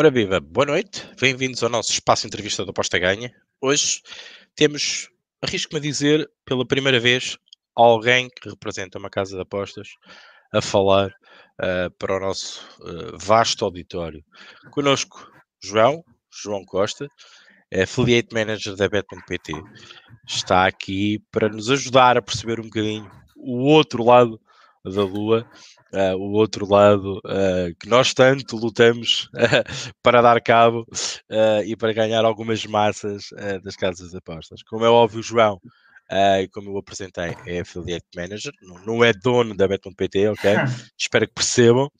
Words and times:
Ora 0.00 0.10
viva, 0.10 0.40
boa 0.40 0.64
noite, 0.64 1.06
bem-vindos 1.20 1.62
ao 1.62 1.68
nosso 1.68 1.92
espaço 1.92 2.26
entrevista 2.26 2.64
do 2.64 2.70
Aposta 2.70 2.98
Ganha. 2.98 3.30
Hoje 3.60 4.00
temos, 4.56 5.10
arrisco-me 5.42 5.78
a 5.78 5.82
dizer, 5.82 6.26
pela 6.42 6.66
primeira 6.66 6.98
vez, 6.98 7.36
alguém 7.76 8.30
que 8.30 8.48
representa 8.48 8.98
uma 8.98 9.10
casa 9.10 9.36
de 9.36 9.42
apostas 9.42 9.88
a 10.54 10.62
falar 10.62 11.08
uh, 11.08 11.90
para 11.98 12.16
o 12.16 12.18
nosso 12.18 12.66
uh, 12.80 13.18
vasto 13.18 13.62
auditório. 13.62 14.24
Conosco, 14.70 15.30
João, 15.62 16.02
João 16.32 16.64
Costa, 16.64 17.06
Affiliate 17.70 18.32
Manager 18.32 18.74
da 18.76 18.88
Bet.pt. 18.88 19.52
Está 20.26 20.66
aqui 20.66 21.22
para 21.30 21.50
nos 21.50 21.70
ajudar 21.70 22.16
a 22.16 22.22
perceber 22.22 22.58
um 22.58 22.64
bocadinho 22.64 23.06
o 23.36 23.64
outro 23.64 24.02
lado 24.02 24.40
da 24.84 25.04
Lua, 25.04 25.46
uh, 25.92 26.16
o 26.16 26.32
outro 26.32 26.66
lado 26.66 27.18
uh, 27.18 27.74
que 27.78 27.88
nós 27.88 28.14
tanto 28.14 28.56
lutamos 28.56 29.28
uh, 29.34 29.92
para 30.02 30.22
dar 30.22 30.40
cabo 30.40 30.86
e 31.64 31.76
para 31.76 31.92
ganhar 31.92 32.24
algumas 32.24 32.64
massas 32.64 33.28
das 33.62 33.76
casas 33.76 34.10
de 34.10 34.16
apostas. 34.16 34.62
Como 34.62 34.84
é 34.84 34.88
óbvio, 34.88 35.22
João, 35.22 35.60
como 36.52 36.70
eu 36.70 36.78
apresentei, 36.78 37.36
é 37.46 37.60
affiliate 37.60 38.06
manager, 38.16 38.52
não, 38.62 38.78
não 38.84 39.04
é 39.04 39.12
dono 39.12 39.54
da 39.54 39.68
Bet.pt, 39.68 40.28
ok? 40.28 40.50
Espero 40.98 41.26
que 41.28 41.34
percebam. 41.34 41.90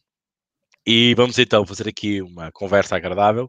E 0.87 1.15
vamos 1.15 1.39
então 1.39 1.67
fazer 1.67 1.89
aqui 1.89 2.23
uma 2.23 2.51
conversa 2.51 2.97
agradável, 2.97 3.49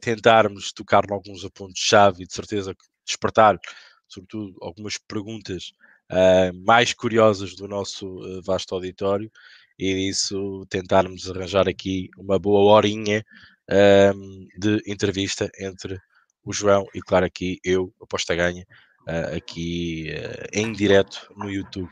tentarmos 0.00 0.72
tocar 0.72 1.04
em 1.04 1.12
alguns 1.12 1.48
pontos-chave 1.48 2.22
e 2.22 2.26
de 2.26 2.32
certeza 2.32 2.74
despertar, 3.06 3.58
sobretudo, 4.06 4.54
algumas 4.60 4.98
perguntas 4.98 5.72
uh, 6.10 6.64
mais 6.64 6.92
curiosas 6.92 7.54
do 7.54 7.66
nosso 7.68 8.06
uh, 8.06 8.42
vasto 8.42 8.74
auditório 8.74 9.30
e 9.78 9.94
disso 9.94 10.66
tentarmos 10.68 11.30
arranjar 11.30 11.68
aqui 11.68 12.08
uma 12.16 12.38
boa 12.38 12.72
horinha 12.72 13.24
uh, 13.70 14.58
de 14.58 14.82
entrevista 14.86 15.50
entre 15.58 15.98
o 16.44 16.52
João 16.52 16.86
e, 16.94 17.00
claro, 17.00 17.26
aqui 17.26 17.58
eu, 17.64 17.92
aposta 18.00 18.34
ganha, 18.34 18.64
uh, 19.02 19.36
aqui 19.36 20.10
em 20.52 20.72
direto 20.72 21.32
no 21.36 21.50
YouTube. 21.50 21.90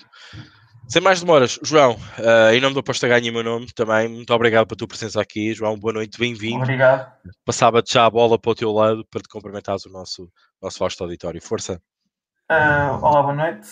Sem 0.87 1.01
mais 1.01 1.21
demoras, 1.21 1.59
João, 1.63 1.97
em 2.53 2.61
nome 2.61 2.75
do 2.75 2.81
Aposta 2.81 3.09
Ganha 3.09 3.27
e 3.27 3.31
meu 3.31 3.43
nome 3.43 3.73
também, 3.73 4.07
muito 4.07 4.31
obrigado 4.35 4.67
pela 4.67 4.77
tua 4.77 4.87
presença 4.87 5.19
aqui. 5.19 5.55
João, 5.55 5.79
boa 5.79 5.95
noite, 5.95 6.19
bem-vindo. 6.19 6.63
Obrigado. 6.63 7.11
Passava-te 7.43 7.95
já 7.95 8.05
a 8.05 8.11
bola 8.11 8.39
para 8.39 8.51
o 8.51 8.55
teu 8.55 8.71
lado 8.71 9.03
para 9.11 9.23
te 9.23 9.29
cumprimentares 9.31 9.87
o 9.87 9.89
nosso, 9.89 10.31
nosso 10.61 10.79
vasto 10.79 11.03
auditório. 11.03 11.41
Força. 11.41 11.81
Uh, 12.51 13.03
olá, 13.03 13.23
boa 13.23 13.35
noite. 13.35 13.67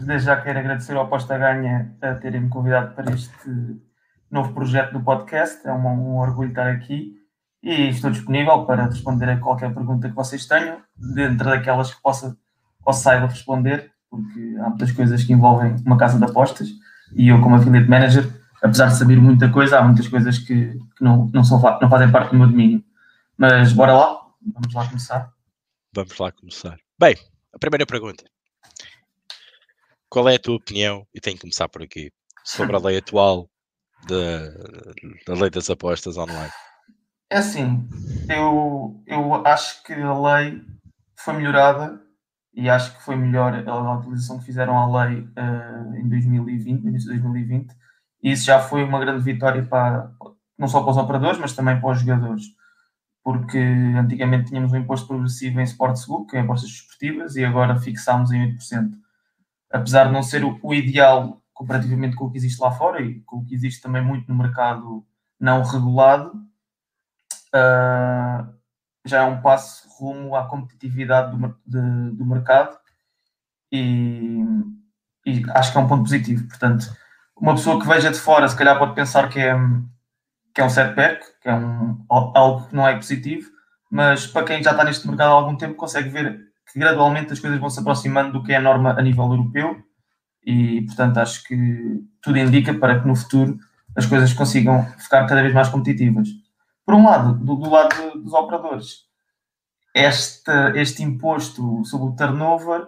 Desde 0.00 0.26
já 0.26 0.40
quero 0.40 0.60
agradecer 0.60 0.94
ao 0.94 1.02
Aposta 1.02 1.36
Ganha 1.36 1.92
a 2.00 2.14
terem-me 2.14 2.48
convidado 2.48 2.94
para 2.94 3.12
este 3.12 3.80
novo 4.30 4.54
projeto 4.54 4.92
do 4.92 5.02
podcast. 5.02 5.66
É 5.66 5.72
um, 5.72 5.84
um, 5.88 6.16
orgulho 6.18 6.50
estar 6.50 6.70
aqui 6.70 7.16
e 7.60 7.88
estou 7.88 8.12
disponível 8.12 8.64
para 8.64 8.86
responder 8.86 9.28
a 9.28 9.40
qualquer 9.40 9.74
pergunta 9.74 10.08
que 10.08 10.14
vocês 10.14 10.46
tenham, 10.46 10.80
dentro 10.96 11.50
daquelas 11.50 11.92
que 11.92 12.00
possa 12.00 12.36
ou 12.86 12.92
saiba 12.92 13.26
responder, 13.26 13.90
porque 14.08 14.56
há 14.60 14.68
muitas 14.68 14.92
coisas 14.92 15.24
que 15.24 15.32
envolvem 15.32 15.74
uma 15.84 15.98
casa 15.98 16.16
de 16.16 16.24
apostas 16.24 16.68
e 17.16 17.28
eu, 17.28 17.40
como 17.40 17.56
affiliate 17.56 17.90
manager, 17.90 18.24
apesar 18.62 18.86
de 18.86 18.98
saber 18.98 19.16
muita 19.20 19.48
coisa, 19.50 19.80
há 19.80 19.82
muitas 19.82 20.06
coisas 20.06 20.38
que, 20.38 20.78
que 20.96 21.04
não, 21.04 21.28
não, 21.34 21.42
são, 21.42 21.60
não 21.80 21.90
fazem 21.90 22.10
parte 22.10 22.30
do 22.30 22.38
meu 22.38 22.46
domínio. 22.46 22.84
Mas 23.36 23.72
bora 23.72 23.94
lá, 23.94 24.20
vamos 24.54 24.72
lá 24.72 24.86
começar. 24.86 25.32
Vamos 25.92 26.16
lá 26.18 26.30
começar. 26.30 26.78
Bem, 26.98 27.16
a 27.52 27.58
primeira 27.58 27.86
pergunta. 27.86 28.24
Qual 30.08 30.28
é 30.28 30.34
a 30.34 30.38
tua 30.38 30.56
opinião, 30.56 31.06
e 31.14 31.20
tenho 31.20 31.36
que 31.36 31.42
começar 31.42 31.68
por 31.68 31.82
aqui, 31.82 32.12
sobre 32.44 32.76
a 32.76 32.78
lei 32.78 32.98
atual 32.98 33.48
da, 34.06 34.48
da 35.26 35.40
lei 35.40 35.50
das 35.50 35.70
apostas 35.70 36.16
online? 36.16 36.52
É 37.30 37.38
assim, 37.38 37.88
eu, 38.28 39.02
eu 39.06 39.46
acho 39.46 39.82
que 39.84 39.94
a 39.94 40.18
lei 40.18 40.62
foi 41.18 41.34
melhorada 41.34 42.00
e 42.52 42.68
acho 42.68 42.94
que 42.94 43.02
foi 43.02 43.16
melhor 43.16 43.54
a 43.66 43.98
utilização 43.98 44.38
que 44.38 44.44
fizeram 44.44 44.76
à 44.76 45.04
lei 45.04 45.20
uh, 45.20 45.96
em 45.96 46.08
2020, 46.08 46.82
no 46.82 46.90
início 46.90 47.10
de 47.10 47.20
2020, 47.20 47.74
e 48.22 48.32
isso 48.32 48.44
já 48.44 48.60
foi 48.60 48.84
uma 48.84 49.00
grande 49.00 49.24
vitória 49.24 49.64
para, 49.64 50.12
não 50.58 50.68
só 50.68 50.82
para 50.82 50.90
os 50.90 50.96
operadores, 50.98 51.38
mas 51.38 51.54
também 51.54 51.80
para 51.80 51.90
os 51.90 52.00
jogadores 52.00 52.44
porque 53.22 53.58
antigamente 53.58 54.48
tínhamos 54.48 54.72
um 54.72 54.76
imposto 54.76 55.06
progressivo 55.06 55.60
em 55.60 55.64
Sportsbook, 55.64 56.34
em 56.34 56.40
apostas 56.40 56.70
desportivas, 56.70 57.36
e 57.36 57.44
agora 57.44 57.78
fixámos 57.78 58.32
em 58.32 58.56
8%. 58.56 58.90
Apesar 59.70 60.06
de 60.06 60.12
não 60.12 60.22
ser 60.22 60.44
o, 60.44 60.58
o, 60.62 60.74
ideal 60.74 61.40
comparativamente 61.54 62.16
com 62.16 62.26
o 62.26 62.30
que 62.30 62.38
existe 62.38 62.60
lá 62.60 62.72
fora 62.72 63.00
e 63.00 63.20
com 63.20 63.36
o 63.36 63.44
que 63.44 63.54
existe 63.54 63.80
também 63.80 64.02
muito 64.02 64.28
no 64.28 64.36
mercado 64.36 65.06
não 65.38 65.62
regulado, 65.62 66.32
uh, 67.54 68.52
já 69.04 69.22
é 69.22 69.24
um 69.24 69.40
passo 69.40 69.88
rumo 69.98 70.34
à 70.34 70.46
competitividade 70.46 71.36
do, 71.36 71.56
de, 71.66 72.16
do 72.16 72.26
mercado 72.26 72.76
e, 73.70 74.44
e 75.24 75.42
acho 75.50 75.72
que 75.72 75.78
é 75.78 75.80
um 75.80 75.88
ponto 75.88 76.02
positivo. 76.02 76.46
Portanto, 76.48 76.92
uma 77.36 77.54
pessoa 77.54 77.80
que 77.80 77.86
veja 77.86 78.10
de 78.10 78.18
fora, 78.18 78.48
se 78.48 78.56
calhar 78.56 78.78
pode 78.78 78.94
pensar 78.94 79.28
que 79.28 79.40
é 79.40 79.54
que 80.54 80.60
é 80.60 80.64
um 80.64 80.70
setback, 80.70 81.24
que 81.40 81.48
é 81.48 81.54
um, 81.54 82.04
algo 82.08 82.68
que 82.68 82.74
não 82.74 82.86
é 82.86 82.94
positivo, 82.94 83.50
mas 83.90 84.26
para 84.26 84.46
quem 84.46 84.62
já 84.62 84.72
está 84.72 84.84
neste 84.84 85.06
mercado 85.06 85.30
há 85.30 85.34
algum 85.34 85.56
tempo 85.56 85.74
consegue 85.74 86.08
ver 86.08 86.40
que 86.70 86.78
gradualmente 86.78 87.32
as 87.32 87.40
coisas 87.40 87.58
vão 87.58 87.68
se 87.68 87.80
aproximando 87.80 88.32
do 88.32 88.42
que 88.42 88.52
é 88.52 88.56
a 88.56 88.60
norma 88.60 88.90
a 88.90 89.02
nível 89.02 89.24
europeu 89.24 89.82
e, 90.44 90.82
portanto, 90.86 91.18
acho 91.18 91.44
que 91.44 92.02
tudo 92.22 92.38
indica 92.38 92.74
para 92.74 93.00
que 93.00 93.06
no 93.06 93.14
futuro 93.14 93.58
as 93.96 94.06
coisas 94.06 94.32
consigam 94.32 94.84
ficar 94.98 95.26
cada 95.26 95.42
vez 95.42 95.52
mais 95.52 95.68
competitivas. 95.68 96.28
Por 96.84 96.94
um 96.94 97.04
lado, 97.04 97.34
do, 97.34 97.56
do 97.56 97.70
lado 97.70 98.18
dos 98.18 98.32
operadores, 98.32 99.02
este, 99.94 100.50
este 100.74 101.02
imposto 101.02 101.84
sobre 101.84 102.08
o 102.08 102.16
turnover 102.16 102.86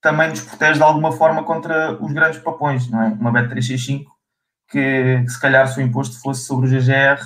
também 0.00 0.30
nos 0.30 0.40
protege 0.40 0.78
de 0.78 0.82
alguma 0.82 1.12
forma 1.12 1.44
contra 1.44 1.92
os 2.02 2.12
grandes 2.12 2.40
papões, 2.40 2.90
não 2.90 3.02
é? 3.02 3.08
Uma 3.08 3.32
Bet365 3.32 4.06
que, 4.70 5.22
que, 5.22 5.28
se 5.28 5.40
calhar 5.40 5.66
se 5.68 5.78
o 5.78 5.82
imposto 5.82 6.20
fosse 6.20 6.46
sobre 6.46 6.66
o 6.66 6.70
GGR 6.70 7.20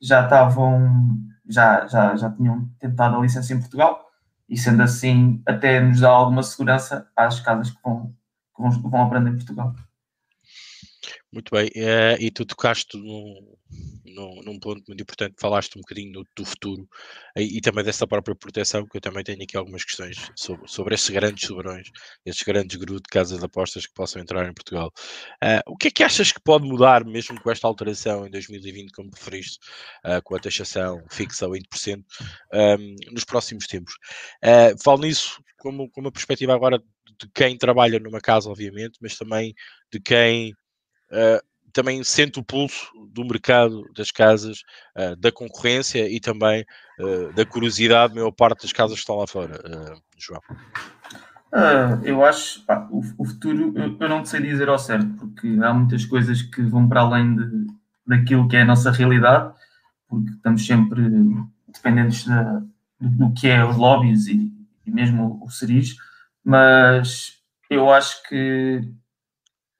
já 0.00 0.24
estavam, 0.24 1.18
já, 1.48 1.86
já, 1.86 2.16
já 2.16 2.30
tinham 2.30 2.68
tentado 2.78 3.16
a 3.16 3.20
licença 3.20 3.52
em 3.52 3.60
Portugal 3.60 4.04
e 4.48 4.56
sendo 4.56 4.82
assim 4.82 5.42
até 5.46 5.80
nos 5.80 6.00
dá 6.00 6.10
alguma 6.10 6.42
segurança 6.42 7.08
às 7.16 7.40
casas 7.40 7.70
que 7.70 7.82
vão, 7.82 8.14
que 8.54 8.62
vão, 8.62 8.70
que 8.70 8.88
vão 8.88 9.02
aprender 9.02 9.30
em 9.30 9.36
Portugal. 9.36 9.74
Muito 11.30 11.50
bem, 11.54 11.66
uh, 11.66 12.16
e 12.18 12.30
tu 12.30 12.46
tocaste 12.46 12.96
num, 12.96 13.54
num, 14.06 14.42
num, 14.44 14.58
ponto 14.58 14.82
muito 14.88 15.02
importante, 15.02 15.34
falaste 15.38 15.76
um 15.76 15.82
bocadinho 15.82 16.10
do, 16.12 16.26
do 16.34 16.42
futuro 16.42 16.88
e, 17.36 17.58
e, 17.58 17.60
também 17.60 17.84
dessa 17.84 18.06
própria 18.06 18.34
proteção, 18.34 18.86
que 18.86 18.96
eu 18.96 19.00
também 19.00 19.22
tenho 19.22 19.42
aqui 19.42 19.54
algumas 19.54 19.84
questões 19.84 20.30
sobre, 20.34 20.66
sobre 20.66 20.94
esses 20.94 21.10
grandes 21.10 21.46
soberões, 21.46 21.86
esses 22.24 22.42
grandes 22.42 22.76
grupos 22.78 23.02
de 23.02 23.08
casas 23.10 23.38
de 23.40 23.44
apostas 23.44 23.86
que 23.86 23.92
possam 23.92 24.22
entrar 24.22 24.48
em 24.48 24.54
Portugal. 24.54 24.90
Uh, 25.44 25.60
o 25.70 25.76
que 25.76 25.88
é 25.88 25.90
que 25.90 26.02
achas 26.02 26.32
que 26.32 26.40
pode 26.40 26.66
mudar, 26.66 27.04
mesmo 27.04 27.38
com 27.42 27.50
esta 27.50 27.66
alteração 27.66 28.26
em 28.26 28.30
2020, 28.30 28.90
como 28.92 29.10
referiste, 29.14 29.58
uh, 30.06 30.22
com 30.24 30.34
a 30.34 30.40
taxação 30.40 31.04
fixa 31.10 31.44
a 31.44 31.50
20%, 31.50 32.02
um, 32.54 32.96
nos 33.12 33.24
próximos 33.24 33.66
tempos? 33.66 33.92
Falo 34.82 35.02
nisso 35.02 35.42
como, 35.58 35.90
como 35.90 36.06
uma 36.06 36.12
perspectiva 36.12 36.54
agora 36.54 36.78
de 36.78 37.28
quem 37.34 37.58
trabalha 37.58 37.98
numa 37.98 38.20
casa, 38.20 38.48
obviamente, 38.48 38.98
mas 39.02 39.14
também 39.16 39.54
de 39.92 40.00
quem 40.00 40.54
uh, 41.10 41.42
também 41.72 42.02
sente 42.02 42.38
o 42.38 42.44
pulso 42.44 42.90
do 43.12 43.24
mercado 43.24 43.84
das 43.94 44.10
casas, 44.10 44.62
uh, 44.96 45.16
da 45.16 45.30
concorrência 45.30 46.08
e 46.08 46.20
também 46.20 46.64
uh, 46.98 47.32
da 47.34 47.44
curiosidade 47.44 48.14
da 48.14 48.20
maior 48.20 48.32
parte 48.32 48.62
das 48.62 48.72
casas 48.72 48.96
que 48.96 49.00
estão 49.00 49.16
lá 49.16 49.26
fora, 49.26 49.60
João. 50.16 50.42
eu 52.04 52.24
acho 52.24 52.64
pá, 52.64 52.86
o, 52.90 53.02
o, 53.18 53.24
futuro 53.24 53.72
eu, 53.76 53.96
eu, 53.98 54.08
não 54.08 54.24
sei 54.24 54.40
dizer 54.40 54.68
ao 54.68 54.78
certo, 54.78 55.08
porque 55.16 55.46
há 55.62 55.72
muitas 55.72 56.04
coisas 56.04 56.42
que 56.42 56.62
vão 56.62 56.88
para 56.88 57.00
além 57.00 57.36
de, 57.36 57.66
daquilo 58.06 58.48
que 58.48 58.56
é 58.56 58.62
a 58.62 58.66
nossa 58.66 58.90
realidade, 58.90 59.54
porque 60.08 60.30
estamos 60.30 60.66
sempre 60.66 61.02
dependentes 61.68 62.26
da, 62.26 62.62
do, 63.00 63.32
que 63.34 63.46
é 63.46 63.64
os 63.64 63.76
lobbies 63.76 64.26
e, 64.26 64.52
e 64.86 64.90
mesmo 64.90 65.40
o 65.44 65.50
Ceris, 65.50 65.96
mas 66.44 67.38
eu 67.70 67.90
acho 67.92 68.22
que 68.28 68.82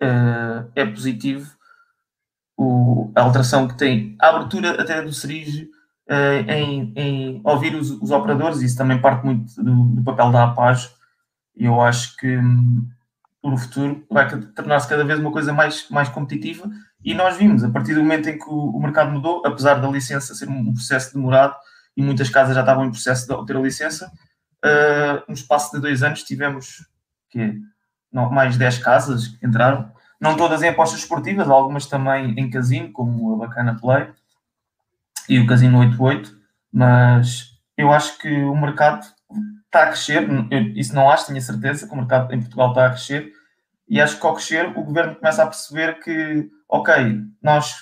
uh, 0.03 0.71
é 0.75 0.85
positivo 0.87 1.59
o, 2.59 3.12
a 3.15 3.23
alteração 3.23 3.69
que 3.69 3.77
tem, 3.77 4.17
a 4.21 4.31
abertura 4.31 4.83
até 4.83 5.00
do 5.00 5.12
Serige 5.12 5.71
uh, 6.11 6.50
em, 6.50 6.93
em, 6.97 7.41
ouvir 7.45 7.75
os, 7.77 7.91
os, 7.91 8.11
operadores, 8.11 8.61
isso 8.61 8.77
também 8.77 9.00
parte 9.00 9.25
muito 9.25 9.55
do, 9.62 9.85
do 9.85 10.03
papel 10.03 10.33
da 10.33 10.45
APAG, 10.45 10.89
e 11.56 11.67
eu 11.67 11.81
acho 11.81 12.17
que 12.17 12.37
um, 12.37 12.89
no 13.45 13.56
futuro 13.56 14.05
vai 14.11 14.29
tornar-se 14.29 14.89
cada 14.89 15.05
vez 15.05 15.21
uma 15.21 15.31
coisa 15.31 15.53
mais, 15.53 15.89
mais 15.89 16.09
competitiva, 16.09 16.69
e 17.05 17.15
nós 17.15 17.37
vimos, 17.37 17.62
a 17.62 17.71
partir 17.71 17.95
do 17.95 18.00
momento 18.00 18.29
em 18.29 18.37
que 18.37 18.49
o, 18.49 18.79
mercado 18.81 19.12
mudou, 19.12 19.41
apesar 19.47 19.75
da 19.75 19.89
licença 19.89 20.35
ser 20.35 20.49
um 20.49 20.73
processo 20.73 21.15
demorado, 21.15 21.55
e 21.97 22.03
muitas 22.03 22.29
casas 22.29 22.55
já 22.55 22.61
estavam 22.61 22.85
em 22.85 22.91
processo 22.91 23.27
de 23.27 23.33
obter 23.33 23.56
a 23.56 23.61
licença, 23.61 24.11
uh, 24.65 25.23
no 25.29 25.35
espaço 25.35 25.75
de 25.75 25.81
dois 25.81 26.03
anos 26.03 26.25
tivemos 26.25 26.87
que 27.31 27.61
não, 28.13 28.31
mais 28.31 28.57
10 28.57 28.79
casas 28.79 29.29
que 29.29 29.47
entraram, 29.47 29.91
não 30.21 30.37
todas 30.37 30.63
em 30.63 30.69
apostas 30.69 31.01
esportivas, 31.01 31.49
algumas 31.49 31.87
também 31.87 32.35
em 32.39 32.51
casino, 32.51 32.93
como 32.93 33.35
a 33.35 33.47
Bacana 33.47 33.77
Play 33.81 34.09
e 35.29 35.39
o 35.39 35.47
Casino 35.47 35.79
88. 35.79 36.37
Mas 36.73 37.53
eu 37.77 37.93
acho 37.93 38.19
que 38.19 38.29
o 38.29 38.57
mercado 38.57 39.07
está 39.67 39.85
a 39.85 39.87
crescer, 39.89 40.29
eu, 40.51 40.61
isso 40.75 40.95
não 40.95 41.11
acho, 41.11 41.27
tenho 41.27 41.39
a 41.39 41.43
certeza 41.43 41.87
que 41.87 41.93
o 41.93 41.97
mercado 41.97 42.33
em 42.35 42.41
Portugal 42.41 42.71
está 42.71 42.87
a 42.87 42.91
crescer, 42.91 43.33
e 43.89 44.01
acho 44.01 44.19
que 44.19 44.27
ao 44.27 44.35
crescer 44.35 44.67
o 44.77 44.85
governo 44.85 45.17
começa 45.17 45.43
a 45.43 45.47
perceber 45.47 45.99
que, 46.01 46.49
ok, 46.69 47.23
nós 47.43 47.73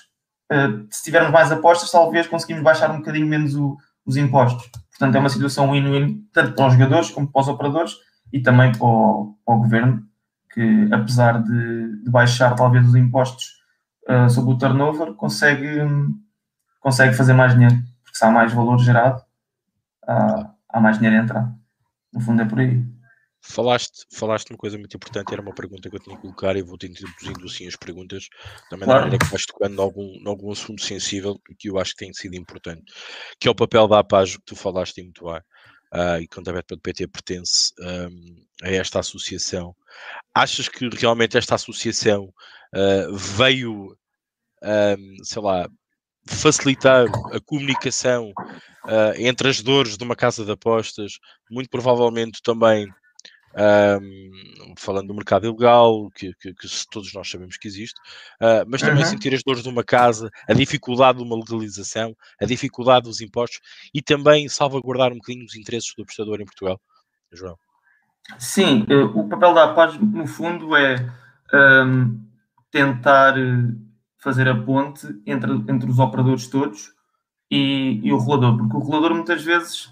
uh, 0.52 0.86
se 0.90 1.02
tivermos 1.02 1.32
mais 1.32 1.50
apostas, 1.50 1.90
talvez 1.90 2.26
conseguimos 2.26 2.62
baixar 2.62 2.90
um 2.90 2.98
bocadinho 2.98 3.26
menos 3.26 3.56
o, 3.56 3.76
os 4.04 4.16
impostos. 4.16 4.68
Portanto, 4.90 5.14
é 5.16 5.18
uma 5.18 5.28
situação 5.28 5.72
win-win 5.72 6.26
tanto 6.32 6.54
para 6.54 6.68
os 6.68 6.72
jogadores 6.74 7.10
como 7.10 7.30
para 7.30 7.42
os 7.42 7.48
operadores 7.48 7.94
e 8.32 8.40
também 8.40 8.72
para 8.72 8.86
o, 8.86 9.34
para 9.44 9.54
o 9.54 9.58
governo, 9.58 10.02
que 10.56 10.88
apesar 10.90 11.42
de, 11.42 12.02
de, 12.02 12.10
baixar 12.10 12.56
talvez 12.56 12.88
os 12.88 12.94
impostos 12.94 13.60
uh, 14.08 14.30
sobre 14.30 14.54
o 14.54 14.58
turnover, 14.58 15.12
consegue, 15.12 15.68
consegue 16.80 17.14
fazer 17.14 17.34
mais 17.34 17.52
dinheiro, 17.52 17.76
porque 18.02 18.16
se 18.16 18.24
há 18.24 18.30
mais 18.30 18.54
valor 18.54 18.78
gerado, 18.78 19.22
há, 20.08 20.50
há 20.70 20.80
mais 20.80 20.96
dinheiro 20.96 21.20
a 21.20 21.22
entrar. 21.24 21.54
No 22.10 22.20
fundo 22.20 22.40
é 22.40 22.46
por 22.46 22.58
aí. 22.58 22.82
Falaste, 23.42 24.06
falaste 24.10 24.50
uma 24.50 24.56
coisa 24.56 24.78
muito 24.78 24.96
importante, 24.96 25.30
era 25.30 25.42
uma 25.42 25.54
pergunta 25.54 25.90
que 25.90 25.96
eu 25.96 26.00
tinha 26.00 26.16
que 26.16 26.22
colocar 26.22 26.56
e 26.56 26.62
vou-te 26.62 26.86
introduzindo 26.86 27.44
assim 27.44 27.66
as 27.66 27.76
perguntas, 27.76 28.28
também 28.70 28.86
claro. 28.86 29.00
da 29.00 29.04
maneira 29.04 29.24
que 29.24 29.30
vais 29.30 29.44
tocando 29.44 29.82
algum, 29.82 30.26
algum 30.26 30.50
assunto 30.50 30.82
sensível 30.82 31.38
que 31.58 31.68
eu 31.68 31.78
acho 31.78 31.92
que 31.92 31.98
tem 31.98 32.14
sido 32.14 32.34
importante, 32.34 32.90
que 33.38 33.46
é 33.46 33.50
o 33.50 33.54
papel 33.54 33.86
da 33.86 33.98
APAGO, 33.98 34.38
que 34.38 34.46
tu 34.46 34.56
falaste 34.56 35.02
muito 35.02 35.26
bem, 35.26 35.40
uh, 35.92 36.18
e 36.18 36.26
que 36.26 36.40
a 36.40 36.42
do 36.42 36.80
PT 36.80 37.08
pertence 37.08 37.74
um, 37.78 38.45
a 38.62 38.70
esta 38.70 39.00
associação. 39.00 39.74
Achas 40.34 40.68
que 40.68 40.88
realmente 40.88 41.36
esta 41.36 41.54
associação 41.54 42.32
uh, 42.74 43.14
veio, 43.14 43.96
um, 44.62 45.24
sei 45.24 45.42
lá, 45.42 45.68
facilitar 46.26 47.06
a 47.32 47.40
comunicação 47.40 48.32
uh, 48.84 49.14
entre 49.16 49.48
as 49.48 49.62
dores 49.62 49.96
de 49.96 50.04
uma 50.04 50.16
casa 50.16 50.44
de 50.44 50.50
apostas, 50.50 51.18
muito 51.50 51.70
provavelmente 51.70 52.42
também 52.42 52.88
um, 53.56 54.74
falando 54.76 55.08
do 55.08 55.14
mercado 55.14 55.46
ilegal, 55.46 56.10
que, 56.10 56.34
que, 56.34 56.52
que, 56.52 56.68
todos 56.90 57.12
nós 57.14 57.30
sabemos 57.30 57.56
que 57.56 57.66
existe, 57.66 57.98
uh, 58.40 58.66
mas 58.66 58.82
também 58.82 59.02
uhum. 59.02 59.08
sentir 59.08 59.34
as 59.34 59.42
dores 59.42 59.62
de 59.62 59.68
uma 59.68 59.82
casa, 59.82 60.30
a 60.46 60.52
dificuldade 60.52 61.18
de 61.18 61.24
uma 61.24 61.36
legalização, 61.36 62.14
a 62.40 62.44
dificuldade 62.44 63.04
dos 63.04 63.20
impostos 63.20 63.60
e 63.94 64.02
também 64.02 64.48
salvaguardar 64.48 65.12
um 65.12 65.16
bocadinho 65.16 65.46
os 65.46 65.56
interesses 65.56 65.92
do 65.96 66.02
apostador 66.02 66.40
em 66.40 66.44
Portugal. 66.44 66.80
João. 67.32 67.56
Sim, 68.38 68.84
eh, 68.88 68.96
o 68.96 69.28
papel 69.28 69.54
da 69.54 69.64
APAS, 69.64 69.98
no 69.98 70.26
fundo, 70.26 70.76
é 70.76 70.96
um, 71.54 72.20
tentar 72.70 73.38
eh, 73.38 73.72
fazer 74.18 74.48
a 74.48 74.54
ponte 74.54 75.06
entre, 75.26 75.52
entre 75.68 75.90
os 75.90 75.98
operadores 75.98 76.48
todos 76.48 76.90
e, 77.50 78.00
e 78.02 78.12
o 78.12 78.18
regulador, 78.18 78.58
porque 78.58 78.76
o 78.76 78.80
regulador 78.80 79.14
muitas 79.14 79.42
vezes 79.42 79.90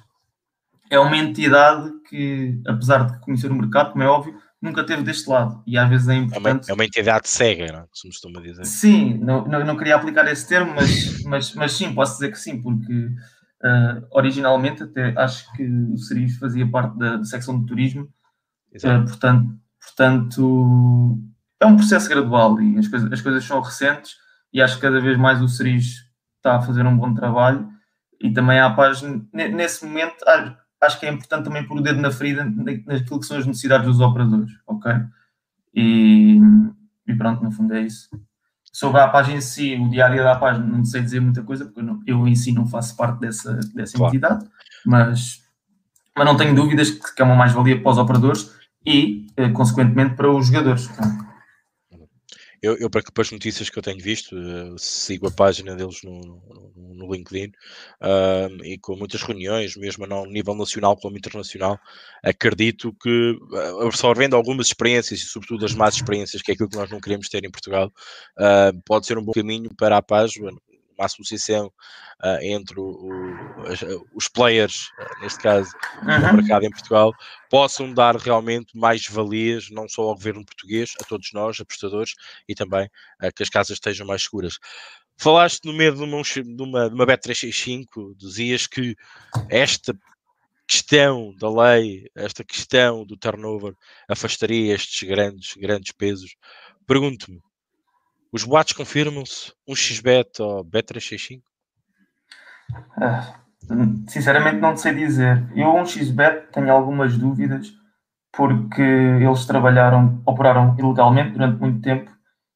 é 0.90 0.98
uma 0.98 1.16
entidade 1.16 1.92
que, 2.08 2.60
apesar 2.66 3.04
de 3.06 3.20
conhecer 3.20 3.50
o 3.50 3.54
mercado, 3.54 3.92
como 3.92 4.02
é 4.02 4.06
óbvio, 4.06 4.38
nunca 4.60 4.84
teve 4.84 5.02
deste 5.02 5.28
lado. 5.28 5.62
E 5.66 5.78
às 5.78 5.88
vezes 5.88 6.08
é 6.08 6.14
importante. 6.16 6.70
É 6.70 6.72
uma, 6.72 6.72
é 6.72 6.74
uma 6.74 6.84
entidade 6.84 7.28
cega, 7.28 7.72
não? 7.72 7.88
se 7.92 8.06
me 8.06 8.12
costuma 8.12 8.40
dizer. 8.40 8.64
Sim, 8.64 9.18
não, 9.18 9.44
não, 9.46 9.64
não, 9.64 9.76
queria 9.76 9.96
aplicar 9.96 10.26
esse 10.30 10.48
termo, 10.48 10.74
mas, 10.74 11.22
mas, 11.24 11.54
mas 11.54 11.72
sim, 11.72 11.94
posso 11.94 12.14
dizer 12.14 12.30
que 12.30 12.38
sim, 12.38 12.60
porque 12.60 12.92
uh, 12.92 14.06
originalmente 14.10 14.82
até 14.82 15.14
acho 15.16 15.50
que 15.52 15.64
o 15.64 15.96
Seris 15.98 16.36
fazia 16.38 16.68
parte 16.68 16.98
da, 16.98 17.16
da 17.16 17.24
secção 17.24 17.60
de 17.60 17.66
turismo, 17.66 18.08
uh, 18.76 19.04
portanto, 19.04 19.48
portanto 19.80 21.18
é 21.60 21.66
um 21.66 21.76
processo 21.76 22.08
gradual 22.08 22.60
e 22.60 22.78
as 22.78 22.88
coisas, 22.88 23.12
as 23.12 23.20
coisas 23.20 23.44
são 23.44 23.60
recentes 23.60 24.16
e 24.52 24.60
acho 24.60 24.76
que 24.76 24.82
cada 24.82 25.00
vez 25.00 25.16
mais 25.18 25.40
o 25.42 25.48
Seris 25.48 26.04
está 26.36 26.56
a 26.56 26.62
fazer 26.62 26.86
um 26.86 26.96
bom 26.96 27.14
trabalho 27.14 27.68
e 28.20 28.32
também 28.32 28.58
há 28.58 28.70
paz 28.70 29.02
nesse 29.32 29.84
momento 29.84 30.24
acho 30.80 31.00
que 31.00 31.06
é 31.06 31.10
importante 31.10 31.44
também 31.44 31.66
pôr 31.66 31.78
o 31.78 31.82
dedo 31.82 32.00
na 32.00 32.10
ferida 32.10 32.44
naquilo 32.44 33.20
que 33.20 33.26
são 33.26 33.38
as 33.38 33.46
necessidades 33.46 33.86
dos 33.86 34.00
operadores, 34.00 34.52
ok? 34.66 34.92
E, 35.74 36.38
e 37.06 37.14
pronto, 37.14 37.42
no 37.42 37.50
fundo 37.50 37.74
é 37.74 37.80
isso. 37.80 38.08
Sobre 38.72 39.00
a 39.00 39.08
página 39.08 39.38
em 39.38 39.40
si, 39.40 39.76
o 39.76 39.88
diário 39.88 40.22
da 40.22 40.36
página, 40.36 40.66
não 40.66 40.84
sei 40.84 41.02
dizer 41.02 41.20
muita 41.20 41.42
coisa, 41.42 41.64
porque 41.64 41.80
eu, 41.80 41.84
não, 41.84 42.02
eu 42.06 42.26
em 42.26 42.34
si 42.34 42.52
não 42.52 42.66
faço 42.66 42.96
parte 42.96 43.20
dessa, 43.20 43.54
dessa 43.74 43.96
claro. 43.96 44.12
entidade, 44.14 44.46
mas, 44.84 45.42
mas 46.16 46.26
não 46.26 46.36
tenho 46.36 46.54
dúvidas 46.54 46.90
que, 46.90 47.14
que 47.14 47.22
é 47.22 47.24
uma 47.24 47.36
mais-valia 47.36 47.80
para 47.80 47.92
os 47.92 47.98
operadores 47.98 48.53
e, 48.86 49.26
eh, 49.36 49.48
consequentemente, 49.50 50.14
para 50.14 50.30
os 50.30 50.46
jogadores. 50.46 50.88
Eu, 52.64 52.78
eu, 52.78 52.88
para, 52.88 53.02
as 53.18 53.30
notícias 53.30 53.68
que 53.68 53.78
eu 53.78 53.82
tenho 53.82 54.02
visto, 54.02 54.34
uh, 54.34 54.78
sigo 54.78 55.28
a 55.28 55.30
página 55.30 55.76
deles 55.76 56.00
no, 56.02 56.18
no, 56.74 56.94
no 56.94 57.12
LinkedIn 57.12 57.52
uh, 58.00 58.64
e 58.64 58.78
com 58.78 58.96
muitas 58.96 59.20
reuniões, 59.20 59.76
mesmo 59.76 60.06
a 60.06 60.26
nível 60.26 60.54
nacional 60.54 60.96
como 60.96 61.14
internacional, 61.14 61.78
acredito 62.22 62.90
que 63.02 63.38
uh, 63.52 63.86
absorvendo 63.86 64.34
algumas 64.34 64.68
experiências 64.68 65.20
e 65.20 65.24
sobretudo 65.24 65.66
as 65.66 65.74
más 65.74 65.96
experiências, 65.96 66.40
que 66.40 66.52
é 66.52 66.54
aquilo 66.54 66.70
que 66.70 66.78
nós 66.78 66.90
não 66.90 67.00
queremos 67.00 67.28
ter 67.28 67.44
em 67.44 67.50
Portugal, 67.50 67.92
uh, 68.38 68.82
pode 68.86 69.06
ser 69.06 69.18
um 69.18 69.22
bom 69.22 69.32
caminho 69.32 69.68
para 69.76 69.98
a 69.98 70.02
página 70.02 70.50
uma 70.96 71.06
associação 71.06 71.66
uh, 72.22 72.38
entre 72.42 72.78
o, 72.80 72.84
o, 72.84 73.62
as, 73.66 73.80
os 74.14 74.28
players, 74.28 74.88
uh, 74.98 75.20
neste 75.22 75.40
caso, 75.40 75.70
uhum. 76.02 76.28
do 76.28 76.36
mercado 76.42 76.64
em 76.64 76.70
Portugal, 76.70 77.12
possam 77.50 77.92
dar 77.92 78.16
realmente 78.16 78.76
mais 78.76 79.06
valias, 79.06 79.70
não 79.70 79.88
só 79.88 80.02
ao 80.02 80.14
governo 80.14 80.44
português, 80.44 80.92
a 81.00 81.04
todos 81.04 81.30
nós, 81.32 81.60
apostadores, 81.60 82.14
e 82.48 82.54
também 82.54 82.86
uh, 83.22 83.32
que 83.34 83.42
as 83.42 83.48
casas 83.48 83.76
estejam 83.76 84.06
mais 84.06 84.22
seguras. 84.22 84.58
Falaste 85.16 85.64
no 85.64 85.72
meio 85.72 85.94
de 85.94 86.02
uma, 86.02 86.22
de 86.22 86.62
uma, 86.62 86.88
de 86.88 86.94
uma 86.94 87.06
Bet365, 87.06 88.16
dizias 88.16 88.66
que 88.66 88.96
esta 89.48 89.96
questão 90.66 91.34
da 91.36 91.50
lei, 91.50 92.10
esta 92.14 92.42
questão 92.44 93.04
do 93.04 93.16
turnover, 93.16 93.74
afastaria 94.08 94.74
estes 94.74 95.08
grandes, 95.08 95.54
grandes 95.56 95.92
pesos. 95.92 96.34
Pergunto-me, 96.86 97.40
os 98.34 98.42
boatos 98.42 98.72
confirmam-se? 98.72 99.52
Um 99.66 99.76
XBET 99.76 100.42
ou 100.42 100.64
Bet365? 100.64 101.40
Ah, 103.00 103.36
sinceramente 104.08 104.56
não 104.56 104.76
sei 104.76 104.92
dizer. 104.92 105.48
Eu 105.54 105.72
um 105.72 105.86
XBET 105.86 106.48
tenho 106.52 106.72
algumas 106.72 107.16
dúvidas 107.16 107.72
porque 108.32 108.82
eles 108.82 109.46
trabalharam, 109.46 110.20
operaram 110.26 110.74
ilegalmente 110.76 111.30
durante 111.30 111.60
muito 111.60 111.80
tempo 111.80 112.10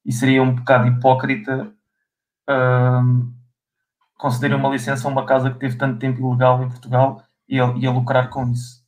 e 0.04 0.12
seria 0.12 0.42
um 0.42 0.56
bocado 0.56 0.88
hipócrita 0.88 1.72
uh, 2.50 3.32
conceder 4.16 4.52
uma 4.56 4.70
licença 4.70 5.06
a 5.06 5.12
uma 5.12 5.24
casa 5.24 5.52
que 5.52 5.60
teve 5.60 5.76
tanto 5.76 6.00
tempo 6.00 6.18
ilegal 6.18 6.60
em 6.64 6.68
Portugal 6.68 7.22
e 7.48 7.60
a, 7.60 7.72
e 7.76 7.86
a 7.86 7.92
lucrar 7.92 8.30
com 8.30 8.50
isso. 8.50 8.82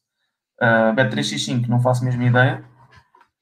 Uh, 0.61 0.92
Bet365 0.97 1.68
não 1.68 1.80
faço 1.80 2.02
a 2.02 2.06
mesma 2.06 2.25
ideia 2.25 2.64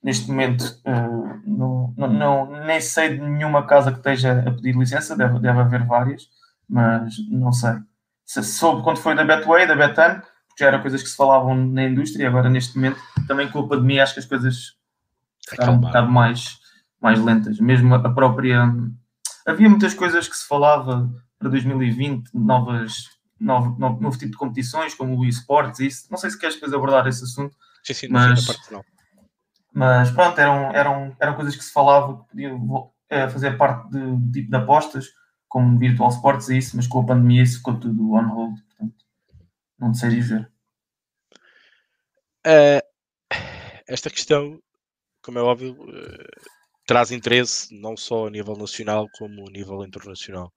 neste 0.03 0.29
momento 0.29 0.63
uh, 0.87 1.29
não, 1.47 1.95
não, 1.97 2.65
nem 2.65 2.81
sei 2.81 3.17
de 3.17 3.21
nenhuma 3.21 3.67
casa 3.67 3.91
que 3.91 3.99
esteja 3.99 4.45
a 4.47 4.51
pedir 4.53 4.77
licença, 4.77 5.17
deve, 5.17 5.39
deve 5.41 5.59
haver 5.59 5.85
várias, 5.85 6.29
mas 6.69 7.15
não 7.31 7.53
sei. 7.53 7.75
Se 8.25 8.43
soube 8.43 8.83
quando 8.83 8.99
foi 8.99 9.15
da 9.15 9.25
Betway, 9.25 9.67
da 9.67 9.75
Betan, 9.75 10.23
já 10.59 10.67
eram 10.67 10.83
coisas 10.83 11.03
que 11.03 11.09
se 11.09 11.17
falavam 11.17 11.55
na 11.55 11.85
indústria, 11.85 12.29
agora 12.29 12.51
neste 12.51 12.77
momento, 12.77 13.01
também 13.27 13.49
com 13.49 13.61
a 13.61 13.69
pandemia, 13.69 14.03
acho 14.03 14.15
que 14.15 14.21
as 14.21 14.27
coisas 14.27 14.77
ficaram 15.49 15.75
um 15.75 15.81
bocado 15.81 16.11
mais, 16.11 16.59
mais 17.01 17.23
lentas. 17.23 17.59
Mesmo 17.59 17.95
a 17.95 18.13
própria. 18.13 18.63
Havia 19.47 19.69
muitas 19.69 19.95
coisas 19.95 20.29
que 20.29 20.37
se 20.37 20.47
falava 20.47 21.11
para 21.39 21.49
2020, 21.49 22.31
novas, 22.35 23.05
novo, 23.41 23.79
novo, 23.79 24.01
novo 24.01 24.19
tipo 24.19 24.33
de 24.33 24.37
competições, 24.37 24.95
como 24.95 25.17
o 25.17 25.25
eSports, 25.25 25.81
isso. 25.81 26.07
Não 26.11 26.19
sei 26.19 26.31
se 26.31 26.39
queres 26.39 26.57
depois 26.57 26.73
abordar 26.73 27.07
esse 27.07 27.25
assunto, 27.25 27.57
sim, 27.83 27.95
sim, 27.95 28.09
mas. 28.11 28.45
Sim, 28.45 28.53
mas 28.73 28.98
pronto, 30.15 30.39
eram, 30.39 30.73
eram, 30.73 31.17
eram 31.21 31.35
coisas 31.35 31.55
que 31.55 31.65
se 31.65 31.73
falava 31.73 32.19
que 32.19 32.29
podiam 32.31 32.93
é, 33.09 33.29
fazer 33.29 33.57
parte 33.57 33.91
de, 33.91 34.33
tipo 34.33 34.51
de 34.51 34.57
apostas, 34.57 35.07
como 35.49 35.79
Virtual 35.79 36.11
Sports 36.11 36.49
e 36.49 36.59
isso, 36.59 36.77
mas 36.77 36.87
com 36.87 37.01
a 37.01 37.07
pandemia 37.07 37.43
isso 37.43 37.59
ficou 37.59 37.79
tudo 37.79 38.13
on 38.13 38.29
hold, 38.29 38.59
portanto, 38.61 39.05
não 39.79 39.95
sei 39.95 40.11
dizer. 40.11 40.51
Uh, 42.47 42.81
esta 43.87 44.11
questão, 44.11 44.61
como 45.23 45.39
é 45.39 45.43
óbvio, 45.43 45.73
uh, 45.73 46.51
traz 46.87 47.11
interesse 47.11 47.75
não 47.81 47.97
só 47.97 48.27
a 48.27 48.31
nível 48.31 48.57
nacional 48.57 49.07
como 49.19 49.49
a 49.49 49.51
nível 49.51 49.85
internacional. 49.85 50.53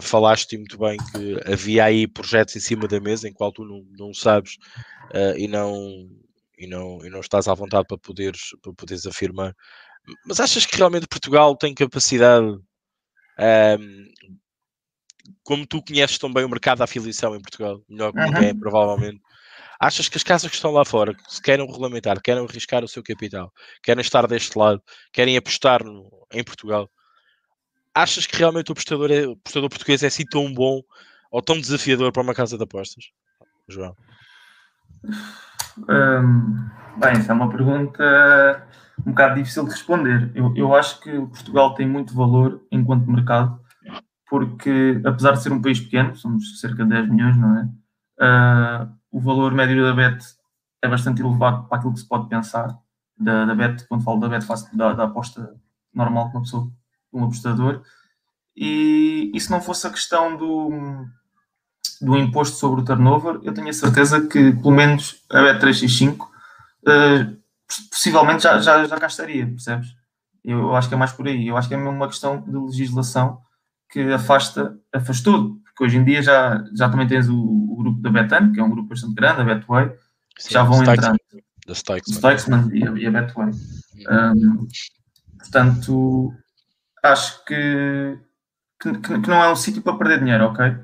Falaste 0.00 0.58
muito 0.58 0.76
bem 0.78 0.98
que 0.98 1.50
havia 1.50 1.84
aí 1.84 2.06
projetos 2.06 2.56
em 2.56 2.60
cima 2.60 2.86
da 2.86 3.00
mesa 3.00 3.28
em 3.28 3.32
qual 3.32 3.52
tu 3.52 3.64
não, 3.64 3.82
não 3.96 4.12
sabes 4.12 4.58
e 5.38 5.46
não 5.48 6.10
e 6.56 6.66
não, 6.66 7.04
e 7.04 7.10
não 7.10 7.20
estás 7.20 7.48
à 7.48 7.54
vontade 7.54 7.86
para 7.86 7.98
poderes, 7.98 8.50
para 8.62 8.72
poderes 8.72 9.06
afirmar. 9.06 9.54
Mas 10.26 10.40
achas 10.40 10.64
que 10.64 10.76
realmente 10.76 11.06
Portugal 11.08 11.56
tem 11.56 11.74
capacidade, 11.74 12.46
um, 12.46 14.04
como 15.42 15.66
tu 15.66 15.82
conheces 15.82 16.18
tão 16.18 16.32
bem 16.32 16.44
o 16.44 16.48
mercado 16.48 16.78
da 16.78 16.84
afiliação 16.84 17.34
em 17.34 17.40
Portugal, 17.40 17.82
melhor 17.88 18.12
que 18.12 18.20
ninguém, 18.20 18.52
uhum. 18.52 18.60
provavelmente, 18.60 19.20
achas 19.80 20.08
que 20.08 20.16
as 20.16 20.22
casas 20.22 20.48
que 20.48 20.56
estão 20.56 20.70
lá 20.70 20.84
fora, 20.84 21.14
que 21.14 21.34
se 21.34 21.42
querem 21.42 21.66
regulamentar, 21.66 22.20
querem 22.22 22.44
arriscar 22.44 22.84
o 22.84 22.88
seu 22.88 23.02
capital, 23.02 23.52
querem 23.82 24.00
estar 24.00 24.26
deste 24.26 24.56
lado, 24.56 24.82
querem 25.12 25.36
apostar 25.36 25.84
no, 25.84 26.26
em 26.32 26.44
Portugal, 26.44 26.88
achas 27.94 28.26
que 28.26 28.36
realmente 28.36 28.70
o 28.70 28.72
apostador, 28.72 29.10
é, 29.10 29.26
o 29.26 29.32
apostador 29.32 29.68
português 29.68 30.02
é 30.02 30.06
assim 30.06 30.24
tão 30.24 30.52
bom 30.52 30.80
ou 31.30 31.42
tão 31.42 31.60
desafiador 31.60 32.12
para 32.12 32.22
uma 32.22 32.34
casa 32.34 32.56
de 32.56 32.62
apostas, 32.62 33.06
João? 33.68 33.94
Bem, 36.98 37.12
essa 37.12 37.32
é 37.32 37.34
uma 37.34 37.50
pergunta 37.50 38.66
um 39.04 39.10
bocado 39.10 39.34
difícil 39.34 39.64
de 39.64 39.70
responder. 39.70 40.30
Eu, 40.34 40.54
eu 40.56 40.74
acho 40.74 41.00
que 41.00 41.10
Portugal 41.10 41.74
tem 41.74 41.86
muito 41.86 42.14
valor 42.14 42.64
enquanto 42.70 43.10
mercado, 43.10 43.60
porque 44.28 45.00
apesar 45.04 45.32
de 45.32 45.42
ser 45.42 45.52
um 45.52 45.60
país 45.60 45.80
pequeno, 45.80 46.14
somos 46.16 46.60
cerca 46.60 46.84
de 46.84 46.90
10 46.90 47.10
milhões, 47.10 47.36
não 47.36 47.58
é? 47.58 47.68
Uh, 48.18 48.92
o 49.10 49.20
valor 49.20 49.52
médio 49.52 49.84
da 49.84 49.94
BET 49.94 50.24
é 50.82 50.88
bastante 50.88 51.20
elevado 51.20 51.68
para 51.68 51.78
aquilo 51.78 51.92
que 51.92 52.00
se 52.00 52.08
pode 52.08 52.28
pensar 52.28 52.76
da, 53.18 53.44
da 53.44 53.54
BET, 53.54 53.86
quando 53.88 54.04
falo 54.04 54.20
da 54.20 54.28
BET, 54.28 54.44
faço 54.44 54.74
da, 54.76 54.92
da 54.92 55.04
aposta 55.04 55.54
normal 55.92 56.30
que 56.30 56.36
uma 56.36 56.42
pessoa, 56.42 56.70
um 57.12 57.24
apostador. 57.24 57.82
E, 58.56 59.30
e 59.34 59.40
se 59.40 59.50
não 59.50 59.60
fosse 59.60 59.86
a 59.86 59.90
questão 59.90 60.36
do, 60.36 60.70
do 62.00 62.16
imposto 62.16 62.56
sobre 62.56 62.80
o 62.80 62.84
turnover, 62.84 63.40
eu 63.42 63.54
tenho 63.54 63.68
a 63.68 63.72
certeza 63.72 64.20
que 64.26 64.52
pelo 64.52 64.70
menos 64.70 65.24
a 65.30 65.40
Bet365 65.40 66.20
uh, 66.20 67.36
possivelmente 67.90 68.44
já, 68.44 68.58
já, 68.60 68.84
já 68.84 68.96
cá 68.96 69.06
estaria, 69.06 69.46
percebes? 69.46 69.88
Eu, 70.44 70.60
eu, 70.60 70.76
acho 70.76 70.88
que 70.88 70.94
é 70.94 70.98
mais 70.98 71.12
por 71.12 71.26
aí. 71.26 71.48
Eu 71.48 71.56
acho 71.56 71.68
que 71.68 71.74
é 71.74 71.76
mesmo 71.76 71.92
uma 71.92 72.06
questão 72.06 72.40
de 72.40 72.56
legislação 72.56 73.40
que 73.90 74.00
afasta, 74.12 74.78
afastou, 74.92 75.56
porque 75.64 75.84
hoje 75.84 75.96
em 75.96 76.04
dia 76.04 76.22
já, 76.22 76.64
já 76.74 76.88
também 76.88 77.06
tens 77.06 77.28
o, 77.28 77.36
o 77.36 77.76
grupo 77.76 78.00
da 78.00 78.10
Betan, 78.10 78.52
que 78.52 78.60
é 78.60 78.62
um 78.62 78.70
grupo 78.70 78.90
bastante 78.90 79.14
grande, 79.14 79.40
a 79.40 79.44
Betway, 79.44 79.90
Sim, 80.38 80.52
já 80.52 80.62
vão 80.62 80.82
entrando. 80.82 81.18
Da 81.66 81.74
Stokesman. 81.74 82.70
e 82.72 82.86
a, 82.86 82.92
e 82.92 83.06
a 83.06 83.10
Betway. 83.10 83.50
Um, 84.08 84.68
portanto, 85.38 86.32
acho 87.02 87.44
que, 87.44 88.18
que, 88.80 88.98
que, 88.98 89.28
não 89.28 89.42
é 89.42 89.50
um 89.50 89.56
sítio 89.56 89.82
para 89.82 89.98
perder 89.98 90.20
dinheiro, 90.20 90.44
ok? 90.46 90.76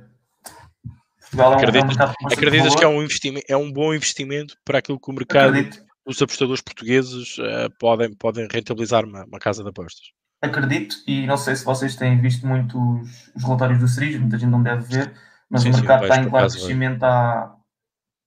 Portugal 1.33 1.53
é 1.53 1.57
um, 1.57 1.59
acreditas, 1.59 1.97
é 1.99 2.05
um 2.05 2.27
acreditas 2.27 2.75
que 2.75 2.85
é 2.85 2.89
um, 2.89 3.03
investimento, 3.03 3.47
é 3.49 3.57
um 3.57 3.73
bom 3.73 3.95
investimento 3.95 4.57
para 4.65 4.79
aquilo 4.79 5.01
que 5.01 5.11
o 5.11 5.15
mercado, 5.15 5.49
Acredito. 5.49 5.83
os 6.05 6.21
apostadores 6.21 6.61
portugueses 6.61 7.39
uh, 7.39 7.71
podem, 7.79 8.15
podem 8.15 8.47
rentabilizar 8.51 9.05
uma, 9.05 9.25
uma 9.25 9.39
casa 9.39 9.63
de 9.63 9.71
apostas? 9.71 10.13
Acredito, 10.43 10.97
e 11.07 11.27
não 11.27 11.37
sei 11.37 11.57
se 11.57 11.65
vocês 11.65 11.97
têm 11.97 12.21
visto 12.21 12.47
muito 12.47 12.79
os, 12.99 13.33
os 13.35 13.43
relatórios 13.45 13.79
do 13.79 13.89
Ceris, 13.89 14.19
muita 14.19 14.39
gente 14.39 14.51
não 14.51 14.63
deve 14.63 14.83
ver, 14.83 15.15
mas 15.49 15.63
sim, 15.63 15.71
o 15.71 15.73
mercado 15.73 16.01
sim, 16.01 16.05
está 16.05 16.17
em 16.19 16.29
claro 16.29 16.51
crescimento 16.51 17.03
há 17.05 17.57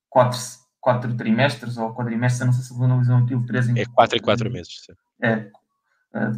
quatro, 0.10 0.40
quatro 0.80 1.14
trimestres 1.16 1.78
ou 1.78 1.94
quadrimestres, 1.94 2.46
não 2.46 2.54
sei 2.54 2.64
se 2.64 2.84
analisam 2.84 3.18
aquilo, 3.24 3.46
três 3.46 3.70
em... 3.70 3.80
É 3.80 3.86
quatro 3.86 4.18
e 4.18 4.22
quatro 4.22 4.50
meses. 4.50 4.82
Sim. 4.86 4.94
É, 5.22 5.52
é, 6.14 6.32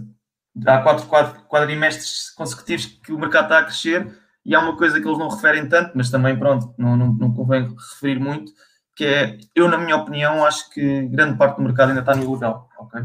há 0.66 0.82
quatro, 0.82 1.06
quatro 1.06 1.44
quadrimestres 1.44 2.32
consecutivos 2.32 2.86
que 2.86 3.14
o 3.14 3.20
mercado 3.20 3.46
está 3.46 3.60
a 3.60 3.64
crescer 3.64 4.27
e 4.48 4.56
há 4.56 4.62
uma 4.62 4.78
coisa 4.78 5.02
que 5.02 5.06
eles 5.06 5.20
não 5.20 5.28
referem 5.28 5.68
tanto, 5.68 5.92
mas 5.94 6.10
também, 6.10 6.40
pronto, 6.40 6.74
não, 6.78 6.96
não, 6.96 7.12
não 7.12 7.34
convém 7.34 7.68
referir 7.68 8.18
muito, 8.18 8.54
que 8.96 9.04
é, 9.04 9.38
eu, 9.54 9.68
na 9.68 9.78
minha 9.78 9.98
opinião, 9.98 10.46
acho 10.46 10.70
que 10.70 11.02
grande 11.10 11.38
parte 11.38 11.58
do 11.58 11.64
mercado 11.64 11.90
ainda 11.90 12.00
está 12.00 12.16
no 12.16 12.24
ilegal, 12.24 12.70
ok? 12.80 13.02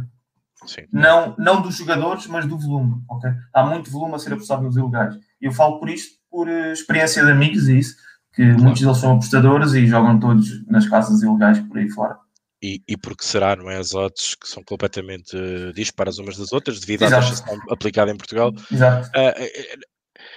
Sim. 0.65 0.83
Não, 0.93 1.35
não 1.37 1.61
dos 1.61 1.77
jogadores, 1.77 2.29
mas 2.29 2.47
do 2.47 2.57
volume, 2.57 3.03
ok? 3.11 3.29
Há 3.53 3.65
muito 3.65 3.91
volume 3.91 4.15
a 4.15 4.19
ser 4.21 4.33
apostado 4.33 4.63
nos 4.63 4.77
ilegais. 4.77 5.17
E 5.41 5.47
eu 5.47 5.53
falo 5.53 5.81
por 5.81 5.91
isto, 5.91 6.17
por 6.31 6.47
uh, 6.47 6.73
experiência 6.73 7.25
de 7.25 7.33
amigos 7.33 7.69
e 7.69 7.77
isso, 7.77 7.97
que 8.33 8.45
claro. 8.45 8.63
muitos 8.63 8.81
deles 8.81 8.99
são 8.99 9.15
apostadores 9.15 9.73
e 9.73 9.85
jogam 9.89 10.21
todos 10.21 10.65
nas 10.69 10.89
casas 10.89 11.23
ilegais 11.23 11.59
por 11.59 11.77
aí 11.77 11.91
fora. 11.91 12.17
E, 12.63 12.81
e 12.87 12.97
porque 12.97 13.25
será, 13.25 13.57
não 13.57 13.69
é? 13.69 13.79
As 13.79 13.93
odds 13.93 14.37
que 14.37 14.49
são 14.49 14.63
completamente 14.63 15.37
uh, 15.37 15.73
disparas 15.73 16.19
umas 16.19 16.37
das 16.37 16.53
outras, 16.53 16.79
devido 16.79 17.03
Exato. 17.03 17.27
à 17.27 17.29
taxação 17.29 17.59
aplicada 17.69 18.13
em 18.13 18.17
Portugal. 18.17 18.53
Exato. 18.71 19.09
Uh, 19.09 19.92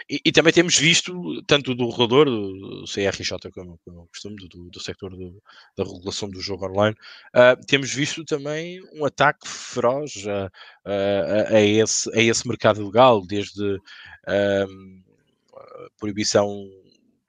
e, 0.09 0.21
e, 0.25 0.31
também 0.31 0.53
temos 0.53 0.77
visto, 0.77 1.41
tanto 1.43 1.73
do 1.73 1.89
regulador, 1.89 2.25
do 2.25 2.85
CRJ, 2.85 3.51
como, 3.53 3.79
como 3.83 4.01
eu 4.01 4.07
costumo, 4.07 4.35
do, 4.35 4.69
do 4.69 4.79
sector 4.79 5.11
do, 5.11 5.41
da 5.77 5.83
regulação 5.83 6.29
do 6.29 6.41
jogo 6.41 6.67
online, 6.67 6.95
uh, 7.35 7.65
temos 7.65 7.93
visto 7.93 8.23
também 8.23 8.81
um 8.93 9.05
ataque 9.05 9.47
feroz 9.47 10.25
a, 10.27 10.51
a, 10.85 11.55
a, 11.55 11.61
esse, 11.61 12.09
a 12.17 12.21
esse 12.21 12.47
mercado 12.47 12.81
ilegal, 12.81 13.25
desde 13.25 13.79
a 14.27 14.65
proibição 15.99 16.47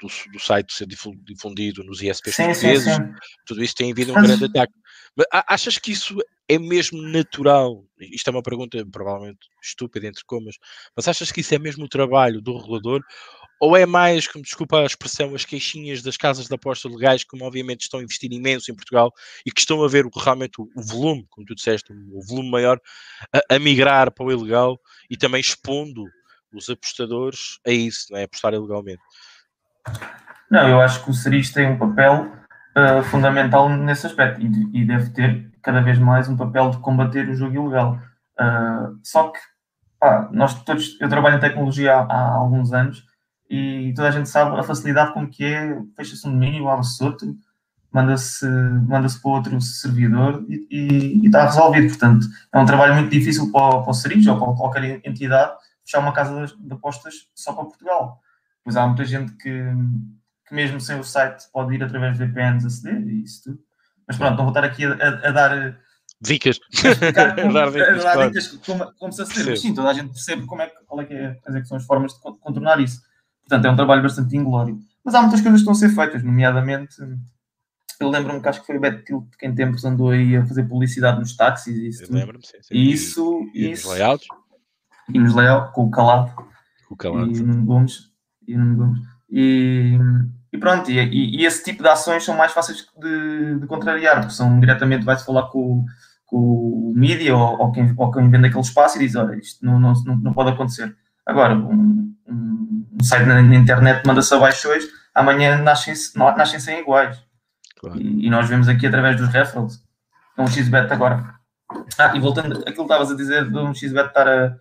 do, 0.01 0.09
do, 0.33 0.41
site 0.41 0.73
ser 0.73 0.87
difundido 0.87 1.83
nos 1.83 2.03
ISPs 2.03 2.37
portugueses, 2.37 2.99
tudo 3.47 3.63
isso 3.63 3.75
tem 3.75 3.93
havido 3.93 4.13
um 4.13 4.15
grande 4.15 4.45
ataque. 4.45 4.73
Mas 5.17 5.27
achas 5.49 5.79
que 5.79 5.93
isso 5.93 6.19
é 6.49 6.59
mesmo 6.59 7.01
natural? 7.01 7.85
Isto 7.99 8.29
é 8.29 8.31
uma 8.31 8.43
pergunta 8.43 8.85
provavelmente 8.93 9.49
estúpida, 9.63 10.07
entre 10.07 10.25
comas, 10.25 10.57
mas 10.95 11.09
achas 11.09 11.33
que 11.33 11.41
isso 11.41 11.55
é 11.55 11.59
mesmo 11.59 11.85
o 11.85 11.89
trabalho 11.89 12.41
do 12.41 12.57
regulador? 12.57 13.03
Ou 13.59 13.75
é 13.75 13.87
mais, 13.87 14.29
como 14.29 14.45
desculpa 14.45 14.81
a 14.81 14.85
expressão, 14.85 15.35
as 15.35 15.47
queixinhas 15.47 16.03
das 16.03 16.19
casas 16.19 16.47
de 16.47 16.55
aposta 16.55 16.89
legais, 16.89 17.25
que 17.25 17.43
obviamente 17.43 17.83
estão 17.83 18.01
a 18.01 18.03
investir 18.03 18.31
imenso 18.31 18.71
em 18.71 18.75
Portugal 18.75 19.11
e 19.47 19.51
que 19.51 19.61
estão 19.61 19.83
a 19.83 19.89
ver 19.89 20.07
realmente 20.15 20.61
o 20.61 20.69
volume, 20.83 21.27
como 21.31 21.47
tu 21.47 21.55
disseste, 21.55 21.91
o 22.13 22.23
volume 22.23 22.51
maior, 22.51 22.79
a, 23.33 23.55
a, 23.55 23.59
migrar 23.59 24.13
para 24.13 24.27
o 24.27 24.31
ilegal 24.31 24.79
e 25.09 25.17
também 25.17 25.41
expondo 25.41 26.05
os 26.53 26.69
apostadores 26.69 27.59
a 27.67 27.71
isso, 27.71 28.09
não 28.11 28.19
é? 28.19 28.25
apostar 28.25 28.53
ilegalmente? 28.53 29.01
Não, 30.51 30.69
eu 30.69 30.81
acho 30.81 31.03
que 31.03 31.11
o 31.11 31.15
Seris 31.15 31.51
tem 31.51 31.67
um 31.67 31.79
papel 31.79 32.31
uh, 32.77 33.03
fundamental 33.05 33.69
nesse 33.69 34.07
aspecto 34.07 34.41
e, 34.41 34.83
e, 34.83 34.85
deve 34.85 35.11
ter 35.11 35.51
cada 35.63 35.81
vez 35.81 35.99
mais 35.99 36.29
um 36.29 36.37
papel 36.37 36.71
de 36.71 36.79
combater 36.79 37.29
o 37.29 37.35
jogo 37.35 37.55
ilegal. 37.55 37.99
Uh, 38.39 38.99
só 39.03 39.31
que 39.31 39.39
pá, 39.99 40.29
nós 40.31 40.55
todos, 40.63 41.01
eu 41.01 41.09
trabalho 41.09 41.37
em 41.37 41.41
tecnologia 41.41 41.95
há, 41.95 42.03
há, 42.03 42.35
alguns 42.35 42.73
anos 42.73 43.05
e 43.49 43.93
toda 43.97 44.09
a 44.09 44.11
gente 44.13 44.29
sabe 44.29 44.59
a 44.59 44.63
facilidade 44.63 45.15
com 45.15 45.27
que 45.27 45.45
é, 45.45 45.79
fecha-se 45.97 46.27
um 46.29 46.33
domínio, 46.33 46.69
abre-se 46.69 47.03
outro, 47.03 47.35
manda-se 47.93 48.47
manda 48.47 49.09
para 49.23 49.31
outro 49.31 49.61
servidor 49.61 50.45
e, 50.49 50.67
e, 50.71 51.23
e, 51.23 51.27
está 51.27 51.45
resolvido. 51.47 51.89
Portanto, 51.89 52.27
é 52.53 52.59
um 52.59 52.67
trabalho 52.67 52.95
muito 52.95 53.11
difícil 53.11 53.51
para, 53.51 53.81
para 53.81 53.91
o 53.91 53.95
Seris 53.95 54.27
ou 54.27 54.39
para 54.39 54.55
qualquer 54.55 55.01
entidade 55.05 55.53
fechar 55.85 56.01
uma 56.01 56.13
casa 56.13 56.47
de 56.59 56.73
apostas 56.73 57.15
só 57.35 57.53
para 57.53 57.65
Portugal. 57.65 58.21
Pois 58.65 58.77
há 58.77 58.85
muita 58.85 59.05
gente 59.05 59.33
que, 59.37 59.73
que 60.47 60.55
mesmo 60.55 60.81
sem 60.81 60.99
o 60.99 61.05
site 61.05 61.45
pode 61.53 61.75
ir 61.75 61.83
através 61.83 62.17
de 62.17 62.27
VPNs 62.27 62.67
aceder 62.67 63.07
e 63.09 63.23
isso 63.23 63.45
tudo. 63.45 63.59
Mas 64.07 64.17
pronto, 64.17 64.37
não 64.37 64.45
vou 64.45 64.49
estar 64.49 64.65
aqui 64.65 64.85
a, 64.85 64.93
a, 64.93 65.29
a 65.29 65.31
dar 65.33 65.79
dicas. 66.21 66.61
A 67.15 67.35
como, 67.43 67.53
dar 67.53 67.71
dicas, 67.71 68.05
dar 68.05 68.29
dicas 68.29 68.49
como, 68.65 68.93
como, 68.95 69.13
se 69.13 69.23
aceder. 69.23 69.51
Mas 69.51 69.61
sim, 69.61 69.75
toda 69.75 69.91
a 69.91 69.95
gente 69.95 70.11
percebe 70.11 70.47
como 70.47 70.63
é, 70.63 70.73
qual 70.87 71.01
é 71.01 71.05
que 71.05 71.15
é, 71.15 71.39
é 71.47 71.61
que 71.61 71.67
são 71.67 71.77
as 71.77 71.85
formas 71.85 72.13
de 72.13 72.21
contornar 72.21 72.81
isso. 72.81 73.01
Portanto, 73.43 73.65
é 73.65 73.71
um 73.71 73.77
trabalho 73.77 74.03
bastante 74.03 74.37
inglório. 74.37 74.79
Mas 75.05 75.15
há 75.15 75.21
muitas 75.21 75.41
coisas 75.41 75.63
que 75.63 75.71
estão 75.71 75.73
a 75.73 75.89
ser 75.89 75.95
feitas, 75.95 76.23
nomeadamente, 76.23 76.97
eu 77.99 78.11
lembro-me 78.11 78.41
que 78.41 78.49
acho 78.49 78.61
que 78.61 78.67
foi 78.67 78.77
o 78.77 78.81
Beto 78.81 79.05
Tilt 79.05 79.25
que 79.39 79.47
em 79.47 79.55
tempos 79.55 79.85
andou 79.85 80.11
aí 80.11 80.37
a 80.37 80.45
fazer 80.45 80.65
publicidade 80.65 81.19
nos 81.19 81.35
táxis 81.35 81.77
e 81.77 81.89
isso. 81.89 82.13
lembro-me, 82.13 82.45
sim, 82.45 82.59
sim. 82.61 82.75
E 82.75 82.93
isso. 82.93 83.51
E, 83.55 83.71
isso, 83.71 83.89
nos 83.89 83.99
layouts. 83.99 84.27
E 85.09 85.19
nos 85.19 85.35
layouts, 85.35 85.73
com 85.73 85.85
o 85.85 85.91
calado. 85.91 86.35
Com 86.89 86.95
o 86.95 86.97
calado. 86.97 87.33
E 87.33 87.43
Gomes. 87.65 88.11
E 88.47 88.57
no 88.57 88.77
Gomes. 88.77 88.99
E, 89.31 89.99
e 90.57 90.61
pronto, 90.61 90.91
e, 90.91 91.37
e, 91.41 91.45
esse 91.45 91.63
tipo 91.63 91.83
de 91.83 91.89
ações 91.89 92.25
são 92.25 92.35
mais 92.35 92.53
fáceis 92.53 92.87
de, 92.99 93.61
de 93.61 93.67
contrariar, 93.67 94.21
porque 94.21 94.35
são 94.35 94.59
diretamente, 94.59 95.05
vai-se 95.05 95.25
falar 95.25 95.49
com, 95.49 95.85
com 96.25 96.37
o 96.37 96.93
mídia 96.97 97.37
ou, 97.37 97.61
ou, 97.61 97.73
quem, 97.73 97.93
ou 97.97 98.11
quem 98.11 98.31
vende 98.31 98.47
aquele 98.47 98.63
espaço 98.63 98.97
e 98.97 99.01
diz, 99.01 99.15
olha, 99.15 99.37
isto 99.37 99.65
não, 99.65 99.79
não, 99.79 99.93
não 100.23 100.33
pode 100.33 100.51
acontecer. 100.51 100.97
Agora, 101.27 101.55
um, 101.55 102.15
um, 102.27 102.87
um 102.99 103.05
site 103.05 103.27
na, 103.27 103.43
na 103.43 103.55
internet 103.55 104.07
manda-se 104.07 104.33
abaixo 104.33 104.69
hoje, 104.69 104.89
amanhã 105.15 105.59
nascem, 105.59 105.93
nascem 106.15 106.59
sem 106.59 106.81
iguais. 106.81 107.23
Claro. 107.79 108.01
E, 108.01 108.27
e, 108.27 108.31
nós 108.31 108.49
vemos 108.49 108.69
aqui 108.69 108.87
através 108.87 109.17
dos 109.17 109.29
referrals. 109.29 109.85
É 110.39 110.43
um 110.43 110.47
XBet 110.47 110.91
agora. 110.91 111.35
Ah, 111.99 112.17
e 112.17 112.21
voltando 112.21 112.61
aquilo 112.61 112.75
que 112.75 112.83
estavas 112.83 113.11
a 113.11 113.17
dizer 113.17 113.51
de 113.51 113.59
um 113.59 113.75
XBet 113.75 114.09
estar 114.09 114.27
a, 114.27 114.57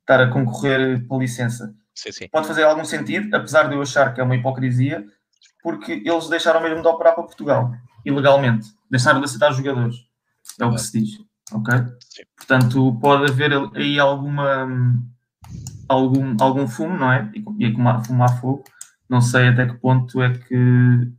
estar 0.00 0.20
a 0.20 0.30
concorrer 0.30 1.06
pela 1.08 1.20
licença. 1.20 1.74
Sim, 1.94 2.12
sim. 2.12 2.28
Pode 2.28 2.46
fazer 2.46 2.62
algum 2.64 2.84
sentido, 2.84 3.34
apesar 3.34 3.64
de 3.64 3.74
eu 3.74 3.82
achar 3.82 4.14
que 4.14 4.20
é 4.20 4.24
uma 4.24 4.36
hipocrisia, 4.36 5.04
porque 5.62 6.02
eles 6.04 6.28
deixaram 6.28 6.60
mesmo 6.60 6.82
de 6.82 6.88
operar 6.88 7.14
para 7.14 7.24
Portugal, 7.24 7.72
ilegalmente. 8.04 8.68
Deixaram 8.90 9.20
de 9.20 9.26
aceitar 9.26 9.52
jogadores. 9.52 9.96
É 10.60 10.64
o 10.64 10.72
que 10.72 10.78
se 10.78 11.00
diz. 11.00 11.18
Ok? 11.52 11.74
Sim. 12.00 12.22
Portanto, 12.36 12.98
pode 13.00 13.30
haver 13.30 13.52
aí 13.74 13.98
alguma. 13.98 14.68
Algum, 15.88 16.36
algum 16.40 16.66
fumo, 16.66 16.96
não 16.96 17.12
é? 17.12 17.30
E 17.58 17.66
é 17.66 17.72
como 17.72 18.04
fumar 18.04 18.40
fogo. 18.40 18.64
Não 19.08 19.20
sei 19.20 19.48
até 19.48 19.66
que 19.66 19.74
ponto 19.74 20.22
é 20.22 20.32
que 20.32 20.56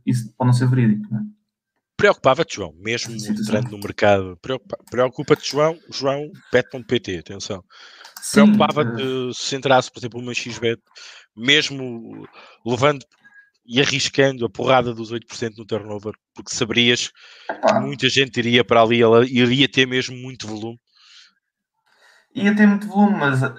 isso 0.04 0.34
pode 0.36 0.48
não 0.48 0.52
ser 0.52 0.68
verídico, 0.68 1.06
não 1.12 1.20
é? 1.20 1.22
Preocupava-te, 1.96 2.56
João, 2.56 2.74
mesmo 2.76 3.14
entrando 3.14 3.70
no 3.70 3.78
mercado. 3.78 4.36
Preocupa-te, 4.90 5.48
João, 5.48 5.78
João, 5.92 6.28
bet.pt, 6.52 7.18
atenção. 7.18 7.62
Preocupava-te 8.32 9.00
uh... 9.00 9.32
se 9.32 9.54
entrasse, 9.54 9.92
por 9.92 10.00
exemplo, 10.00 10.20
uma 10.20 10.34
XBet, 10.34 10.82
mesmo 11.36 12.26
levando 12.66 13.06
e 13.66 13.80
arriscando 13.80 14.44
a 14.44 14.50
porrada 14.50 14.92
dos 14.92 15.12
8% 15.12 15.56
no 15.56 15.64
turnover, 15.64 16.14
porque 16.34 16.54
saberias 16.54 17.10
que 17.48 17.80
muita 17.80 18.08
gente 18.08 18.36
iria 18.38 18.64
para 18.64 18.82
ali, 18.82 19.00
ela 19.00 19.24
iria 19.26 19.68
ter 19.68 19.86
mesmo 19.86 20.16
muito 20.16 20.46
volume. 20.46 20.78
Ia 22.34 22.54
ter 22.54 22.66
muito 22.66 22.86
volume, 22.86 23.16
mas 23.16 23.42
eh, 23.42 23.54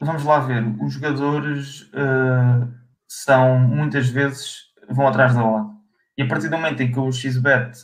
vamos 0.00 0.22
lá 0.24 0.38
ver, 0.40 0.62
os 0.80 0.92
jogadores 0.92 1.82
uh, 1.92 2.72
são 3.08 3.58
muitas 3.58 4.08
vezes 4.08 4.68
vão 4.88 5.08
atrás 5.08 5.34
da 5.34 5.44
odd. 5.44 5.70
E 6.16 6.22
a 6.22 6.28
partir 6.28 6.48
do 6.48 6.56
momento 6.56 6.82
em 6.82 6.90
que 6.90 6.98
o 6.98 7.10
XBet 7.10 7.78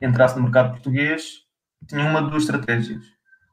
entrasse 0.00 0.36
no 0.36 0.42
mercado 0.42 0.70
português, 0.70 1.42
tinha 1.88 2.04
uma 2.04 2.22
de 2.22 2.30
duas 2.30 2.44
estratégias. 2.44 3.04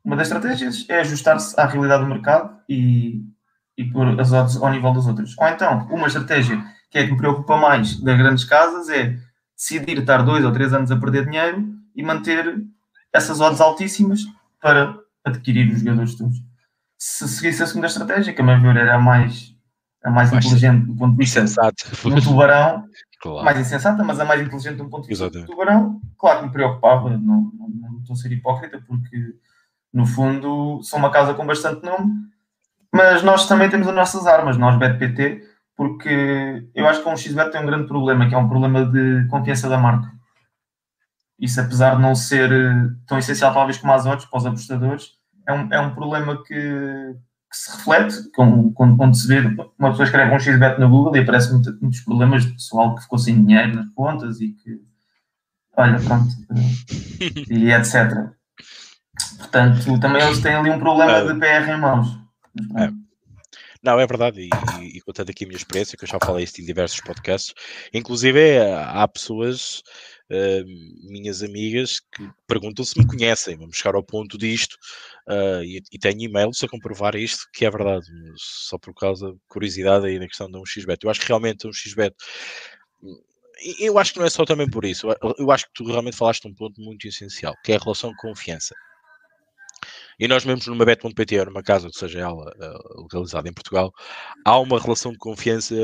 Uma 0.03 0.15
das 0.15 0.27
estratégias 0.27 0.86
é 0.89 1.00
ajustar-se 1.00 1.60
à 1.60 1.65
realidade 1.65 2.03
do 2.03 2.10
mercado 2.10 2.60
e, 2.67 3.24
e 3.77 3.86
pôr 3.86 4.19
as 4.19 4.31
odds 4.31 4.57
ao 4.57 4.69
nível 4.69 4.93
das 4.93 5.07
outras. 5.07 5.33
Ou 5.38 5.48
então, 5.48 5.88
uma 5.89 6.07
estratégia 6.07 6.62
que 6.93 7.00
é 7.00 7.05
que 7.07 7.12
me 7.12 7.17
preocupa 7.17 7.57
mais 7.57 8.00
das 8.00 8.15
grandes 8.15 8.43
casas 8.43 8.88
é 8.88 9.17
decidir 9.57 9.97
estar 9.97 10.21
dois 10.21 10.45
ou 10.45 10.51
três 10.51 10.71
anos 10.75 10.91
a 10.91 10.95
perder 10.95 11.25
dinheiro 11.25 11.67
e 11.95 12.03
manter 12.03 12.63
essas 13.12 13.41
odds 13.41 13.59
altíssimas 13.59 14.21
para 14.62 14.95
adquirir 15.25 15.73
os 15.73 15.79
jogadores 15.79 16.13
todos. 16.13 16.38
Se 16.95 17.27
seguisse 17.27 17.63
a 17.63 17.65
segunda 17.65 17.88
estratégia, 17.88 18.31
que 18.31 18.39
a 18.39 18.45
meu 18.45 18.62
ver 18.62 18.77
era 18.77 18.93
a 18.93 19.00
mais, 19.00 19.55
a 20.03 20.12
mais, 20.12 20.31
inteligente 20.31 20.85
do 20.85 20.95
ponto 20.95 21.13
de 21.13 21.17
vista 21.17 21.43
do 21.43 22.21
tubarão, 22.21 22.85
claro. 23.19 23.43
mais 23.43 23.59
insensata, 23.59 24.03
mas 24.03 24.19
a 24.19 24.25
mais 24.25 24.41
inteligente 24.41 24.77
do 24.77 24.88
ponto 24.88 25.03
de 25.03 25.09
vista 25.09 25.23
Exatamente. 25.23 25.47
do 25.47 25.51
tubarão, 25.51 26.00
claro 26.15 26.41
que 26.41 26.45
me 26.45 26.51
preocupava, 26.51 27.09
não, 27.09 27.51
não, 27.57 27.69
não 27.69 28.00
estou 28.01 28.13
a 28.13 28.17
ser 28.17 28.31
hipócrita, 28.31 28.79
porque 28.88 29.33
no 29.91 30.05
fundo 30.05 30.79
são 30.83 31.00
uma 31.00 31.09
casa 31.09 31.33
com 31.33 31.43
bastante 31.43 31.83
nome, 31.83 32.13
mas 32.93 33.23
nós 33.23 33.47
também 33.47 33.67
temos 33.67 33.88
as 33.88 33.95
nossas 33.95 34.27
armas, 34.27 34.57
nós 34.57 34.77
BetPT, 34.77 35.52
porque 35.75 36.68
eu 36.74 36.88
acho 36.88 37.00
que 37.00 37.06
com 37.06 37.13
o 37.13 37.18
XBet 37.18 37.51
tem 37.51 37.62
um 37.62 37.65
grande 37.65 37.88
problema, 37.88 38.27
que 38.27 38.36
é 38.36 38.38
um 38.38 38.48
problema 38.48 38.86
de 38.86 39.27
confiança 39.27 39.68
da 39.68 39.77
marca. 39.77 40.12
Isso, 41.39 41.60
apesar 41.60 41.96
de 41.96 42.01
não 42.01 42.15
ser 42.15 42.51
eh, 42.51 42.89
tão 43.08 43.18
essencial, 43.18 43.53
talvez, 43.53 43.77
como 43.77 43.92
as 43.92 44.06
odds 44.06 44.25
para 44.25 44.38
os 44.38 44.46
apostadores, 44.46 45.12
é 45.48 45.53
um, 45.53 45.74
é 45.74 45.80
um 45.80 45.94
problema 45.94 46.42
que, 46.44 46.53
que 46.53 47.58
se 47.58 47.75
reflete 47.75 48.32
quando, 48.34 48.72
quando, 48.72 49.15
se 49.15 49.27
vê 49.27 49.39
uma 49.77 49.89
pessoa 49.89 50.06
escreve 50.06 50.34
um 50.34 50.39
XBet 50.39 50.80
no 50.80 50.89
Google 50.89 51.18
e 51.18 51.20
aparece 51.20 51.51
muito, 51.51 51.75
muitos 51.82 52.01
problemas 52.01 52.46
de 52.46 52.53
pessoal 52.53 52.96
que 52.96 53.01
ficou 53.01 53.18
sem 53.18 53.44
dinheiro 53.44 53.75
nas 53.75 53.89
contas 53.89 54.39
e 54.39 54.50
que, 54.51 54.80
olha, 55.75 56.00
pronto, 56.00 56.30
e 57.50 57.72
etc. 57.74 58.32
Portanto, 59.38 60.00
também 60.00 60.22
eles 60.22 60.39
têm 60.39 60.56
ali 60.56 60.70
um 60.70 60.80
problema 60.80 61.34
de 61.34 61.39
PR 61.39 61.70
em 61.70 61.80
mãos. 61.80 62.18
É. 62.77 63.02
Não, 63.84 64.00
é 64.00 64.08
verdade, 64.08 64.42
e, 64.42 64.50
e, 64.82 64.98
e, 64.98 65.02
contando 65.02 65.30
aqui 65.30 65.44
a 65.44 65.48
minha 65.48 65.58
experiência, 65.58 65.98
que 65.98 66.06
eu 66.06 66.08
já 66.08 66.18
falei 66.24 66.46
isto 66.46 66.62
em 66.62 66.66
diversos 66.66 67.02
podcasts, 67.02 67.54
inclusive 67.94 68.40
é, 68.40 68.74
há 68.75 69.06
pessoas, 69.10 69.84
uh, 70.32 71.12
minhas 71.12 71.44
amigas, 71.44 72.00
que 72.00 72.30
perguntam 72.48 72.86
se 72.86 72.98
me 72.98 73.06
conhecem, 73.06 73.58
vamos 73.58 73.75
chegar 73.75 73.96
ao 73.96 74.04
ponto 74.04 74.38
disto, 74.38 74.78
uh, 75.28 75.62
e, 75.66 75.84
e 75.92 76.00
tenho 76.00 76.22
e-mails 76.22 76.63
a 76.63 76.68
comprovar 76.70 77.13
isto, 77.18 77.46
que 77.54 77.66
é 77.66 77.70
verdade, 77.70 78.06
só 78.38 78.78
por 78.78 78.94
causa 78.94 79.34
de 79.34 79.40
curiosidade 79.50 80.06
aí 80.08 80.18
na 80.18 80.28
questão 80.28 80.50
de 80.50 80.58
um 80.58 80.66
XBet. 80.66 81.04
Eu 81.04 81.12
acho 81.12 81.20
que 81.20 81.28
realmente 81.28 81.68
um 81.68 81.74
XBet 81.74 82.16
eu 83.80 83.98
acho 83.98 84.13
que 84.13 84.20
não 84.20 84.25
é 84.25 84.30
só 84.30 84.44
também 84.44 84.70
por 84.70 84.84
isso. 84.84 85.08
Eu 85.38 85.52
acho 85.52 85.66
que 85.68 85.74
tu 85.75 85.86
realmente 85.86 86.18
falaste 86.18 86.48
um 86.48 86.54
ponto 86.54 86.82
muito 86.82 87.08
essencial, 87.08 87.54
que 87.63 87.72
é 87.72 87.75
a 87.75 87.80
relação 87.80 88.10
de 88.10 88.18
confiança. 88.18 88.75
E 90.20 90.27
nós 90.27 90.46
mesmos 90.46 90.67
numa 90.67 90.86
bet.pt 90.86 91.39
ou 91.39 91.46
numa 91.48 91.63
casa 91.63 91.89
seja 91.91 92.20
ela 92.20 92.51
uh, 92.51 93.01
localizada 93.01 93.50
em 93.50 93.53
Portugal, 93.53 93.91
há 94.46 94.60
uma 94.60 94.79
relação 94.79 95.12
de 95.12 95.17
confiança 95.17 95.75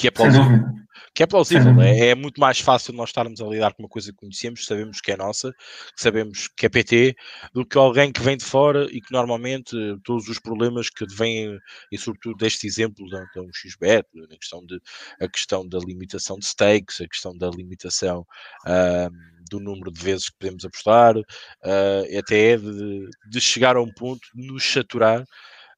que 0.00 0.08
é 0.08 0.10
plausível. 0.10 0.80
Que 1.14 1.24
é 1.24 1.26
plausível, 1.26 1.80
é, 1.82 2.08
é, 2.10 2.14
muito 2.14 2.40
mais 2.40 2.60
fácil 2.60 2.94
nós 2.94 3.10
estarmos 3.10 3.40
a 3.40 3.46
lidar 3.46 3.74
com 3.74 3.82
uma 3.82 3.88
coisa 3.88 4.12
que 4.12 4.18
conhecemos, 4.18 4.64
sabemos 4.64 5.00
que 5.00 5.10
é 5.10 5.16
nossa, 5.16 5.52
sabemos 5.96 6.48
que 6.56 6.66
é 6.66 6.68
PT, 6.68 7.16
do 7.52 7.66
que 7.66 7.76
alguém 7.76 8.12
que 8.12 8.20
vem 8.22 8.36
de 8.36 8.44
fora 8.44 8.86
e 8.90 9.00
que 9.00 9.12
normalmente 9.12 9.76
todos 10.04 10.28
os 10.28 10.38
problemas 10.38 10.88
que 10.88 11.04
vêm, 11.06 11.58
e 11.90 11.98
sobretudo 11.98 12.36
deste 12.36 12.66
exemplo 12.66 13.08
da, 13.10 13.24
da 13.34 13.42
um 13.42 13.50
XBET, 13.52 14.06
a 14.32 14.36
questão, 14.36 14.64
de, 14.64 14.80
a 15.20 15.28
questão 15.28 15.68
da 15.68 15.78
limitação 15.78 16.38
de 16.38 16.46
stakes, 16.46 17.00
a 17.00 17.08
questão 17.08 17.36
da 17.36 17.50
limitação. 17.50 18.24
Uh, 18.64 19.40
do 19.50 19.58
número 19.58 19.90
de 19.90 20.00
vezes 20.00 20.28
que 20.28 20.38
podemos 20.38 20.64
apostar, 20.64 21.16
uh, 21.18 22.18
até 22.18 22.56
de, 22.56 23.10
de 23.28 23.40
chegar 23.40 23.74
a 23.74 23.82
um 23.82 23.92
ponto 23.92 24.20
de 24.32 24.46
nos 24.46 24.64
saturar 24.64 25.26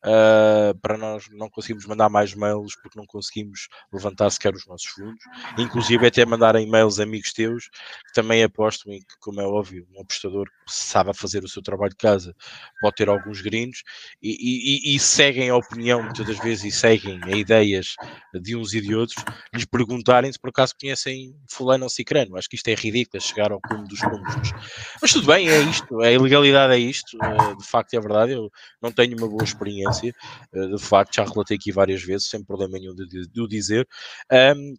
uh, 0.05 0.79
para 0.81 0.99
nós 0.99 1.29
não 1.31 1.49
conseguimos 1.49 1.87
mandar 1.87 2.09
mais 2.09 2.35
mails 2.35 2.75
porque 2.77 2.99
não 2.99 3.07
conseguimos 3.07 3.69
levantar 3.93 4.31
sequer 4.31 4.55
os 4.55 4.67
nossos 4.67 4.87
fundos, 4.89 5.23
inclusive 5.59 6.07
até 6.07 6.25
mandar 6.25 6.57
e-mails 6.57 6.99
a 6.99 7.05
amigos 7.05 7.33
teus 7.33 7.69
que 7.69 8.13
também 8.15 8.43
apostam 8.43 8.93
em 8.93 9.01
que, 9.01 9.19
como 9.21 9.41
é 9.41 9.47
óbvio, 9.47 9.87
um 9.95 10.01
apostador 10.01 10.47
que 10.67 10.73
sabe 10.73 11.13
fazer 11.15 11.45
o 11.45 11.49
seu 11.49 11.63
trabalho 11.63 11.91
de 11.91 11.97
casa 11.97 12.35
pode 12.81 12.97
ter 12.97 13.09
alguns 13.09 13.41
grinos 13.41 13.83
e, 14.23 14.91
e, 14.91 14.97
e 14.97 14.99
seguem 14.99 15.51
a 15.51 15.57
opinião 15.57 16.03
muitas 16.03 16.27
das 16.27 16.39
vezes 16.39 16.65
e 16.65 16.71
seguem 16.71 17.21
a 17.25 17.31
ideias 17.31 17.95
de 18.35 18.57
uns 18.57 18.73
e 18.75 18.81
de 18.81 18.95
outros, 18.95 19.23
lhes 19.55 19.65
perguntarem 19.65 20.33
se 20.33 20.39
por 20.39 20.51
acaso 20.51 20.75
conhecem 20.81 21.35
fulano 21.51 21.85
ou 21.85 21.91
cicrano. 21.91 22.37
Acho 22.37 22.49
que 22.49 22.57
isto 22.57 22.69
é 22.69 22.75
ridículo, 22.75 23.23
chegar 23.23 23.53
ao 23.53 23.61
cume 23.61 23.87
dos 23.87 24.01
cúmulos. 24.01 24.53
Mas 25.01 25.13
tudo 25.13 25.27
bem, 25.27 25.49
é 25.49 25.61
isto, 25.61 26.01
a 26.01 26.11
ilegalidade 26.11 26.75
é 26.75 26.79
isto, 26.79 27.17
eh, 27.23 27.55
de 27.57 27.67
facto 27.67 27.95
é 27.95 28.01
verdade, 28.01 28.33
eu 28.33 28.51
não 28.81 28.91
tenho 28.91 29.17
uma 29.17 29.29
boa 29.29 29.45
experiência 29.45 29.92
eh, 30.01 30.67
de 30.69 30.79
facto, 30.79 31.15
já 31.17 31.25
relatei 31.25 31.57
aqui 31.57 31.73
várias 31.73 32.03
vezes, 32.03 32.29
sem 32.29 32.43
problema 32.45 32.79
nenhum 32.79 32.95
de, 32.95 33.29
de 33.29 33.41
o 33.41 33.49
dizer. 33.49 33.87
Um, 34.31 34.77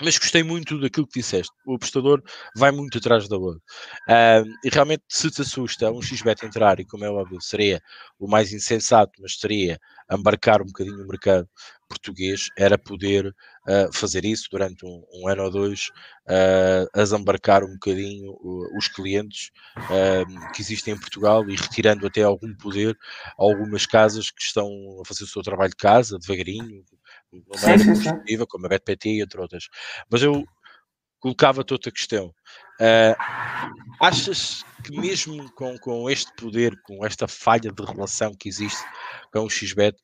mas 0.00 0.18
gostei 0.18 0.42
muito 0.42 0.80
daquilo 0.80 1.06
que 1.06 1.20
disseste. 1.20 1.52
O 1.66 1.76
apostador 1.76 2.22
vai 2.56 2.70
muito 2.72 2.98
atrás 2.98 3.28
da 3.28 3.38
bola. 3.38 3.56
Uh, 4.08 4.48
e 4.64 4.68
realmente, 4.70 5.04
se 5.08 5.30
te 5.30 5.42
assusta 5.42 5.90
um 5.90 6.02
XBet 6.02 6.44
entrar, 6.44 6.80
e 6.80 6.84
como 6.84 7.04
é 7.04 7.10
óbvio, 7.10 7.40
seria 7.40 7.80
o 8.18 8.28
mais 8.28 8.52
insensato, 8.52 9.12
mas 9.22 9.38
seria 9.38 9.78
embarcar 10.10 10.60
um 10.60 10.66
bocadinho 10.66 11.02
o 11.02 11.06
mercado 11.06 11.48
português, 11.88 12.48
era 12.58 12.76
poder 12.76 13.26
uh, 13.28 13.92
fazer 13.92 14.24
isso 14.24 14.48
durante 14.50 14.84
um, 14.84 15.04
um 15.12 15.28
ano 15.28 15.44
ou 15.44 15.50
dois, 15.50 15.90
uh, 16.28 16.88
a 16.92 17.02
desembarcar 17.02 17.62
um 17.62 17.74
bocadinho 17.74 18.32
uh, 18.32 18.76
os 18.76 18.88
clientes 18.88 19.50
que 20.54 20.62
existem 20.62 20.94
em 20.94 20.98
Portugal 20.98 21.48
e 21.48 21.56
retirando 21.56 22.06
até 22.06 22.22
algum 22.22 22.54
poder 22.54 22.96
a 23.38 23.42
algumas 23.42 23.86
casas 23.86 24.30
que 24.30 24.42
estão 24.42 24.66
a 25.00 25.06
fazer 25.06 25.24
o 25.24 25.28
seu 25.28 25.42
trabalho 25.42 25.70
de 25.70 25.76
casa, 25.76 26.18
devagarinho, 26.18 26.84
uma 28.36 28.46
como 28.46 28.66
a 28.66 28.68
BetPT 28.68 29.08
e 29.08 29.22
entre 29.22 29.40
outras. 29.40 29.68
Mas 30.10 30.22
eu 30.22 30.44
colocava-te 31.20 31.72
outra 31.72 31.90
questão. 31.90 32.26
Uh, 32.80 33.16
achas 34.00 34.64
que 34.84 34.94
mesmo 34.98 35.50
com, 35.52 35.78
com 35.78 36.10
este 36.10 36.30
poder, 36.36 36.78
com 36.82 37.04
esta 37.04 37.26
falha 37.26 37.72
de 37.72 37.82
relação 37.82 38.34
que 38.34 38.48
existe 38.48 38.84
com 39.32 39.40
o 39.40 39.50
XBET, 39.50 39.96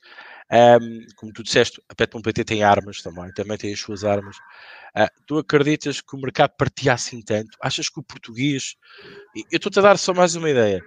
um, 0.50 1.06
como 1.16 1.32
tu 1.32 1.42
disseste, 1.42 1.80
a 1.88 1.94
Bet.pt 1.94 2.44
tem 2.44 2.64
armas 2.64 3.02
também, 3.02 3.32
também 3.34 3.58
tem 3.58 3.72
as 3.72 3.80
suas 3.80 4.02
armas. 4.02 4.36
Uh, 4.96 5.06
tu 5.26 5.38
acreditas 5.38 6.00
que 6.00 6.16
o 6.16 6.20
mercado 6.20 6.52
partia 6.56 6.94
assim 6.94 7.22
tanto? 7.22 7.56
Achas 7.60 7.88
que 7.88 8.00
o 8.00 8.02
português. 8.02 8.74
Eu 9.34 9.44
estou-te 9.56 9.78
a 9.78 9.82
dar 9.82 9.98
só 9.98 10.12
mais 10.14 10.34
uma 10.34 10.50
ideia 10.50 10.82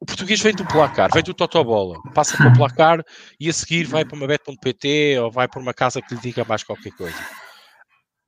o 0.00 0.06
português 0.06 0.40
vem 0.40 0.54
do 0.54 0.66
placar, 0.66 1.10
vem 1.12 1.22
do 1.22 1.32
Totobola, 1.32 1.98
passa 2.12 2.36
para 2.36 2.48
o 2.48 2.56
placar 2.56 3.02
e 3.40 3.48
a 3.48 3.52
seguir 3.52 3.84
vai 3.84 4.04
para 4.04 4.16
uma 4.16 4.26
bet.pt 4.26 5.18
ou 5.18 5.30
vai 5.30 5.48
para 5.48 5.60
uma 5.60 5.72
casa 5.72 6.02
que 6.02 6.14
lhe 6.14 6.20
diga 6.20 6.44
mais 6.44 6.62
qualquer 6.62 6.92
coisa. 6.92 7.16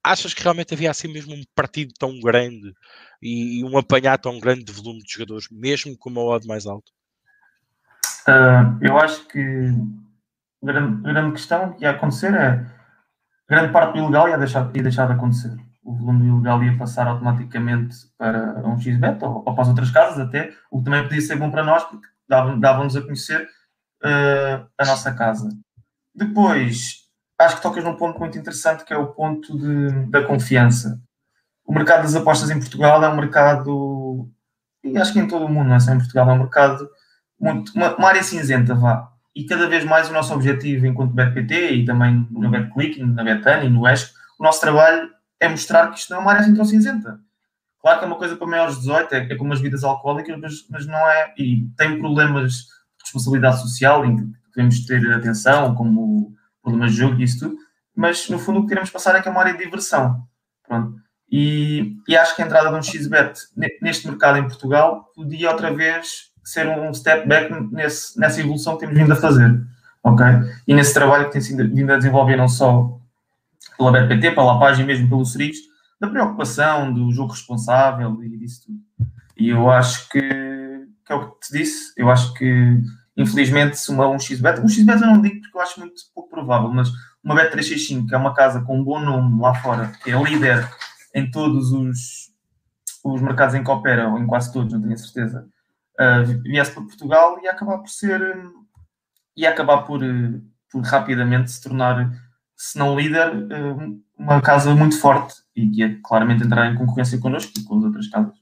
Achas 0.02 0.32
que 0.32 0.42
realmente 0.42 0.72
havia 0.72 0.90
assim 0.90 1.12
mesmo 1.12 1.34
um 1.34 1.42
partido 1.54 1.92
tão 1.98 2.18
grande 2.20 2.72
e, 3.20 3.64
um 3.64 3.76
apanhar 3.76 4.18
tão 4.18 4.38
grande 4.38 4.64
de 4.64 4.72
volume 4.72 5.02
de 5.02 5.12
jogadores, 5.12 5.48
mesmo 5.50 5.98
com 5.98 6.08
uma 6.08 6.22
odd 6.22 6.46
mais 6.46 6.66
alta? 6.66 6.90
Uh, 8.28 8.78
eu 8.80 8.98
acho 8.98 9.26
que 9.26 9.40
a 10.62 10.66
grande, 10.66 11.02
grande 11.02 11.32
questão 11.32 11.72
que 11.72 11.82
ia 11.82 11.90
acontecer 11.90 12.32
é 12.34 12.64
grande 13.48 13.72
parte 13.72 13.94
do 13.94 13.98
ilegal 13.98 14.28
ia 14.28 14.38
deixar, 14.38 14.70
ia 14.74 14.82
deixar 14.82 15.06
de 15.06 15.12
acontecer 15.12 15.65
o 15.86 15.94
volume 15.94 16.26
ilegal 16.26 16.62
ia 16.64 16.76
passar 16.76 17.06
automaticamente 17.06 17.94
para 18.18 18.60
um 18.66 18.78
XBet 18.78 19.24
ou, 19.24 19.44
ou 19.46 19.54
para 19.54 19.62
as 19.62 19.68
outras 19.68 19.90
casas 19.90 20.18
até, 20.18 20.52
o 20.68 20.78
que 20.78 20.84
também 20.84 21.04
podia 21.04 21.20
ser 21.20 21.36
bom 21.36 21.48
para 21.48 21.62
nós 21.62 21.84
porque 21.84 22.08
dava-nos 22.28 22.96
a 22.96 23.02
conhecer 23.02 23.48
uh, 24.02 24.66
a 24.76 24.84
nossa 24.84 25.14
casa. 25.14 25.48
Depois, 26.12 27.04
acho 27.38 27.56
que 27.56 27.62
tocas 27.62 27.84
num 27.84 27.94
ponto 27.94 28.18
muito 28.18 28.36
interessante 28.36 28.84
que 28.84 28.92
é 28.92 28.96
o 28.96 29.12
ponto 29.12 29.56
de, 29.56 30.10
da 30.10 30.24
confiança. 30.24 31.00
O 31.64 31.72
mercado 31.72 32.02
das 32.02 32.16
apostas 32.16 32.50
em 32.50 32.58
Portugal 32.58 33.02
é 33.04 33.08
um 33.08 33.16
mercado, 33.16 34.28
e 34.82 34.98
acho 34.98 35.12
que 35.12 35.20
em 35.20 35.28
todo 35.28 35.44
o 35.44 35.48
mundo, 35.48 35.68
não 35.68 35.76
é 35.76 35.80
só 35.80 35.92
em 35.92 35.98
Portugal, 35.98 36.28
é 36.28 36.32
um 36.32 36.38
mercado 36.38 36.88
muito, 37.38 37.72
uma, 37.76 37.94
uma 37.94 38.08
área 38.08 38.24
cinzenta, 38.24 38.74
vá. 38.74 39.08
E 39.36 39.44
cada 39.44 39.68
vez 39.68 39.84
mais 39.84 40.10
o 40.10 40.12
nosso 40.12 40.34
objetivo 40.34 40.86
enquanto 40.86 41.14
BetPT 41.14 41.74
e 41.74 41.84
também 41.84 42.26
no 42.30 42.50
BetClick, 42.50 43.00
na 43.04 43.22
Betano 43.22 43.64
e 43.64 43.68
no 43.68 43.86
ESC, 43.86 44.12
o 44.38 44.42
nosso 44.42 44.60
trabalho 44.60 45.15
é 45.40 45.48
mostrar 45.48 45.88
que 45.88 45.98
isto 45.98 46.10
não 46.10 46.18
é 46.18 46.20
uma 46.20 46.32
área 46.32 46.54
tão 46.54 46.64
cinzenta. 46.64 47.20
Claro 47.80 47.98
que 47.98 48.04
é 48.04 48.08
uma 48.08 48.16
coisa 48.16 48.36
para 48.36 48.46
maiores 48.46 48.74
de 48.74 48.80
18, 48.80 49.14
é, 49.14 49.18
é 49.32 49.36
como 49.36 49.52
as 49.52 49.60
vidas 49.60 49.84
alcoólicas, 49.84 50.38
mas, 50.40 50.54
mas 50.68 50.86
não 50.86 50.98
é. 50.98 51.32
E 51.38 51.68
tem 51.76 51.98
problemas 51.98 52.52
de 52.52 53.04
responsabilidade 53.04 53.60
social 53.60 54.04
em 54.04 54.16
que 54.16 54.24
devemos 54.54 54.84
ter 54.86 55.12
atenção, 55.12 55.74
como 55.74 56.34
problemas 56.62 56.92
de 56.92 56.98
jogo 56.98 57.20
e 57.20 57.22
isso 57.22 57.38
tudo, 57.38 57.56
mas 57.94 58.28
no 58.28 58.38
fundo 58.38 58.58
o 58.58 58.62
que 58.62 58.68
queremos 58.68 58.90
passar 58.90 59.14
é 59.14 59.22
que 59.22 59.28
é 59.28 59.30
uma 59.30 59.40
área 59.40 59.52
de 59.52 59.64
diversão. 59.64 60.26
Pronto. 60.66 60.96
E, 61.30 61.96
e 62.08 62.16
acho 62.16 62.34
que 62.34 62.42
a 62.42 62.44
entrada 62.44 62.70
de 62.70 62.74
um 62.74 62.82
XBet 62.82 63.38
neste 63.80 64.06
mercado 64.08 64.38
em 64.38 64.46
Portugal 64.46 65.10
podia 65.14 65.50
outra 65.50 65.72
vez 65.72 66.32
ser 66.44 66.68
um 66.68 66.92
step 66.94 67.26
back 67.26 67.52
nesse, 67.72 68.18
nessa 68.18 68.40
evolução 68.40 68.74
que 68.74 68.80
temos 68.80 68.96
vindo 68.96 69.12
a 69.12 69.16
fazer. 69.16 69.60
ok? 70.02 70.26
E 70.66 70.74
nesse 70.74 70.94
trabalho 70.94 71.26
que 71.26 71.32
tem 71.32 71.40
sido 71.40 71.68
vindo 71.74 71.92
a 71.92 71.96
desenvolver 71.96 72.36
não 72.36 72.48
só 72.48 73.00
pela 73.76 73.92
BPT, 73.92 74.32
pela 74.32 74.58
página 74.58 74.86
mesmo 74.86 75.08
pelo 75.08 75.24
Serigos, 75.24 75.58
da 76.00 76.08
preocupação, 76.08 76.92
do 76.92 77.10
jogo 77.12 77.32
responsável 77.32 78.22
e 78.22 78.36
disso 78.36 78.66
tudo. 78.66 78.78
E 79.36 79.48
eu 79.48 79.70
acho 79.70 80.08
que, 80.08 80.20
que 80.20 81.12
é 81.12 81.14
o 81.14 81.30
que 81.30 81.46
te 81.46 81.58
disse, 81.58 81.92
eu 81.96 82.10
acho 82.10 82.32
que 82.34 82.80
infelizmente 83.16 83.78
se 83.78 83.90
uma 83.90 84.08
um 84.08 84.18
XBet, 84.18 84.60
um 84.60 84.68
XBet 84.68 85.00
eu 85.00 85.08
não 85.08 85.22
digo 85.22 85.40
porque 85.40 85.56
eu 85.56 85.62
acho 85.62 85.80
muito 85.80 85.94
pouco 86.14 86.30
provável, 86.30 86.68
mas 86.70 86.90
uma 87.24 87.34
Bet365, 87.34 88.08
que 88.08 88.14
é 88.14 88.18
uma 88.18 88.34
casa 88.34 88.60
com 88.60 88.78
um 88.78 88.84
bom 88.84 89.00
nome 89.00 89.40
lá 89.40 89.54
fora, 89.54 89.92
que 90.02 90.10
é 90.10 90.22
líder 90.22 90.68
em 91.14 91.30
todos 91.30 91.72
os, 91.72 92.30
os 93.02 93.20
mercados 93.20 93.54
em 93.54 93.64
que 93.64 93.70
opera, 93.70 94.08
ou 94.08 94.18
em 94.18 94.26
quase 94.26 94.52
todos, 94.52 94.72
não 94.72 94.80
tenho 94.80 94.94
a 94.94 94.98
certeza, 94.98 95.48
uh, 95.98 96.42
viesse 96.42 96.72
para 96.72 96.82
Portugal 96.82 97.38
e 97.42 97.48
acabar 97.48 97.78
por 97.78 97.88
ser 97.88 98.20
e 99.36 99.46
acabar 99.46 99.82
por, 99.82 100.00
por 100.70 100.82
rapidamente 100.82 101.50
se 101.50 101.62
tornar, 101.62 102.10
se 102.56 102.78
não 102.78 102.98
líder, 102.98 103.34
uh, 103.34 104.02
uma 104.16 104.40
casa 104.40 104.74
muito 104.74 104.98
forte 104.98 105.34
e 105.54 105.70
que 105.70 105.82
é 105.82 105.98
claramente 106.02 106.42
entrar 106.42 106.72
em 106.72 106.76
concorrência 106.76 107.18
connosco 107.18 107.52
e 107.56 107.64
com 107.64 107.78
as 107.78 107.84
outras 107.84 108.08
casas. 108.08 108.34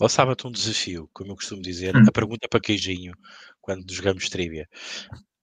Lançava-te 0.00 0.46
um 0.46 0.50
desafio, 0.50 1.08
como 1.12 1.32
eu 1.32 1.36
costumo 1.36 1.62
dizer, 1.62 1.96
hum. 1.96 2.04
a 2.06 2.12
pergunta 2.12 2.48
para 2.48 2.60
queijinho, 2.60 3.14
quando 3.60 3.92
jogamos 3.92 4.28
trivia. 4.28 4.68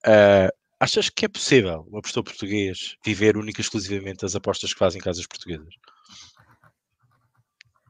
Uh, 0.06 0.50
achas 0.80 1.10
que 1.10 1.26
é 1.26 1.28
possível 1.28 1.88
uma 1.92 2.02
pessoa 2.02 2.24
português 2.24 2.96
viver 3.04 3.38
única 3.38 3.60
e 3.60 3.64
exclusivamente 3.64 4.22
das 4.22 4.36
apostas 4.36 4.74
que 4.74 4.80
fazem 4.80 5.02
casas 5.02 5.26
portuguesas? 5.28 5.74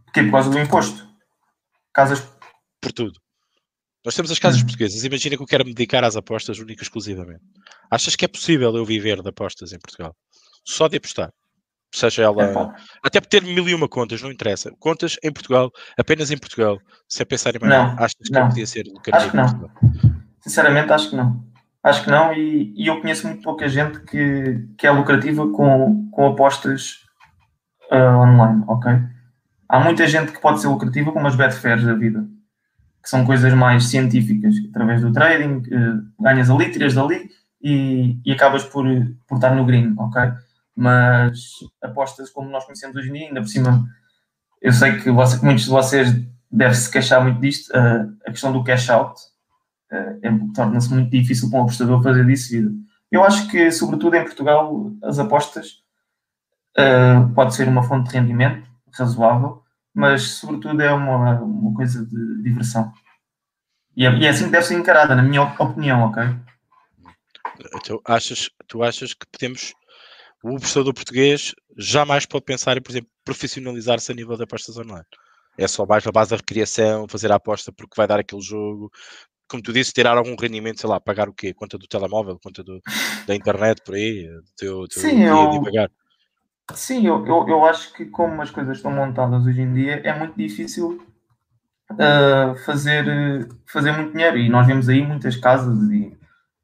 Porquê? 0.06 0.24
Por 0.24 0.32
causa 0.32 0.50
do 0.50 0.60
imposto. 0.60 1.08
Casas. 1.94 2.28
Por 2.82 2.92
tudo. 2.92 3.20
Nós 4.08 4.16
temos 4.16 4.32
as 4.32 4.40
casas 4.40 4.62
hum. 4.62 4.64
portuguesas. 4.64 5.04
Imagina 5.04 5.36
que 5.36 5.44
eu 5.44 5.48
quero 5.48 5.66
me 5.66 5.74
dedicar 5.74 6.02
às 6.02 6.16
apostas 6.16 6.60
única 6.60 6.82
e 6.82 6.84
exclusivamente. 6.84 7.42
Achas 7.92 8.16
que 8.16 8.24
é 8.24 8.28
possível 8.30 8.74
eu 8.74 8.86
viver 8.86 9.22
de 9.22 9.28
apostas 9.28 9.74
em 9.74 9.80
Portugal? 9.80 10.16
Só 10.64 10.88
de 10.88 10.96
apostar 10.96 11.30
seja 11.94 12.24
ela. 12.24 12.42
É 12.42 12.78
até 13.04 13.20
por 13.20 13.28
ter 13.28 13.44
mil 13.44 13.68
e 13.68 13.74
uma 13.74 13.90
contas, 13.90 14.22
não 14.22 14.32
interessa. 14.32 14.72
Contas 14.80 15.18
em 15.22 15.32
Portugal, 15.32 15.70
apenas 16.00 16.32
em 16.32 16.38
Portugal, 16.38 16.78
sem 17.10 17.26
pensar 17.26 17.54
em 17.58 17.60
mais 17.60 17.74
não, 17.74 17.96
Achas 17.98 18.16
que 18.24 18.32
não. 18.32 18.48
podia 18.48 18.66
ser 18.66 18.86
Acho 19.12 19.30
que 19.30 19.36
não. 19.36 19.70
Sinceramente, 20.40 20.94
acho 20.94 21.10
que 21.10 21.16
não. 21.18 21.44
Acho 21.84 22.04
que 22.06 22.10
não, 22.10 22.34
e, 22.34 22.74
e, 22.78 22.88
eu 22.88 23.02
conheço 23.02 23.28
muito 23.28 23.42
pouca 23.42 23.68
gente 23.68 24.00
que, 24.02 24.68
que 24.78 24.88
é 24.88 24.92
lucrativa 24.92 25.50
com, 25.52 26.10
com 26.12 26.28
apostas 26.28 27.04
uh, 27.92 28.22
online, 28.22 28.64
ok? 28.68 28.92
Há 29.68 29.80
muita 29.82 30.08
gente 30.08 30.32
que 30.32 30.40
pode 30.40 30.62
ser 30.62 30.68
lucrativa 30.68 31.12
com 31.12 31.20
umas 31.20 31.36
betfairs 31.36 31.84
da 31.84 31.94
vida, 31.94 32.26
que 33.08 33.12
são 33.12 33.26
coisas 33.26 33.54
mais 33.54 33.86
científicas, 33.86 34.54
através 34.70 35.00
do 35.00 35.14
trading, 35.14 35.60
uh, 35.60 36.22
ganhas 36.22 36.50
ali, 36.50 36.70
tiras 36.70 36.94
dali 36.94 37.30
e, 37.62 38.20
e 38.26 38.34
acabas 38.34 38.66
por, 38.66 38.86
por 39.26 39.36
estar 39.36 39.56
no 39.56 39.66
green, 39.66 39.96
ok? 39.98 40.34
mas 40.76 41.54
apostas 41.82 42.30
como 42.30 42.50
nós 42.50 42.66
conhecemos 42.66 42.98
hoje 42.98 43.10
em 43.10 43.14
dia, 43.14 43.28
ainda 43.30 43.42
por 43.42 43.48
cima, 43.48 43.88
eu 44.62 44.74
sei 44.74 45.00
que 45.00 45.10
você, 45.10 45.44
muitos 45.44 45.64
de 45.64 45.70
vocês 45.70 46.10
devem 46.52 46.76
se 46.76 46.92
queixar 46.92 47.24
muito 47.24 47.40
disto, 47.40 47.72
uh, 47.72 48.14
a 48.26 48.30
questão 48.30 48.52
do 48.52 48.62
cash 48.62 48.90
out 48.90 49.20
uh, 49.92 50.20
é, 50.22 50.30
torna-se 50.54 50.94
muito 50.94 51.10
difícil 51.10 51.50
para 51.50 51.60
um 51.60 51.64
apostador 51.64 52.04
fazer 52.04 52.26
disso 52.26 52.52
vida. 52.52 52.72
Eu 53.10 53.24
acho 53.24 53.48
que, 53.48 53.72
sobretudo 53.72 54.18
em 54.18 54.24
Portugal, 54.26 54.92
as 55.02 55.18
apostas 55.18 55.84
uh, 56.78 57.34
pode 57.34 57.56
ser 57.56 57.70
uma 57.70 57.84
fonte 57.84 58.10
de 58.10 58.18
rendimento 58.18 58.70
razoável, 58.92 59.64
mas 59.98 60.24
sobretudo 60.24 60.80
é 60.82 60.94
uma, 60.94 61.42
uma 61.42 61.74
coisa 61.74 62.06
de 62.06 62.44
diversão. 62.44 62.94
E 63.96 64.06
é, 64.06 64.16
e 64.16 64.26
é 64.26 64.30
assim 64.30 64.46
que 64.46 64.52
deve 64.52 64.66
ser 64.66 64.76
encarada, 64.76 65.16
na 65.16 65.24
minha 65.24 65.42
opinião, 65.42 66.04
ok? 66.04 66.24
Tu 67.84 68.00
achas, 68.06 68.52
tu 68.68 68.84
achas 68.84 69.16
que 69.16 69.26
podemos 69.32 69.74
o 70.44 70.56
apostador 70.56 70.94
português 70.94 71.56
jamais 71.76 72.28
pode 72.28 72.46
pensar 72.46 72.78
em, 72.78 72.82
por 72.82 72.92
exemplo, 72.92 73.10
profissionalizar-se 73.26 74.12
a 74.12 74.16
nível 74.16 74.38
de 74.38 74.44
apostas 74.44 74.78
online. 74.78 75.06
É 75.58 75.68
só 75.68 75.84
mais 75.84 76.06
a 76.06 76.12
base 76.12 76.30
da 76.30 76.38
recriação, 76.38 77.08
fazer 77.08 77.32
a 77.32 77.36
aposta 77.36 77.72
porque 77.72 77.96
vai 77.98 78.06
dar 78.06 78.20
aquele 78.20 78.42
jogo. 78.42 78.92
Como 79.50 79.64
tu 79.64 79.74
disse, 79.74 79.92
tirar 79.92 80.16
algum 80.16 80.36
rendimento, 80.40 80.80
sei 80.80 80.90
lá, 80.90 81.00
pagar 81.00 81.28
o 81.28 81.34
quê? 81.34 81.56
Conta 81.56 81.76
do 81.78 81.88
telemóvel, 81.88 82.38
conta 82.40 82.64
do, 82.64 82.80
da 83.26 83.34
internet, 83.34 83.82
por 83.84 83.96
aí, 83.96 84.28
do 84.28 84.52
teu, 84.56 84.88
teu 84.88 85.02
Sim, 85.02 85.24
eu... 85.24 85.64
pagar. 85.64 85.90
Sim, 86.74 87.08
eu, 87.08 87.26
eu, 87.26 87.48
eu 87.48 87.66
acho 87.66 87.94
que 87.94 88.06
como 88.06 88.42
as 88.42 88.52
coisas 88.52 88.78
estão 88.78 88.92
montadas 88.92 89.46
hoje 89.46 89.62
em 89.62 89.74
dia, 89.74 90.02
é 90.04 90.18
muito 90.18 90.36
difícil 90.36 91.02
uh, 91.92 92.56
fazer, 92.66 93.48
fazer 93.66 93.92
muito 93.92 94.12
dinheiro. 94.12 94.38
E 94.38 94.50
nós 94.50 94.68
vemos 94.68 94.90
aí 94.90 95.06
muitas 95.06 95.36
casas 95.38 95.78
e 95.90 96.16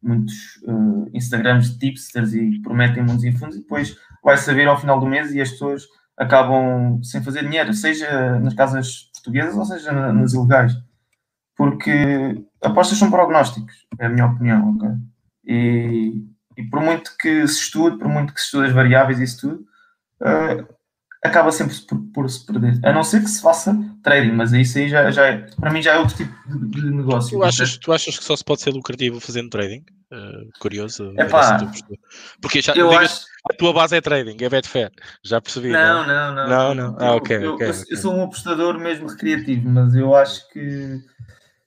muitos 0.01 0.57
uh, 0.63 1.09
Instagrams 1.13 1.71
de 1.71 1.79
tipsters 1.79 2.33
e 2.33 2.61
prometem 2.61 3.03
mundos 3.03 3.23
e 3.23 3.31
fundos 3.31 3.55
e 3.55 3.61
depois 3.61 3.95
vai 4.21 4.37
saber 4.37 4.67
ao 4.67 4.79
final 4.79 4.99
do 4.99 5.05
mês 5.05 5.33
e 5.33 5.41
as 5.41 5.51
pessoas 5.51 5.87
acabam 6.17 7.01
sem 7.01 7.23
fazer 7.23 7.43
dinheiro, 7.43 7.73
seja 7.73 8.39
nas 8.39 8.53
casas 8.53 9.09
portuguesas 9.13 9.55
ou 9.55 9.65
seja 9.65 9.91
nas 9.91 10.33
ilegais. 10.33 10.73
Porque 11.55 12.43
apostas 12.61 12.97
são 12.97 13.09
prognósticos, 13.09 13.87
é 13.99 14.05
a 14.05 14.09
minha 14.09 14.25
opinião? 14.25 14.77
E, 15.45 16.25
e 16.57 16.63
por 16.63 16.81
muito 16.81 17.15
que 17.17 17.47
se 17.47 17.61
estude, 17.61 17.97
por 17.97 18.07
muito 18.07 18.33
que 18.33 18.39
se 18.39 18.47
estude 18.47 18.67
as 18.67 18.73
variáveis 18.73 19.19
e 19.19 19.23
isso 19.23 19.41
tudo, 19.41 19.65
uh, 20.23 20.73
acaba 21.23 21.51
sempre 21.51 21.75
por, 21.87 21.99
por, 22.13 22.29
se 22.29 22.45
perder. 22.45 22.79
A 22.83 22.91
não 22.91 23.03
ser 23.03 23.21
que 23.21 23.29
se 23.29 23.41
faça 23.41 23.75
trading, 24.03 24.33
mas 24.33 24.51
isso 24.51 24.77
aí 24.77 24.89
já, 24.89 25.09
já 25.09 25.27
é, 25.27 25.37
para 25.59 25.71
mim 25.71 25.81
já 25.81 25.93
é 25.93 25.99
outro 25.99 26.15
tipo 26.15 26.33
de, 26.47 26.81
de 26.81 26.91
negócio. 26.91 27.37
Tu 27.37 27.43
achas, 27.43 27.77
tu 27.77 27.93
achas 27.93 28.17
que 28.17 28.23
só 28.23 28.35
se 28.35 28.43
pode 28.43 28.61
ser 28.61 28.71
lucrativo 28.71 29.19
fazendo 29.19 29.49
trading? 29.49 29.83
Uh, 30.11 30.47
curioso. 30.59 31.11
Epá, 31.17 31.57
Porque 32.39 32.61
já, 32.61 32.73
eu 32.73 32.91
acho... 32.91 33.25
a 33.49 33.53
tua 33.55 33.73
base 33.73 33.95
é 33.95 34.01
trading, 34.01 34.37
é 34.43 34.49
Betfair, 34.49 34.91
já 35.23 35.41
percebi. 35.41 35.69
Não, 35.69 36.05
não, 36.05 36.35
não. 36.35 36.47
Não, 36.47 36.75
não. 36.75 36.97
Ah, 36.99 37.15
okay, 37.15 37.37
eu, 37.37 37.53
okay, 37.53 37.67
eu, 37.67 37.71
okay. 37.71 37.83
eu, 37.89 37.97
sou 37.97 38.13
um 38.13 38.23
apostador 38.23 38.77
mesmo 38.77 39.07
recreativo, 39.07 39.67
mas 39.69 39.95
eu 39.95 40.13
acho 40.13 40.47
que. 40.49 40.99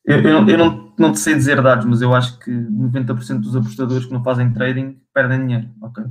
Eu, 0.04 0.20
eu, 0.20 0.48
eu 0.48 0.58
não, 0.58 0.94
não 0.96 1.10
te 1.10 1.18
sei 1.18 1.34
dizer 1.34 1.60
dados, 1.60 1.84
mas 1.84 2.00
eu 2.00 2.14
acho 2.14 2.38
que 2.38 2.52
90% 2.52 3.40
dos 3.40 3.56
apostadores 3.56 4.06
que 4.06 4.12
não 4.12 4.22
fazem 4.22 4.52
trading 4.52 5.00
perdem 5.12 5.44
dinheiro. 5.44 5.68
Ok. 5.82 6.04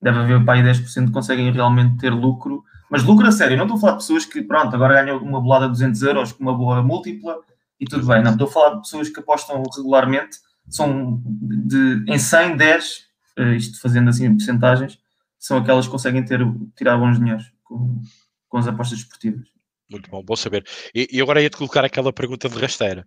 Deve 0.00 0.18
haver 0.18 0.44
para 0.44 0.54
aí 0.54 0.62
10% 0.62 1.06
que 1.06 1.12
conseguem 1.12 1.50
realmente 1.50 1.98
ter 1.98 2.10
lucro 2.10 2.64
mas 2.88 3.02
lucro 3.02 3.26
a 3.26 3.32
sério, 3.32 3.56
não 3.56 3.64
estou 3.64 3.78
a 3.78 3.80
falar 3.80 3.92
de 3.92 3.98
pessoas 3.98 4.24
que, 4.24 4.42
pronto, 4.42 4.74
agora 4.74 5.02
ganham 5.02 5.18
uma 5.18 5.40
bolada 5.40 5.66
de 5.66 5.72
200 5.72 6.02
euros 6.02 6.32
com 6.32 6.42
uma 6.42 6.56
boa 6.56 6.82
múltipla 6.82 7.38
e 7.80 7.84
tudo 7.84 8.06
bem. 8.06 8.22
Não, 8.22 8.32
estou 8.32 8.46
a 8.46 8.50
falar 8.50 8.74
de 8.74 8.80
pessoas 8.82 9.08
que 9.08 9.20
apostam 9.20 9.62
regularmente, 9.76 10.38
são 10.68 11.20
de, 11.24 12.04
em 12.06 12.18
100, 12.18 12.56
10, 12.56 12.98
uh, 13.38 13.42
isto 13.54 13.80
fazendo 13.80 14.10
assim 14.10 14.30
porcentagens, 14.30 14.98
são 15.38 15.58
aquelas 15.58 15.86
que 15.86 15.92
conseguem 15.92 16.24
ter, 16.24 16.40
tirar 16.76 16.96
bons 16.96 17.18
dinheiros 17.18 17.52
com, 17.64 18.00
com 18.48 18.58
as 18.58 18.68
apostas 18.68 18.98
esportivas. 19.00 19.46
Muito 19.90 20.10
bom, 20.10 20.22
bom 20.22 20.36
saber. 20.36 20.64
E, 20.94 21.08
e 21.12 21.20
agora 21.20 21.40
ia-te 21.40 21.56
colocar 21.56 21.84
aquela 21.84 22.12
pergunta 22.12 22.48
de 22.48 22.58
rasteira 22.58 23.06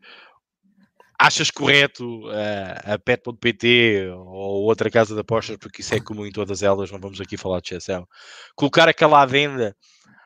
achas 1.20 1.52
correto 1.52 2.30
uh, 2.30 2.94
a 2.94 2.98
pet.pt 2.98 4.10
ou 4.16 4.64
outra 4.64 4.90
casa 4.90 5.14
de 5.14 5.20
apostas, 5.20 5.58
porque 5.58 5.82
isso 5.82 5.94
é 5.94 6.00
comum 6.00 6.26
em 6.26 6.32
todas 6.32 6.64
elas, 6.64 6.90
não 6.90 7.00
vamos 7.00 7.20
aqui 7.20 7.36
falar 7.36 7.60
de 7.60 7.76
exceção, 7.76 8.08
colocar 8.56 8.88
aquela 8.88 9.22
adenda 9.22 9.76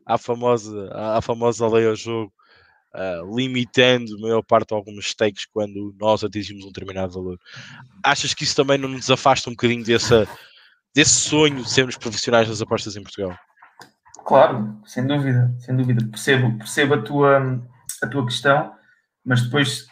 à 0.06 0.20
famosa, 0.20 0.90
à, 0.94 1.20
famosa 1.20 1.68
lei 1.68 1.88
ao 1.88 1.96
jogo, 1.96 2.32
uh, 2.94 3.36
limitando 3.36 4.16
a 4.16 4.22
maior 4.22 4.44
parte 4.44 4.72
alguns 4.72 5.08
stakes 5.08 5.48
quando 5.52 5.96
nós 6.00 6.24
atingimos 6.24 6.64
um 6.64 6.68
determinado 6.68 7.12
valor. 7.12 7.40
Achas 8.04 8.36
que 8.36 8.44
isso 8.44 8.56
também 8.56 8.78
não 8.78 8.90
nos 8.90 9.10
afasta 9.10 9.50
um 9.50 9.54
bocadinho 9.54 9.84
dessa, 9.84 10.28
desse 10.94 11.16
sonho 11.16 11.64
de 11.64 11.72
sermos 11.72 11.98
profissionais 11.98 12.48
das 12.48 12.62
apostas 12.62 12.96
em 12.96 13.02
Portugal? 13.02 13.36
Claro, 14.26 14.80
sem 14.86 15.08
dúvida, 15.08 15.52
sem 15.60 15.76
dúvida. 15.76 16.08
Percebo, 16.08 16.56
percebo 16.60 16.94
a, 16.94 17.02
tua, 17.02 17.68
a 18.04 18.08
tua 18.08 18.26
questão, 18.26 18.72
mas 19.26 19.42
depois 19.42 19.88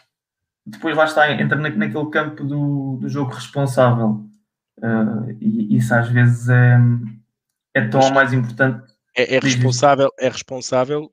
depois 0.64 0.96
lá 0.96 1.04
está, 1.04 1.30
entra 1.32 1.58
na, 1.58 1.70
naquele 1.70 2.10
campo 2.10 2.44
do, 2.44 2.98
do 3.00 3.08
jogo 3.08 3.32
responsável. 3.32 4.24
Uh, 4.78 5.36
e 5.40 5.76
isso 5.76 5.94
às 5.94 6.08
vezes 6.08 6.48
é, 6.48 6.78
é 7.74 7.88
tão 7.88 8.10
mais 8.10 8.32
importante. 8.32 8.92
É, 9.16 9.36
é 9.36 9.38
responsável, 9.38 10.08
é 10.18 10.28
responsável 10.28 11.12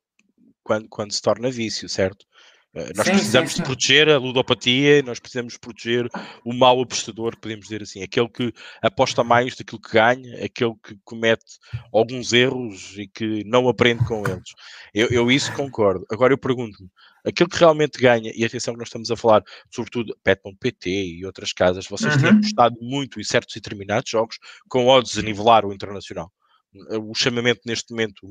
quando, 0.63 0.88
quando 0.88 1.12
se 1.12 1.21
torna 1.21 1.51
vício, 1.51 1.89
certo? 1.89 2.25
Uh, 2.73 2.93
nós 2.95 3.08
sim, 3.08 3.13
precisamos 3.13 3.51
sim, 3.51 3.58
sim. 3.58 3.62
de 3.63 3.67
proteger 3.67 4.10
a 4.10 4.17
ludopatia, 4.17 5.01
nós 5.01 5.19
precisamos 5.19 5.58
proteger 5.58 6.08
o 6.45 6.53
mau 6.53 6.79
apostador, 6.82 7.36
podemos 7.38 7.65
dizer 7.65 7.82
assim, 7.82 8.03
aquele 8.03 8.29
que 8.29 8.53
aposta 8.82 9.23
mais 9.23 9.55
daquilo 9.55 9.82
que 9.82 9.91
ganha, 9.91 10.45
aquele 10.45 10.75
que 10.84 10.95
comete 11.03 11.58
alguns 11.91 12.32
erros 12.32 12.95
e 12.97 13.08
que 13.08 13.43
não 13.45 13.67
aprende 13.67 14.05
com 14.05 14.27
eles. 14.27 14.51
Eu, 14.93 15.08
eu 15.08 15.32
isso 15.32 15.51
concordo. 15.53 16.05
Agora 16.12 16.32
eu 16.32 16.38
pergunto-me, 16.38 16.89
aquilo 17.25 17.49
que 17.49 17.58
realmente 17.58 17.99
ganha, 17.99 18.32
e 18.36 18.45
atenção 18.45 18.75
que 18.75 18.79
nós 18.79 18.89
estamos 18.89 19.10
a 19.10 19.15
falar, 19.15 19.43
sobretudo 19.71 20.15
Pet.pt 20.23 20.89
e 20.89 21.25
outras 21.25 21.51
casas, 21.51 21.88
vocês 21.88 22.15
uhum. 22.15 22.21
têm 22.21 22.29
apostado 22.29 22.77
muito 22.79 23.19
em 23.19 23.23
certos 23.23 23.55
e 23.55 23.60
determinados 23.60 24.10
jogos 24.10 24.38
com 24.67 24.88
odds 24.88 25.17
a 25.17 25.21
nivelar 25.21 25.65
o 25.65 25.73
internacional. 25.73 26.32
O 26.73 27.15
chamamento 27.15 27.62
neste 27.65 27.91
momento, 27.91 28.21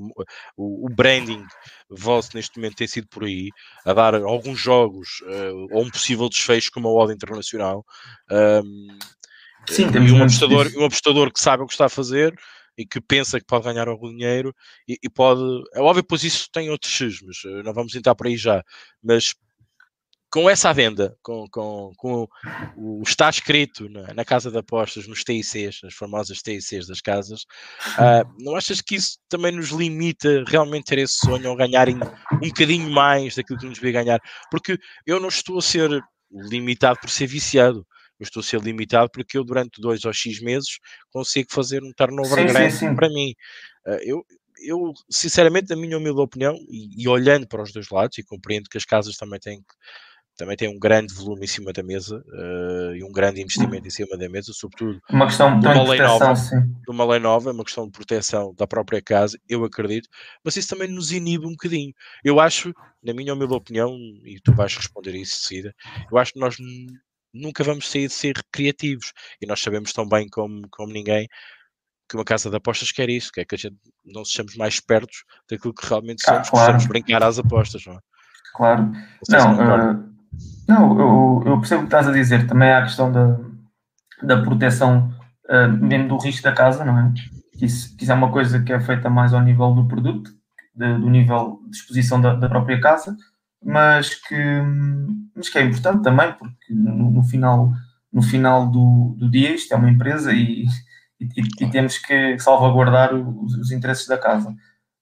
o, 0.57 0.89
branding 0.89 1.45
vosso 1.91 2.31
neste 2.35 2.57
momento 2.57 2.77
tem 2.77 2.87
sido 2.87 3.09
por 3.09 3.25
aí, 3.25 3.51
a 3.85 3.93
dar 3.93 4.15
alguns 4.15 4.61
jogos 4.61 5.09
uh, 5.23 5.67
ou 5.73 5.83
um 5.83 5.91
possível 5.91 6.29
desfecho 6.29 6.71
como 6.73 6.89
a 6.89 6.93
Oda 6.93 7.13
Internacional. 7.13 7.85
Um, 8.31 8.99
Sim, 9.69 9.91
temos 9.91 10.11
e 10.11 10.15
um 10.15 10.23
apostador, 10.23 10.71
um 10.77 10.85
apostador 10.85 11.33
que 11.33 11.41
sabe 11.41 11.63
o 11.63 11.67
que 11.67 11.73
está 11.73 11.87
a 11.87 11.91
fazer 11.91 12.35
e 12.77 12.87
que 12.87 13.01
pensa 13.01 13.41
que 13.41 13.47
pode 13.47 13.65
ganhar 13.65 13.89
algum 13.89 14.09
dinheiro 14.09 14.55
e, 14.87 14.97
e 15.03 15.11
pode. 15.11 15.43
É 15.75 15.81
óbvio, 15.81 16.05
pois 16.05 16.23
isso 16.23 16.49
tem 16.53 16.71
outros 16.71 16.93
xismos, 16.93 17.43
eh, 17.45 17.63
não 17.65 17.75
vamos 17.75 17.95
entrar 17.95 18.15
por 18.15 18.29
aí 18.29 18.37
já, 18.37 18.63
mas 19.03 19.35
com 20.31 20.49
essa 20.49 20.73
venda, 20.73 21.17
com, 21.23 21.47
com, 21.51 21.93
com 21.97 22.29
o 22.77 23.03
está 23.03 23.31
escrito 23.31 23.89
na, 23.89 24.13
na, 24.13 24.25
casa 24.25 24.51
de 24.51 24.59
apostas, 24.59 25.07
nos 25.07 25.25
TICs, 25.25 25.81
nas 25.83 25.95
famosas 25.95 26.43
TICs 26.43 26.87
das 26.87 27.01
casas, 27.01 27.43
uh, 27.99 28.29
não 28.39 28.55
achas 28.55 28.81
que 28.81 28.97
isso 28.97 29.19
também 29.29 29.53
nos 29.53 29.71
limita 29.71 30.45
realmente 30.47 30.85
ter 30.85 30.99
esse 30.99 31.15
sonho 31.15 31.49
ou 31.49 31.57
ganharem 31.57 31.97
um 32.33 32.49
bocadinho 32.49 32.91
mais 32.91 33.37
daquilo 33.37 33.59
que 33.59 33.67
nos 33.67 33.79
devia 33.79 34.03
ganhar? 34.03 34.21
Porque 34.51 34.79
eu 35.07 35.19
não 35.19 35.29
estou 35.29 35.59
a 35.59 35.63
ser 35.63 35.91
limitado 36.31 37.01
por 37.01 37.11
ser 37.11 37.27
viciado. 37.27 37.87
Eu 38.21 38.25
estou 38.25 38.41
a 38.41 38.45
ser 38.45 38.61
limitado 38.61 39.09
porque 39.13 39.39
eu, 39.39 39.45
durante 39.45 39.81
dois 39.81 40.05
ou 40.05 40.13
X 40.13 40.41
meses, 40.41 40.79
consigo 41.13 41.49
fazer 41.53 41.83
um 41.85 41.93
turnover 41.93 42.49
sim, 42.49 42.53
grande 42.53 42.73
sim, 42.73 42.89
sim. 42.89 42.95
para 42.95 43.09
mim. 43.09 43.33
Uh, 43.87 43.99
eu, 44.03 44.27
eu, 44.61 44.93
sinceramente, 45.09 45.71
na 45.71 45.77
minha 45.77 45.97
humilde 45.97 46.21
opinião, 46.21 46.55
e, 46.69 47.05
e, 47.05 47.09
olhando 47.09 47.47
para 47.47 47.63
os 47.63 47.73
dois 47.73 47.89
lados, 47.91 48.19
e 48.19 48.25
compreendo 48.25 48.69
que 48.69 48.77
as 48.77 48.85
casas 48.85 49.17
também 49.17 49.39
têm 49.39 49.61
que 49.61 49.75
também 50.39 50.57
tem 50.57 50.69
um 50.69 50.79
grande 50.79 51.13
volume 51.13 51.45
em 51.45 51.49
cima 51.49 51.73
da 51.73 51.83
mesa 51.83 52.25
uh, 52.29 52.95
e 52.95 53.03
um 53.03 53.11
grande 53.11 53.43
investimento 53.43 53.87
em 53.87 53.91
cima 53.91 54.17
da 54.17 54.29
mesa, 54.29 54.53
sobretudo 54.55 55.01
uma 55.11 55.27
questão 55.27 55.59
de 55.59 55.67
uma 55.67 55.83
lei 55.83 56.01
nova, 56.01 56.33
de 56.33 56.91
uma 56.91 57.05
lei 57.05 57.19
nova, 57.19 57.51
uma 57.51 57.65
questão 57.65 57.87
de 57.87 57.91
proteção 57.91 58.55
da 58.57 58.65
própria 58.65 59.03
casa, 59.03 59.37
eu 59.49 59.65
acredito, 59.65 60.09
mas 60.45 60.57
isso 60.57 60.69
também 60.69 60.89
nos 60.89 61.11
inibe 61.11 61.45
um 61.45 61.51
bocadinho. 61.51 61.93
Eu 62.25 62.39
acho, 62.39 62.73
na 63.03 63.13
minha 63.13 63.35
humilde 63.35 63.53
opinião, 63.53 63.91
e 64.25 64.39
tu 64.43 64.55
vais 64.55 64.75
responder 64.77 65.17
isso 65.17 65.41
de 65.41 65.47
seguida, 65.49 65.75
eu 66.11 66.17
acho 66.17 66.33
que 66.33 66.39
nós 66.39 66.57
nunca 67.35 67.65
vamos 67.65 67.91
sair 67.91 68.07
de 68.07 68.15
ser 68.15 68.41
criativos 68.53 69.13
e 69.43 69.47
nós 69.47 69.61
sabemos 69.61 69.93
tão 69.93 70.09
bem 70.09 70.29
como, 70.29 70.63
como 70.71 70.93
ninguém 70.93 71.27
que 72.09 72.17
uma 72.17 72.25
casa 72.25 72.49
de 72.49 72.57
apostas 72.57 72.93
quer 72.93 73.11
isso, 73.11 73.33
quer 73.33 73.45
que 73.45 73.57
a 73.57 73.59
gente 73.59 73.77
não 74.05 74.25
sejamos 74.25 74.57
mais 74.57 74.75
espertos 74.75 75.25
daquilo 75.51 75.75
que 75.75 75.87
realmente 75.87 76.23
ah, 76.29 76.45
somos, 76.45 76.49
ah, 76.49 76.51
claro. 76.53 76.79
que 76.79 76.89
brincar 76.89 77.23
às 77.25 77.39
apostas, 77.39 77.85
não 77.85 77.95
é? 77.95 77.99
Claro. 78.55 78.93
Não, 79.29 79.57
não 79.57 79.77
não, 79.77 80.18
eu, 80.69 81.43
eu 81.47 81.59
percebo 81.59 81.83
o 81.83 81.85
que 81.85 81.95
estás 81.95 82.09
a 82.09 82.13
dizer. 82.13 82.47
Também 82.47 82.71
há 82.71 82.79
a 82.79 82.83
questão 82.83 83.11
da, 83.11 83.39
da 84.23 84.43
proteção 84.43 85.13
uh, 85.49 85.69
mesmo 85.69 86.09
do 86.09 86.19
risco 86.19 86.43
da 86.43 86.53
casa, 86.53 86.85
não 86.85 86.99
é? 86.99 87.13
Que 87.59 87.67
isso, 87.67 87.97
que 87.97 88.05
isso 88.05 88.13
é 88.13 88.15
uma 88.15 88.31
coisa 88.31 88.63
que 88.63 88.73
é 88.73 88.81
feita 88.81 89.11
mais 89.11 89.33
ao 89.35 89.43
nível 89.43 89.73
do 89.75 89.89
produto, 89.89 90.31
de, 90.75 90.99
do 90.99 91.11
nível 91.11 91.61
de 91.69 91.77
exposição 91.77 92.21
da, 92.21 92.35
da, 92.35 92.49
própria 92.49 92.81
casa, 92.81 93.17
mas 93.65 94.15
que, 94.15 94.37
mas 95.35 95.49
que 95.49 95.59
é 95.59 95.63
importante 95.63 96.03
também, 96.03 96.33
porque 96.33 96.73
no, 96.73 97.11
no 97.11 97.25
final, 97.25 97.73
no 98.13 98.23
final 98.23 98.71
do, 98.71 99.17
do 99.19 99.29
dia 99.29 99.55
isto 99.55 99.73
é 99.75 99.77
uma 99.77 99.91
empresa 99.91 100.33
e, 100.33 100.67
e, 101.21 101.29
e 101.61 101.71
temos 101.71 101.99
que 101.99 102.39
salvaguardar 102.39 103.13
os, 103.15 103.55
os 103.55 103.73
interesses 103.73 104.07
da 104.07 104.17
casa. 104.17 104.55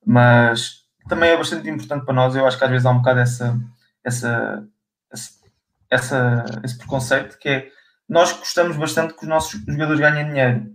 Mas 0.05 0.87
também 1.09 1.31
é 1.31 1.37
bastante 1.37 1.69
importante 1.69 2.05
para 2.05 2.15
nós, 2.15 2.35
eu 2.35 2.47
acho 2.47 2.57
que 2.57 2.65
às 2.65 2.71
vezes 2.71 2.87
há 2.87 2.91
um 2.91 2.99
bocado 2.99 3.21
essa, 3.21 3.61
essa 4.05 4.67
essa, 5.91 6.45
esse 6.65 6.77
preconceito 6.79 7.39
que 7.39 7.49
é 7.49 7.69
nós 8.09 8.33
gostamos 8.33 8.77
bastante 8.77 9.15
que 9.15 9.23
os 9.23 9.29
nossos 9.29 9.61
jogadores 9.67 10.01
ganhem 10.01 10.27
dinheiro, 10.27 10.67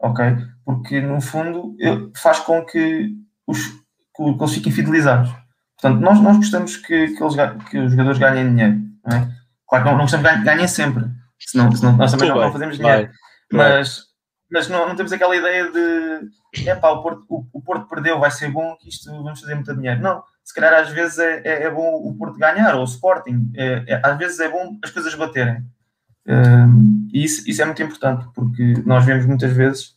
ok? 0.00 0.36
Porque 0.64 1.00
no 1.00 1.20
fundo 1.20 1.76
faz 2.16 2.40
com 2.40 2.64
que 2.64 3.12
os, 3.46 3.68
que 3.68 4.22
eles 4.22 4.54
fiquem 4.54 4.72
fidelizados. 4.72 5.30
Portanto, 5.80 6.00
nós, 6.00 6.20
nós 6.20 6.36
gostamos 6.36 6.76
que, 6.76 7.08
que, 7.08 7.22
eles, 7.22 7.34
que 7.70 7.78
os 7.78 7.90
jogadores 7.92 8.18
ganhem 8.18 8.48
dinheiro, 8.48 8.80
não 9.04 9.16
é? 9.16 9.28
Claro 9.68 9.84
que 9.84 9.90
não, 9.90 9.96
não 9.96 10.04
gostamos 10.04 10.30
que 10.30 10.44
ganhem 10.44 10.68
sempre, 10.68 11.04
senão, 11.38 11.72
senão 11.72 11.96
nós 11.96 12.10
também 12.10 12.28
não, 12.28 12.40
não, 12.40 12.52
fazemos 12.52 12.76
dinheiro. 12.76 13.10
Mas, 13.52 14.02
mas 14.50 14.68
não, 14.68 14.88
não, 14.88 14.96
temos 14.96 15.12
aquela 15.12 15.36
ideia 15.36 15.70
de 15.70 16.68
é 16.68 16.74
pá, 16.74 16.90
o 16.90 17.02
Porto, 17.02 17.24
o, 17.28 17.46
o 17.52 17.62
Porto 17.62 17.88
perdeu, 17.88 18.18
vai 18.20 18.30
ser 18.30 18.50
bom 18.50 18.76
que 18.76 18.88
isto 18.88 19.10
vamos 19.22 19.40
fazer 19.40 19.54
muito 19.54 19.74
dinheiro. 19.74 20.00
Não, 20.00 20.22
se 20.44 20.54
calhar 20.54 20.74
às 20.74 20.90
vezes 20.90 21.18
é, 21.18 21.42
é, 21.44 21.62
é 21.64 21.70
bom 21.70 21.96
o 21.96 22.14
Porto 22.16 22.38
ganhar, 22.38 22.74
ou 22.74 22.82
o 22.82 22.84
Sporting, 22.84 23.50
é, 23.54 23.84
é, 23.86 24.00
às 24.04 24.18
vezes 24.18 24.40
é 24.40 24.48
bom 24.48 24.76
as 24.82 24.90
coisas 24.90 25.14
baterem. 25.14 25.64
E 27.12 27.24
isso, 27.24 27.48
isso 27.48 27.60
é 27.60 27.64
muito 27.64 27.82
importante, 27.82 28.26
porque 28.34 28.74
nós 28.86 29.04
vemos 29.04 29.26
muitas 29.26 29.52
vezes 29.52 29.96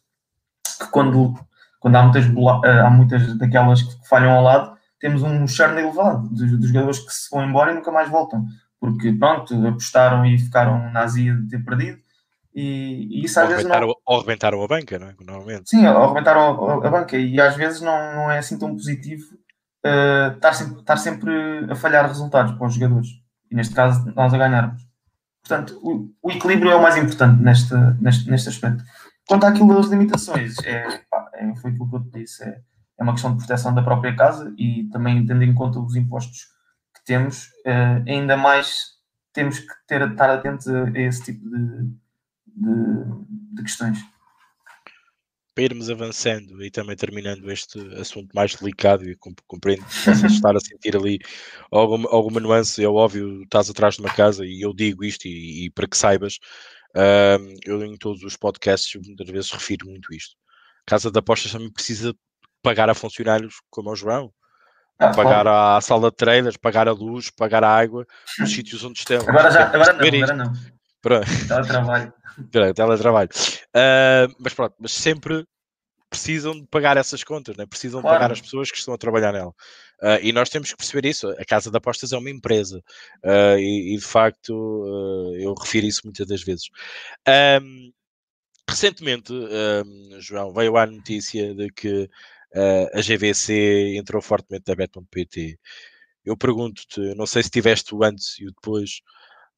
que 0.79 0.89
quando, 0.89 1.33
quando 1.79 1.95
há, 1.95 2.03
muitas, 2.03 2.25
eh, 2.25 2.79
há 2.79 2.89
muitas 2.89 3.37
daquelas 3.37 3.81
que 3.81 4.07
falham 4.07 4.31
ao 4.31 4.43
lado, 4.43 4.75
temos 4.99 5.23
um 5.23 5.47
charme 5.47 5.81
elevado 5.81 6.27
dos, 6.29 6.59
dos, 6.59 6.67
jogadores 6.67 6.99
que 6.99 7.13
se 7.13 7.29
vão 7.29 7.47
embora 7.47 7.71
e 7.71 7.75
nunca 7.75 7.91
mais 7.91 8.09
voltam, 8.09 8.45
porque 8.79 9.13
pronto, 9.13 9.67
apostaram 9.67 10.25
e 10.25 10.37
ficaram 10.37 10.91
na 10.91 11.01
azia 11.01 11.33
de 11.33 11.47
ter 11.47 11.63
perdido. 11.63 11.99
E, 12.53 13.07
e 13.11 13.25
isso 13.25 13.39
às 13.39 13.45
ou 13.45 13.55
vezes 13.55 13.65
não... 13.65 13.95
ou 14.05 14.17
arrebentaram 14.17 14.63
a 14.63 14.67
banca, 14.67 14.97
não 14.97 15.07
é? 15.07 15.15
Normalmente. 15.19 15.69
Sim, 15.69 15.85
ou 15.87 16.03
arrebentaram 16.03 16.69
a, 16.69 16.87
a 16.87 16.89
banca 16.89 17.17
e 17.17 17.39
às 17.39 17.55
vezes 17.55 17.81
não, 17.81 18.15
não 18.15 18.31
é 18.31 18.39
assim 18.39 18.57
tão 18.57 18.71
positivo 18.73 19.25
uh, 19.85 20.35
estar, 20.35 20.53
sempre, 20.53 20.79
estar 20.79 20.97
sempre 20.97 21.71
a 21.71 21.75
falhar 21.75 22.07
resultados 22.07 22.53
para 22.53 22.67
os 22.67 22.73
jogadores. 22.73 23.09
E 23.51 23.55
neste 23.55 23.75
caso, 23.75 24.11
nós 24.15 24.33
a 24.33 24.37
ganharmos. 24.37 24.81
Portanto, 25.43 25.79
o, 25.83 26.11
o 26.23 26.31
equilíbrio 26.31 26.71
é 26.71 26.75
o 26.75 26.81
mais 26.81 26.97
importante 26.97 27.41
neste, 27.41 27.73
neste, 28.01 28.29
neste 28.29 28.49
aspecto. 28.49 28.83
Quanto 29.27 29.45
àquilo 29.45 29.75
das 29.75 29.87
limitações, 29.87 30.55
é, 30.63 31.01
pá, 31.09 31.29
é, 31.35 31.55
foi 31.55 31.71
aquilo 31.71 31.89
que 31.89 31.95
eu 31.95 32.03
te 32.03 32.19
disse. 32.19 32.43
É, 32.43 32.59
é 32.97 33.03
uma 33.03 33.13
questão 33.13 33.31
de 33.31 33.37
proteção 33.37 33.73
da 33.73 33.83
própria 33.83 34.15
casa 34.15 34.53
e 34.57 34.89
também 34.91 35.25
tendo 35.25 35.43
em 35.43 35.53
conta 35.53 35.79
os 35.79 35.95
impostos 35.95 36.47
que 36.95 37.03
temos, 37.05 37.47
uh, 37.65 38.03
ainda 38.07 38.37
mais 38.37 38.95
temos 39.33 39.59
que 39.59 39.73
ter, 39.85 40.01
estar 40.09 40.29
atentos 40.29 40.67
a, 40.67 40.85
a 40.85 40.99
esse 40.99 41.23
tipo 41.23 41.47
de, 41.49 41.89
de, 42.55 43.55
de 43.55 43.63
questões 43.63 43.99
para 45.55 45.63
irmos 45.63 45.89
avançando 45.89 46.61
e 46.61 46.69
também 46.69 46.97
terminando 46.97 47.49
este 47.49 47.79
assunto 47.97 48.29
mais 48.35 48.53
delicado 48.55 49.09
e 49.09 49.15
compreendo 49.47 49.85
que 49.85 50.05
possas 50.05 50.31
estar 50.33 50.55
a 50.55 50.59
sentir 50.59 50.97
ali 50.97 51.17
alguma, 51.71 52.09
alguma 52.11 52.39
nuance, 52.41 52.83
é 52.83 52.87
óbvio, 52.87 53.41
estás 53.43 53.69
atrás 53.69 53.95
de 53.95 54.01
uma 54.01 54.13
casa 54.13 54.45
e 54.45 54.61
eu 54.61 54.73
digo 54.73 55.03
isto 55.05 55.25
e, 55.25 55.65
e 55.65 55.69
para 55.69 55.87
que 55.87 55.95
saibas, 55.95 56.39
uh, 56.93 57.55
eu 57.65 57.83
em 57.85 57.95
todos 57.95 58.21
os 58.23 58.35
podcasts 58.35 58.93
muitas 59.01 59.29
vezes 59.29 59.49
refiro 59.49 59.87
muito 59.87 60.13
isto. 60.13 60.35
Casa 60.85 61.09
de 61.09 61.17
apostas 61.17 61.53
também 61.53 61.71
precisa 61.71 62.13
pagar 62.61 62.89
a 62.89 62.93
funcionários 62.93 63.55
como 63.69 63.89
o 63.89 63.95
João, 63.95 64.33
ah, 64.99 65.11
pagar 65.11 65.43
claro. 65.43 65.49
a 65.49 65.81
sala 65.81 66.09
de 66.09 66.17
traders, 66.17 66.57
pagar 66.57 66.89
a 66.89 66.91
luz, 66.91 67.31
pagar 67.31 67.63
a 67.63 67.69
água, 67.69 68.05
nos 68.39 68.51
sítios 68.51 68.83
onde 68.83 68.99
estão. 68.99 69.21
Agora 69.21 69.49
já, 69.49 69.67
agora 69.67 69.93
não, 69.93 70.05
agora 70.05 70.33
não. 70.33 70.53
Pronto. 71.01 71.27
Teletrabalho. 71.47 72.13
Teletrabalho. 72.73 73.29
Uh, 73.75 74.35
mas 74.39 74.53
pronto, 74.53 74.75
mas 74.79 74.91
sempre 74.91 75.45
precisam 76.09 76.53
de 76.59 76.65
pagar 76.67 76.97
essas 76.97 77.23
contas, 77.23 77.57
né? 77.57 77.65
precisam 77.65 78.01
claro. 78.01 78.15
de 78.15 78.19
pagar 78.19 78.31
as 78.31 78.41
pessoas 78.41 78.71
que 78.71 78.77
estão 78.77 78.93
a 78.93 78.97
trabalhar 78.97 79.33
nela. 79.33 79.53
Uh, 80.01 80.19
e 80.21 80.31
nós 80.31 80.49
temos 80.49 80.71
que 80.71 80.77
perceber 80.77 81.07
isso. 81.07 81.29
A 81.29 81.45
casa 81.45 81.69
de 81.69 81.77
apostas 81.77 82.11
é 82.11 82.17
uma 82.17 82.29
empresa 82.29 82.83
uh, 83.23 83.57
e, 83.57 83.93
e, 83.93 83.97
de 83.97 84.05
facto 84.05 84.51
uh, 84.53 85.35
eu 85.35 85.53
refiro 85.53 85.85
isso 85.85 86.01
muitas 86.03 86.27
das 86.27 86.43
vezes. 86.43 86.69
Um, 87.61 87.91
recentemente, 88.69 89.31
um, 89.33 90.19
João, 90.19 90.53
veio 90.53 90.77
a 90.77 90.85
notícia 90.85 91.53
de 91.53 91.69
que 91.71 92.09
a 92.93 93.01
GVC 93.01 93.97
entrou 93.97 94.21
fortemente 94.21 94.63
na 94.69 94.75
Bet.pt. 94.75 95.59
Eu 96.23 96.37
pergunto-te, 96.37 97.01
não 97.13 97.25
sei 97.25 97.43
se 97.43 97.49
tiveste 97.49 97.93
o 97.93 98.01
antes 98.01 98.39
e 98.39 98.45
o 98.45 98.51
depois, 98.51 99.01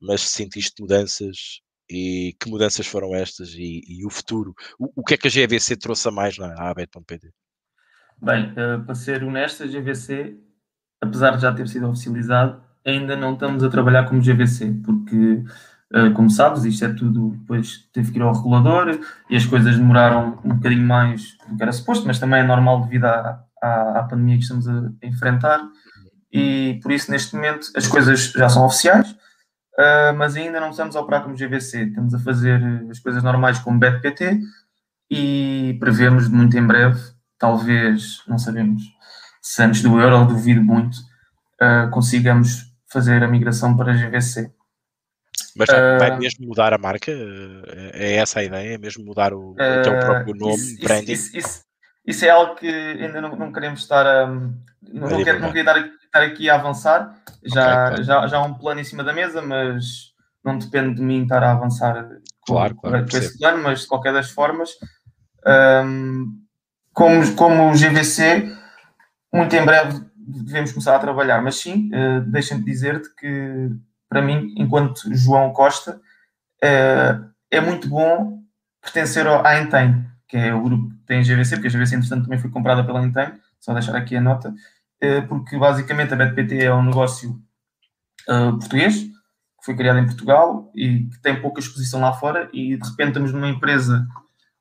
mas 0.01 0.21
se 0.21 0.29
sentiste 0.29 0.81
mudanças 0.81 1.61
e 1.89 2.35
que 2.39 2.49
mudanças 2.49 2.85
foram 2.87 3.15
estas 3.15 3.49
e, 3.53 3.81
e 3.87 4.05
o 4.05 4.09
futuro? 4.09 4.53
O, 4.79 5.01
o, 5.01 5.03
que 5.03 5.13
é 5.13 5.17
que 5.17 5.27
a 5.27 5.31
GVC 5.31 5.77
trouxe 5.77 6.07
a 6.07 6.11
mais 6.11 6.37
na 6.37 6.53
ABET.pt? 6.69 7.31
Bem, 8.21 8.51
uh, 8.51 8.83
para 8.83 8.95
ser 8.95 9.23
honesto, 9.23 9.63
a 9.63 9.67
GVC, 9.67 10.37
apesar 11.01 11.35
de 11.35 11.41
já 11.41 11.53
ter 11.53 11.67
sido 11.67 11.87
oficializado, 11.87 12.61
ainda 12.85 13.15
não 13.15 13.33
estamos 13.33 13.63
a 13.63 13.69
trabalhar 13.69 14.05
como 14.05 14.21
GVC, 14.21 14.81
porque, 14.83 15.43
uh, 15.93 16.13
como 16.13 16.29
sabes, 16.29 16.63
isto 16.63 16.85
é 16.85 16.93
tudo, 16.93 17.31
depois 17.37 17.87
teve 17.93 18.11
que 18.11 18.17
ir 18.17 18.21
ao 18.21 18.33
regulador 18.33 18.99
e 19.29 19.35
as 19.35 19.45
coisas 19.45 19.77
demoraram 19.77 20.39
um 20.43 20.55
bocadinho 20.55 20.85
mais 20.85 21.37
do 21.47 21.57
que 21.57 21.63
era 21.63 21.71
suposto, 21.71 22.07
mas 22.07 22.19
também 22.19 22.39
é 22.39 22.43
normal 22.43 22.81
devido 22.81 23.05
à, 23.05 23.45
à, 23.61 23.99
à 23.99 24.03
pandemia 24.03 24.37
que 24.37 24.43
estamos 24.43 24.67
a, 24.67 24.91
a 25.03 25.07
enfrentar 25.07 25.61
e 26.31 26.79
por 26.83 26.91
isso 26.91 27.09
neste 27.09 27.35
momento 27.35 27.67
as 27.75 27.87
coisas 27.87 28.31
já 28.31 28.49
são 28.49 28.65
oficiais 28.65 29.15
uh, 29.79 30.15
mas 30.17 30.35
ainda 30.35 30.59
não 30.59 30.71
estamos 30.71 30.95
a 30.95 31.01
operar 31.01 31.23
como 31.23 31.35
GVC. 31.35 31.83
Estamos 31.85 32.13
a 32.13 32.19
fazer 32.19 32.61
as 32.89 32.99
coisas 32.99 33.23
normais 33.23 33.59
como 33.59 33.79
BetPT 33.79 34.39
e 35.09 35.77
prevemos 35.79 36.27
muito 36.27 36.57
em 36.57 36.65
breve, 36.65 36.99
talvez, 37.37 38.21
não 38.27 38.37
sabemos 38.37 38.83
se 39.47 39.63
antes 39.63 39.81
do 39.81 39.97
Euro, 39.97 40.25
duvido 40.25 40.61
muito, 40.61 40.97
uh, 41.61 41.89
consigamos 41.89 42.65
fazer 42.91 43.23
a 43.23 43.27
migração 43.29 43.77
para 43.77 43.93
GVC. 43.93 44.51
Mas 45.55 45.69
vai 45.69 46.11
uh, 46.11 46.19
mesmo 46.19 46.47
mudar 46.47 46.73
a 46.73 46.77
marca? 46.77 47.11
É 47.93 48.15
essa 48.15 48.41
a 48.41 48.43
ideia? 48.43 48.75
É 48.75 48.77
mesmo 48.77 49.05
mudar 49.05 49.33
o, 49.33 49.51
o 49.51 49.55
teu 49.55 49.97
próprio 49.99 50.35
nome, 50.35 50.55
isso, 50.55 50.81
branding? 50.81 51.11
Isso, 51.13 51.37
isso, 51.37 51.61
isso 52.07 52.23
é 52.23 52.29
algo 52.29 52.55
que 52.55 52.67
ainda 52.67 53.19
não, 53.19 53.35
não 53.35 53.51
queremos 53.51 53.81
estar 53.81 54.07
a. 54.07 54.25
Não, 54.25 54.53
não, 55.09 55.23
quero, 55.23 55.39
não 55.41 55.49
queria 55.49 55.63
estar, 55.63 55.77
estar, 55.77 56.21
aqui 56.23 56.49
a 56.49 56.55
avançar. 56.55 57.13
Já, 57.43 57.91
okay, 57.91 58.03
já, 58.05 58.25
já 58.27 58.37
há 58.37 58.43
um 58.43 58.53
plano 58.53 58.79
em 58.79 58.85
cima 58.85 59.03
da 59.03 59.11
mesa, 59.11 59.41
mas 59.41 60.13
não 60.43 60.57
depende 60.57 60.95
de 60.95 61.01
mim 61.01 61.23
estar 61.23 61.43
a 61.43 61.51
avançar 61.51 62.07
claro, 62.45 62.75
com, 62.75 62.89
claro, 62.89 63.05
com 63.09 63.17
esse 63.17 63.37
plano, 63.37 63.61
mas 63.61 63.81
de 63.81 63.87
qualquer 63.87 64.13
das 64.13 64.29
formas, 64.31 64.69
um, 65.85 66.39
como, 66.93 67.35
como 67.35 67.69
o 67.69 67.73
GVC, 67.73 68.55
muito 69.33 69.53
em 69.53 69.65
breve 69.65 70.07
devemos 70.15 70.71
começar 70.71 70.95
a 70.95 70.99
trabalhar. 70.99 71.41
Mas 71.41 71.55
sim, 71.55 71.89
uh, 71.93 72.21
deixa-me 72.21 72.63
dizer-te 72.63 73.13
que, 73.15 73.69
para 74.07 74.21
mim, 74.21 74.53
enquanto 74.57 75.13
João 75.13 75.51
Costa, 75.51 75.99
uh, 76.63 77.29
é 77.51 77.59
muito 77.59 77.89
bom 77.89 78.39
pertencer 78.81 79.27
à 79.27 79.59
Enten, 79.61 80.05
que 80.27 80.37
é 80.37 80.53
o 80.53 80.61
grupo 80.61 80.89
que 80.89 81.05
tem 81.05 81.21
GVC, 81.21 81.55
porque 81.55 81.67
a 81.67 81.71
GVC, 81.71 81.95
entretanto, 81.95 82.23
também 82.23 82.39
foi 82.39 82.49
comprada 82.49 82.83
pela 82.83 83.03
Enten, 83.03 83.33
só 83.59 83.73
deixar 83.73 83.95
aqui 83.95 84.15
a 84.15 84.21
nota, 84.21 84.49
uh, 84.49 85.27
porque 85.27 85.57
basicamente 85.57 86.13
a 86.13 86.17
BetPT 86.17 86.65
é 86.65 86.73
um 86.73 86.83
negócio 86.83 87.41
português, 88.59 89.03
que 89.03 89.65
foi 89.65 89.75
criado 89.75 89.99
em 89.99 90.05
Portugal 90.05 90.69
e 90.75 91.05
que 91.05 91.21
tem 91.21 91.41
pouca 91.41 91.61
exposição 91.61 92.01
lá 92.01 92.11
fora, 92.11 92.49
e 92.51 92.75
de 92.75 92.89
repente 92.89 93.09
estamos 93.09 93.31
numa 93.31 93.47
empresa 93.47 94.05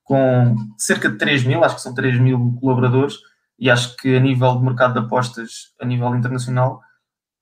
com 0.04 0.54
cerca 0.78 1.10
de 1.10 1.18
3 1.18 1.42
mil, 1.42 1.64
acho 1.64 1.74
que 1.74 1.82
são 1.82 1.92
3 1.92 2.20
mil 2.20 2.56
colaboradores, 2.60 3.16
e 3.58 3.68
acho 3.68 3.96
que 3.96 4.16
a 4.16 4.20
nível 4.20 4.56
de 4.56 4.64
mercado 4.64 4.92
de 4.92 5.00
apostas, 5.00 5.74
a 5.80 5.84
nível 5.84 6.14
internacional, 6.14 6.80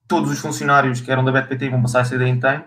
todos 0.09 0.31
os 0.31 0.39
funcionários 0.39 1.01
que 1.01 1.11
eram 1.11 1.25
da 1.25 1.33
BetPT 1.33 1.69
vão 1.69 1.83
passar 1.83 2.01
a 2.01 2.05
ser 2.05 2.19
da 2.19 2.27
Intem, 2.27 2.65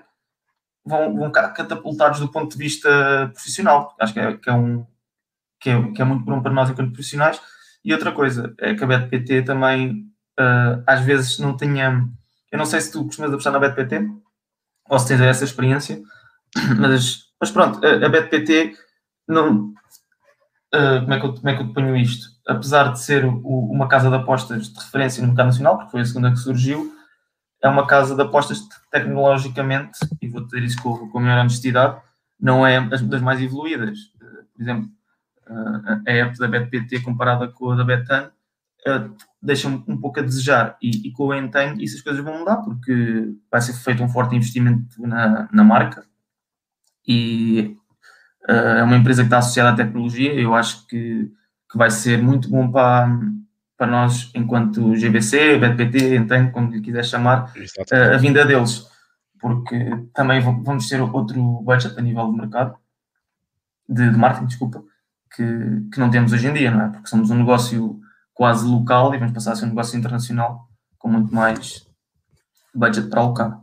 vão, 0.86 1.16
vão 1.16 1.32
catapultados 1.32 2.20
do 2.20 2.30
ponto 2.30 2.52
de 2.52 2.58
vista 2.58 3.30
profissional. 3.34 3.96
Acho 4.00 4.14
que 4.14 4.20
é, 4.20 4.38
que 4.38 4.50
é 4.50 4.54
um, 4.54 4.86
que 5.60 5.70
é, 5.70 5.92
que 5.92 6.02
é, 6.02 6.06
muito 6.06 6.26
bom 6.26 6.42
para 6.42 6.54
nós 6.54 6.70
enquanto 6.70 6.92
profissionais. 6.92 7.40
E 7.84 7.94
outra 7.94 8.12
coisa 8.12 8.54
é 8.60 8.74
que 8.74 8.84
a 8.84 8.88
BetPT 8.88 9.44
também 9.44 10.06
uh, 10.40 10.84
às 10.86 11.02
vezes 11.02 11.40
não 11.40 11.56
tinha. 11.56 12.08
Eu 12.52 12.58
não 12.58 12.66
sei 12.66 12.82
se 12.82 12.92
tu 12.92 13.06
costumas 13.06 13.32
apostar 13.32 13.54
na 13.54 13.60
BetPT 13.60 14.10
ou 14.90 15.00
se 15.00 15.08
tens 15.08 15.22
essa 15.22 15.44
experiência, 15.44 16.02
mas, 16.80 17.26
mas 17.40 17.52
pronto, 17.52 17.86
a, 17.86 18.06
a 18.06 18.10
BetPT 18.10 18.76
não. 19.28 19.74
Uh, 20.74 21.02
como, 21.02 21.14
é 21.14 21.20
que 21.20 21.26
eu, 21.26 21.34
como 21.34 21.50
é 21.50 21.56
que 21.56 21.62
eu 21.62 21.74
ponho 21.74 21.96
isto? 21.96 22.38
apesar 22.48 22.94
de 22.94 23.00
ser 23.02 23.26
o, 23.26 23.72
uma 23.72 23.88
casa 23.88 24.10
de 24.10 24.16
apostas 24.16 24.70
de 24.70 24.80
referência 24.80 25.22
no 25.22 25.28
mercado 25.28 25.48
nacional, 25.48 25.78
porque 25.78 25.92
foi 25.92 26.02
a 26.02 26.06
segunda 26.06 26.32
que 26.32 26.38
surgiu, 26.38 26.94
é 27.62 27.68
uma 27.68 27.86
casa 27.86 28.16
de 28.16 28.22
apostas 28.22 28.62
tecnologicamente, 28.90 30.00
e 30.22 30.28
vou 30.28 30.46
dizer 30.46 30.64
isso 30.64 30.82
com, 30.82 31.10
com 31.10 31.20
a 31.20 31.22
maior 31.22 31.42
honestidade, 31.42 32.02
não 32.40 32.66
é 32.66 32.80
das 32.80 33.22
mais 33.22 33.42
evoluídas. 33.42 33.98
Por 34.56 34.62
exemplo, 34.62 34.90
a 35.50 36.12
app 36.12 36.38
da 36.38 36.48
BetPT 36.48 37.02
comparada 37.02 37.48
com 37.48 37.72
a 37.72 37.76
da 37.76 37.84
Betan 37.84 38.32
deixa 39.42 39.68
um 39.68 40.00
pouco 40.00 40.20
a 40.20 40.24
desejar. 40.24 40.78
E, 40.82 41.08
e 41.08 41.12
com 41.12 41.32
a 41.32 41.38
Enten 41.38 41.76
isso 41.82 41.98
as 41.98 42.02
coisas 42.02 42.24
vão 42.24 42.40
mudar, 42.40 42.58
porque 42.58 43.34
vai 43.52 43.62
ser 43.62 43.74
feito 43.74 44.02
um 44.02 44.10
forte 44.10 44.36
investimento 44.36 45.02
na, 45.06 45.50
na 45.52 45.64
marca. 45.64 46.06
E 47.06 47.76
é 48.48 48.84
uma 48.84 48.96
empresa 48.96 49.24
que 49.24 49.28
está 49.28 49.40
associada 49.40 49.72
à 49.72 49.76
tecnologia. 49.76 50.34
Eu 50.34 50.56
acho 50.56 50.88
que 50.88 51.32
que 51.70 51.78
vai 51.78 51.92
ser 51.92 52.22
muito 52.22 52.50
bom 52.50 52.72
para, 52.72 53.10
para 53.78 53.88
nós, 53.88 54.32
enquanto 54.34 54.96
GBC, 54.96 55.58
BTPT, 55.58 56.16
então, 56.16 56.52
como 56.52 56.72
lhe 56.72 56.82
quiser 56.82 57.04
chamar, 57.04 57.52
a, 57.92 57.96
eh, 57.96 58.16
a 58.16 58.18
vinda 58.18 58.46
deles, 58.46 58.88
porque 59.40 59.78
também 60.14 60.40
vamos 60.40 60.88
ter 60.88 61.02
outro 61.02 61.62
budget 61.62 61.98
a 61.98 62.02
nível 62.02 62.32
de 62.32 62.38
mercado, 62.38 62.78
de, 63.88 64.10
de 64.10 64.18
marketing, 64.18 64.48
desculpa, 64.48 64.84
que, 65.36 65.90
que 65.94 66.00
não 66.00 66.10
temos 66.10 66.34
hoje 66.34 66.48
em 66.48 66.54
dia, 66.54 66.72
não 66.72 66.82
é? 66.82 66.90
Porque 66.90 67.08
somos 67.08 67.30
um 67.30 67.38
negócio 67.38 68.00
quase 68.34 68.68
local 68.68 69.14
e 69.14 69.18
vamos 69.18 69.34
passar 69.34 69.54
a 69.54 69.56
ser 69.56 69.66
um 69.66 69.70
negócio 69.70 69.98
internacional 69.98 70.68
com 70.98 71.10
muito 71.10 71.34
mais 71.34 71.88
budget 72.74 73.10
para 73.10 73.22
alocar. 73.22 73.62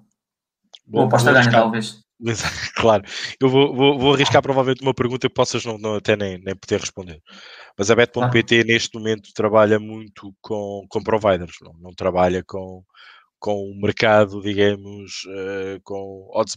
Bom, 0.86 1.00
Ou 1.00 1.06
aposta 1.06 1.32
ganha, 1.32 1.50
talvez. 1.50 2.02
Claro, 2.76 3.04
eu 3.40 3.48
vou, 3.48 3.74
vou, 3.74 3.98
vou, 3.98 4.14
arriscar 4.14 4.40
provavelmente 4.40 4.82
uma 4.82 4.94
pergunta 4.94 5.28
que 5.28 5.34
possas 5.34 5.64
não, 5.64 5.76
não 5.78 5.96
até 5.96 6.16
nem, 6.16 6.38
nem 6.38 6.54
poder 6.54 6.80
responder. 6.80 7.20
Mas 7.76 7.90
a 7.90 7.94
Bet.pt 7.94 8.64
neste 8.64 8.96
momento 8.96 9.30
trabalha 9.34 9.78
muito 9.78 10.34
com, 10.40 10.86
com 10.88 11.02
providers, 11.02 11.56
não, 11.60 11.72
não 11.80 11.92
trabalha 11.92 12.42
com, 12.46 12.82
com 13.38 13.70
o 13.70 13.80
mercado, 13.80 14.40
digamos, 14.40 15.24
uh, 15.26 15.80
com 15.82 16.30
odds 16.32 16.56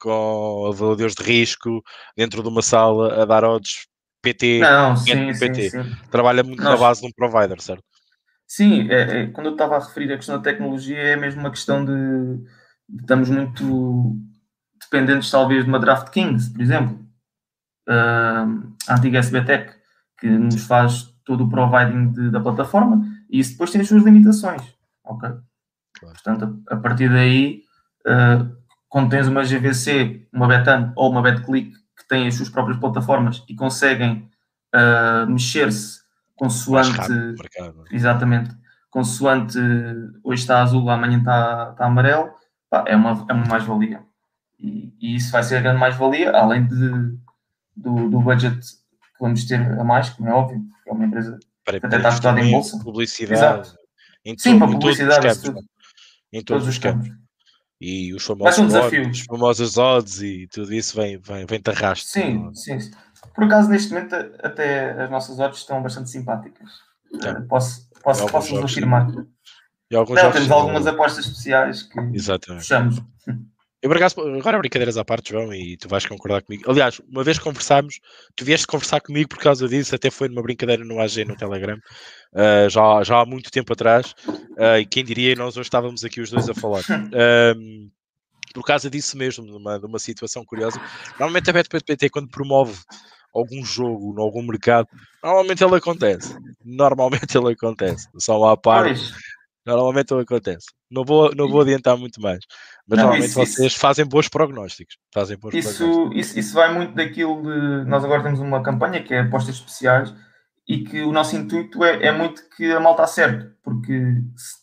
com 0.00 0.66
avaliadores 0.68 1.14
de 1.14 1.22
risco, 1.22 1.82
dentro 2.16 2.42
de 2.42 2.48
uma 2.48 2.62
sala 2.62 3.22
a 3.22 3.24
dar 3.24 3.44
odds 3.44 3.86
PT, 4.22 4.60
não, 4.60 4.96
sim, 4.96 5.38
PT. 5.38 5.70
Sim, 5.70 5.82
sim. 5.82 5.96
Trabalha 6.10 6.42
muito 6.42 6.62
Nós... 6.62 6.74
na 6.74 6.86
base 6.86 7.00
de 7.00 7.06
um 7.06 7.12
provider, 7.12 7.60
certo? 7.60 7.82
Sim, 8.46 8.90
é, 8.90 9.22
é, 9.22 9.26
quando 9.28 9.46
eu 9.46 9.52
estava 9.52 9.76
a 9.76 9.78
referir 9.78 10.12
a 10.12 10.16
questão 10.16 10.36
da 10.36 10.42
tecnologia, 10.42 10.98
é 10.98 11.16
mesmo 11.16 11.40
uma 11.40 11.50
questão 11.50 11.84
de, 11.84 11.92
de 12.88 13.00
estamos 13.00 13.30
muito 13.30 14.16
dependentes 14.80 15.30
talvez 15.30 15.64
de 15.64 15.70
uma 15.70 15.78
DraftKings, 15.78 16.48
por 16.48 16.60
exemplo, 16.60 16.98
uh, 17.88 18.74
a 18.88 18.94
antiga 18.96 19.20
SBTech, 19.20 19.74
que 20.18 20.26
nos 20.26 20.64
faz 20.66 21.14
todo 21.24 21.44
o 21.44 21.48
providing 21.48 22.10
de, 22.10 22.30
da 22.30 22.40
plataforma, 22.40 23.06
e 23.30 23.38
isso 23.38 23.52
depois 23.52 23.70
tem 23.70 23.80
as 23.80 23.88
suas 23.88 24.02
limitações, 24.02 24.62
ok? 25.04 25.30
Claro. 25.98 26.14
Portanto, 26.14 26.62
a, 26.68 26.74
a, 26.74 26.76
partir 26.76 27.08
daí, 27.08 27.62
uh, 28.06 28.59
quando 28.90 29.08
tens 29.08 29.28
uma 29.28 29.44
GVC, 29.44 30.26
uma 30.32 30.48
Betan 30.48 30.92
ou 30.96 31.10
uma 31.10 31.22
BetClick 31.22 31.72
que 31.96 32.08
têm 32.08 32.26
as 32.26 32.34
suas 32.34 32.48
próprias 32.50 32.76
plataformas 32.76 33.42
e 33.48 33.54
conseguem 33.54 34.28
uh, 34.74 35.30
mexer-se 35.30 36.00
consoante... 36.34 37.08
Mercado, 37.08 37.84
é? 37.88 37.94
exatamente. 37.94 38.50
Consoante 38.90 39.58
hoje 40.24 40.42
está 40.42 40.60
azul, 40.60 40.90
amanhã 40.90 41.18
está, 41.18 41.68
está 41.70 41.86
amarelo, 41.86 42.30
pá, 42.68 42.84
é 42.88 42.96
uma, 42.96 43.24
é 43.28 43.32
uma 43.32 43.46
mais-valia. 43.46 44.02
E, 44.58 44.92
e, 45.00 45.14
isso 45.14 45.30
vai 45.30 45.44
ser 45.44 45.58
a 45.58 45.60
grande 45.60 45.78
mais-valia, 45.78 46.32
além 46.32 46.66
de, 46.66 46.90
do, 47.76 48.10
do 48.10 48.20
budget 48.20 48.58
que 48.60 49.20
vamos 49.20 49.44
ter 49.44 49.60
a 49.60 49.84
mais, 49.84 50.10
como 50.10 50.28
é 50.28 50.32
óbvio, 50.32 50.60
é 50.84 50.92
uma 50.92 51.06
empresa 51.06 51.38
para, 51.64 51.78
que 51.78 51.86
até 51.86 51.96
está 51.96 52.12
cotada 52.12 52.40
em 52.40 52.50
bolsa. 52.50 52.76
Publicidade. 52.82 53.38
Exato. 53.38 53.78
Em 54.24 54.36
Sim, 54.36 54.58
para 54.58 54.66
publicidade, 54.68 55.26
em 55.26 55.30
todos, 55.30 55.46
em 55.48 56.42
todos, 56.42 56.44
todos 56.44 56.68
os 56.68 56.78
campos. 56.78 57.19
E 57.80 58.12
os 58.12 58.24
famosos, 58.24 58.58
um 58.58 58.78
odds, 58.78 59.20
os 59.20 59.24
famosos 59.24 59.78
odds 59.78 60.20
e 60.20 60.46
tudo 60.48 60.74
isso 60.74 60.94
vem, 60.94 61.16
vem, 61.16 61.46
vem 61.46 61.60
te 61.60 61.70
arrasto. 61.70 62.08
Sim, 62.08 62.52
sim, 62.54 62.78
sim. 62.78 62.90
Por 63.34 63.44
acaso, 63.44 63.70
neste 63.70 63.92
momento, 63.92 64.14
até 64.42 65.02
as 65.02 65.10
nossas 65.10 65.38
odds 65.38 65.60
estão 65.60 65.82
bastante 65.82 66.10
simpáticas. 66.10 66.68
É. 67.24 67.32
Posso, 67.42 67.88
posso, 68.02 68.26
posso 68.26 68.58
afirmar. 68.62 69.08
E 69.90 69.96
alguns 69.96 70.22
não, 70.22 70.30
temos 70.30 70.50
algumas 70.50 70.86
apostas 70.86 71.24
especiais 71.24 71.82
que 71.82 71.98
Exatamente. 72.12 72.62
fechamos. 72.62 73.02
Eu, 73.82 73.90
agora 73.90 74.58
brincadeiras 74.58 74.98
à 74.98 75.04
parte, 75.04 75.30
João, 75.30 75.54
e 75.54 75.76
tu 75.76 75.88
vais 75.88 76.04
concordar 76.04 76.42
comigo. 76.42 76.70
Aliás, 76.70 77.00
uma 77.10 77.24
vez 77.24 77.38
conversámos, 77.38 77.98
tu 78.36 78.44
vieste 78.44 78.66
conversar 78.66 79.00
comigo 79.00 79.30
por 79.30 79.38
causa 79.38 79.66
disso, 79.66 79.94
até 79.94 80.10
foi 80.10 80.28
numa 80.28 80.42
brincadeira 80.42 80.84
no 80.84 81.00
AG, 81.00 81.24
no 81.24 81.34
Telegram, 81.34 81.78
uh, 82.34 82.68
já, 82.68 83.02
já 83.02 83.20
há 83.20 83.24
muito 83.24 83.50
tempo 83.50 83.72
atrás, 83.72 84.14
uh, 84.28 84.78
e 84.78 84.84
quem 84.84 85.02
diria, 85.02 85.34
nós 85.34 85.56
hoje 85.56 85.68
estávamos 85.68 86.04
aqui 86.04 86.20
os 86.20 86.30
dois 86.30 86.48
a 86.48 86.54
falar. 86.54 86.82
Um, 87.56 87.90
por 88.52 88.64
causa 88.64 88.90
disso 88.90 89.16
mesmo, 89.16 89.44
numa, 89.44 89.78
numa 89.78 89.98
situação 89.98 90.44
curiosa. 90.44 90.80
Normalmente 91.10 91.50
a 91.50 91.52
BetPT, 91.52 92.10
quando 92.10 92.28
promove 92.28 92.76
algum 93.34 93.64
jogo, 93.64 94.14
em 94.16 94.20
algum 94.20 94.42
mercado, 94.42 94.88
normalmente 95.22 95.62
ele 95.62 95.76
acontece. 95.76 96.36
Normalmente 96.64 97.38
ele 97.38 97.52
acontece. 97.52 98.08
Só 98.18 98.44
há 98.44 98.56
parte. 98.56 99.00
Normalmente 99.64 100.12
ele 100.12 100.22
acontece. 100.22 100.66
Não 100.90 101.04
vou, 101.04 101.34
não 101.34 101.48
vou 101.48 101.60
adiantar 101.60 101.96
muito 101.96 102.20
mais. 102.20 102.40
Mas 102.86 102.98
não, 102.98 103.04
normalmente 103.04 103.30
isso, 103.30 103.38
vocês 103.38 103.72
isso, 103.72 103.78
fazem 103.78 104.06
bons 104.06 104.28
prognósticos. 104.28 104.96
Fazem 105.12 105.38
bons 105.38 105.54
isso, 105.54 105.76
prognósticos. 105.76 106.18
Isso, 106.18 106.38
isso 106.38 106.54
vai 106.54 106.72
muito 106.72 106.94
daquilo 106.94 107.42
de. 107.42 107.88
Nós 107.88 108.04
agora 108.04 108.22
temos 108.22 108.40
uma 108.40 108.62
campanha 108.62 109.02
que 109.02 109.14
é 109.14 109.20
apostas 109.20 109.56
especiais 109.56 110.14
e 110.66 110.84
que 110.84 111.02
o 111.02 111.12
nosso 111.12 111.36
intuito 111.36 111.84
é, 111.84 112.06
é 112.06 112.12
muito 112.12 112.42
que 112.56 112.72
a 112.72 112.80
malta 112.80 113.02
acerte, 113.02 113.50
porque 113.62 114.22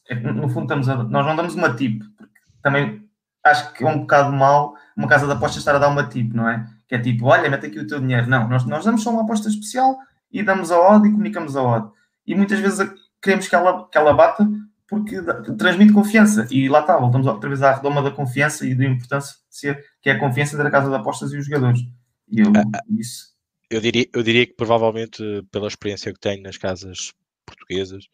é 0.10 0.16
no 0.16 0.50
fundo 0.50 0.64
estamos 0.64 0.88
a, 0.90 1.04
nós 1.04 1.26
não 1.26 1.36
damos 1.36 1.54
uma 1.54 1.76
tip, 1.76 2.02
porque 2.18 2.40
também 2.62 3.08
acho 3.44 3.74
que 3.74 3.84
é 3.84 3.88
um 3.88 4.00
bocado 4.00 4.32
mal 4.32 4.74
uma 4.98 5.08
casa 5.08 5.28
de 5.28 5.32
apostas 5.32 5.60
estar 5.60 5.76
a 5.76 5.80
dar 5.80 5.90
uma 5.90 6.08
tip, 6.08 6.34
não 6.34 6.50
é? 6.50 6.66
Que 6.88 6.96
é 6.96 7.00
tipo, 7.00 7.28
olha, 7.28 7.50
mete 7.50 7.68
aqui 7.68 7.80
o 7.80 7.86
teu 7.86 8.00
dinheiro. 8.00 8.28
Não, 8.28 8.48
nós, 8.48 8.66
nós 8.66 8.84
damos 8.84 9.04
só 9.04 9.12
uma 9.12 9.22
aposta 9.22 9.48
especial 9.48 9.96
e 10.32 10.42
damos 10.42 10.72
a 10.72 10.80
odd 10.80 11.08
e 11.08 11.12
comunicamos 11.12 11.56
a 11.56 11.62
odd. 11.62 11.92
E 12.26 12.34
muitas 12.34 12.60
vezes 12.60 12.90
queremos 13.22 13.48
que 13.48 13.56
ela, 13.56 13.88
que 13.88 13.98
ela 13.98 14.14
bata 14.14 14.48
porque 14.88 15.22
transmite 15.58 15.94
confiança. 15.94 16.48
E 16.50 16.70
lá 16.70 16.82
está, 16.82 16.98
voltamos 16.98 17.28
outra 17.28 17.50
vez 17.50 17.62
à 17.62 17.74
redoma 17.74 18.02
da 18.02 18.12
confiança 18.12 18.66
e 18.66 18.74
da 18.74 18.86
importância 18.86 19.36
que 20.02 20.10
é 20.10 20.14
a 20.14 20.20
confiança 20.20 20.56
entre 20.56 20.68
a 20.68 20.72
casa 20.72 20.90
de 20.90 20.96
apostas 20.96 21.34
e 21.34 21.38
os 21.38 21.46
jogadores. 21.46 21.82
E 22.30 22.40
eu, 22.40 22.52
ah, 22.56 22.82
isso. 22.98 23.36
Eu 23.70 23.82
diria, 23.82 24.08
eu 24.14 24.24
diria 24.24 24.46
que 24.46 24.54
provavelmente, 24.54 25.22
pela 25.52 25.68
experiência 25.68 26.14
que 26.14 26.20
tenho 26.20 26.42
nas 26.42 26.58
casas 26.58 27.12
portuguesas, 27.46 28.06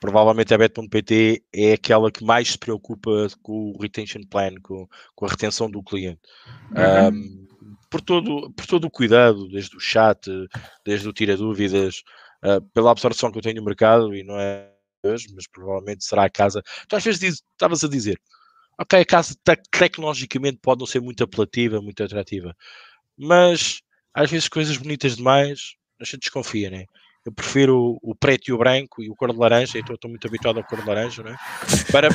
provavelmente 0.00 0.54
a 0.54 0.58
Bet.pt 0.58 1.42
é 1.52 1.72
aquela 1.72 2.10
que 2.10 2.24
mais 2.24 2.52
se 2.52 2.58
preocupa 2.58 3.26
com 3.42 3.72
o 3.72 3.80
retention 3.80 4.22
plan, 4.30 4.54
com, 4.62 4.86
com 5.14 5.26
a 5.26 5.28
retenção 5.28 5.70
do 5.70 5.82
cliente. 5.82 6.20
Uhum. 6.70 7.08
Um, 7.08 7.46
por, 7.90 8.00
todo, 8.00 8.52
por 8.52 8.66
todo 8.66 8.84
o 8.84 8.90
cuidado, 8.90 9.48
desde 9.48 9.76
o 9.76 9.80
chat, 9.80 10.28
desde 10.84 11.08
o 11.08 11.12
tira 11.12 11.36
dúvidas, 11.36 12.02
uh, 12.44 12.60
pela 12.72 12.90
absorção 12.90 13.32
que 13.32 13.38
eu 13.38 13.42
tenho 13.42 13.56
no 13.56 13.64
mercado, 13.64 14.14
e 14.14 14.22
não 14.22 14.38
é 14.38 14.70
mas 15.34 15.46
provavelmente 15.46 16.04
será 16.04 16.24
a 16.24 16.30
casa. 16.30 16.62
Tu 16.88 16.96
às 16.96 17.04
vezes 17.04 17.42
estavas 17.52 17.84
a 17.84 17.88
dizer, 17.88 18.20
ok, 18.78 19.00
a 19.00 19.04
casa 19.04 19.34
te 19.34 19.56
tecnologicamente 19.70 20.58
pode 20.62 20.80
não 20.80 20.86
ser 20.86 21.00
muito 21.00 21.22
apelativa, 21.24 21.80
muito 21.80 22.02
atrativa, 22.02 22.54
mas 23.16 23.80
às 24.12 24.30
vezes 24.30 24.48
coisas 24.48 24.76
bonitas 24.76 25.16
demais, 25.16 25.74
a 26.00 26.04
gente 26.04 26.20
desconfia, 26.20 26.70
né? 26.70 26.84
Eu 27.24 27.32
prefiro 27.32 27.98
o, 28.02 28.14
preto 28.14 28.48
e 28.48 28.52
o 28.52 28.58
branco 28.58 29.02
e 29.02 29.10
o 29.10 29.16
cor 29.16 29.32
de 29.32 29.38
laranja, 29.38 29.78
então 29.78 29.94
estou 29.94 30.08
muito 30.08 30.26
habituado 30.26 30.58
ao 30.58 30.64
cor 30.64 30.80
de 30.80 30.86
laranja, 30.86 31.22
né? 31.22 31.36
Para, 31.90 32.08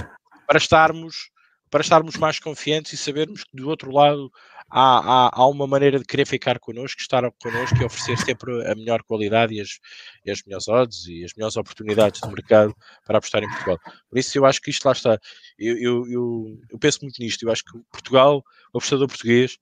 para 0.48 0.58
estarmos 0.58 1.30
para 1.72 1.82
estarmos 1.82 2.18
mais 2.18 2.38
confiantes 2.38 2.92
e 2.94 2.98
sabermos 2.98 3.46
que 3.46 3.56
do 3.56 3.70
outro 3.70 3.92
lado 3.92 4.30
há, 4.70 5.28
há, 5.28 5.32
há, 5.34 5.48
uma 5.48 5.66
maneira 5.66 5.98
de 5.98 6.06
querer 6.06 6.26
ficar 6.26 6.60
connosco, 6.60 7.02
estar 7.02 7.24
connosco 7.42 7.78
e 7.82 7.86
oferecer 7.86 8.18
sempre 8.18 8.70
a 8.70 8.76
melhor 8.76 9.02
qualidade 9.04 9.56
e 9.56 9.62
as, 9.62 9.80
e 10.26 10.30
as 10.30 10.44
melhores 10.44 10.68
odds 10.68 11.08
e 11.08 11.24
as 11.24 11.34
melhores 11.34 11.56
oportunidades 11.56 12.20
de 12.20 12.28
mercado 12.28 12.76
para 13.06 13.18
apostar 13.18 13.42
em 13.42 13.50
Portugal. 13.50 13.80
Por 14.10 14.20
isso 14.20 14.38
eu 14.38 14.46
acho 14.46 14.62
que 14.62 14.70
isto 14.70 14.86
lá 14.86 14.92
está. 14.92 15.18
Eu, 15.58 15.78
eu, 15.78 16.12
eu, 16.12 16.60
eu 16.72 16.78
penso 16.78 17.00
muito 17.02 17.20
nisto. 17.20 17.44
Eu 17.44 17.52
acho 17.52 17.64
que 17.64 17.80
Portugal, 17.90 18.44
o 18.74 18.78
apostador 18.78 19.08
português, 19.08 19.58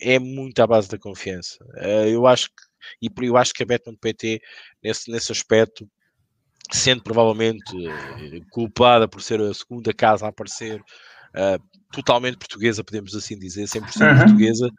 é 0.00 0.18
muito 0.18 0.58
à 0.60 0.66
base 0.66 0.88
da 0.88 0.98
confiança. 0.98 1.58
Eh, 1.76 2.10
eu 2.10 2.26
acho 2.26 2.48
que, 2.48 2.62
e 3.02 3.26
eu 3.26 3.36
acho 3.36 3.52
que 3.52 3.62
a 3.62 3.66
Betman.pt 3.66 4.40
nesse, 4.82 5.10
nesse 5.10 5.32
aspecto 5.32 5.88
sendo 6.72 7.02
provavelmente 7.02 7.62
eh, 7.86 8.40
culpada 8.50 9.06
por 9.06 9.22
ser 9.22 9.40
a 9.40 9.54
segunda 9.54 9.92
casa 9.94 10.26
a 10.26 10.28
aparecer 10.28 10.82
uh, 11.36 11.62
totalmente 11.92 12.36
portuguesa, 12.36 12.84
podemos 12.84 13.14
assim 13.14 13.38
dizer, 13.38 13.64
100% 13.64 13.80
uhum. 13.80 14.18
portuguesa, 14.18 14.70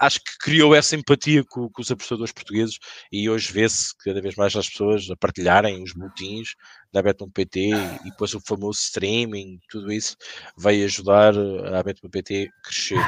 acho 0.00 0.20
que 0.20 0.38
criou 0.38 0.74
essa 0.74 0.96
empatia 0.96 1.44
com, 1.44 1.68
com 1.68 1.82
os 1.82 1.90
apostadores 1.90 2.32
portugues 2.32 2.78
e 3.12 3.28
hoje 3.28 3.52
vê-se 3.52 3.96
cada 3.98 4.20
vez 4.20 4.34
mais 4.34 4.56
as 4.56 4.68
pessoas 4.68 5.08
a 5.10 5.16
partilharem 5.16 5.82
os 5.82 5.92
boletins 5.92 6.54
da 6.92 7.02
Beton.pt 7.02 7.70
e 8.04 8.10
depois 8.10 8.34
o 8.34 8.40
famoso 8.40 8.80
streaming, 8.80 9.60
tudo 9.68 9.92
isso 9.92 10.16
veio 10.56 10.84
ajudar 10.86 11.34
a 11.36 11.82
Beton.pt 11.82 12.48
a 12.48 12.66
crescer. 12.66 12.98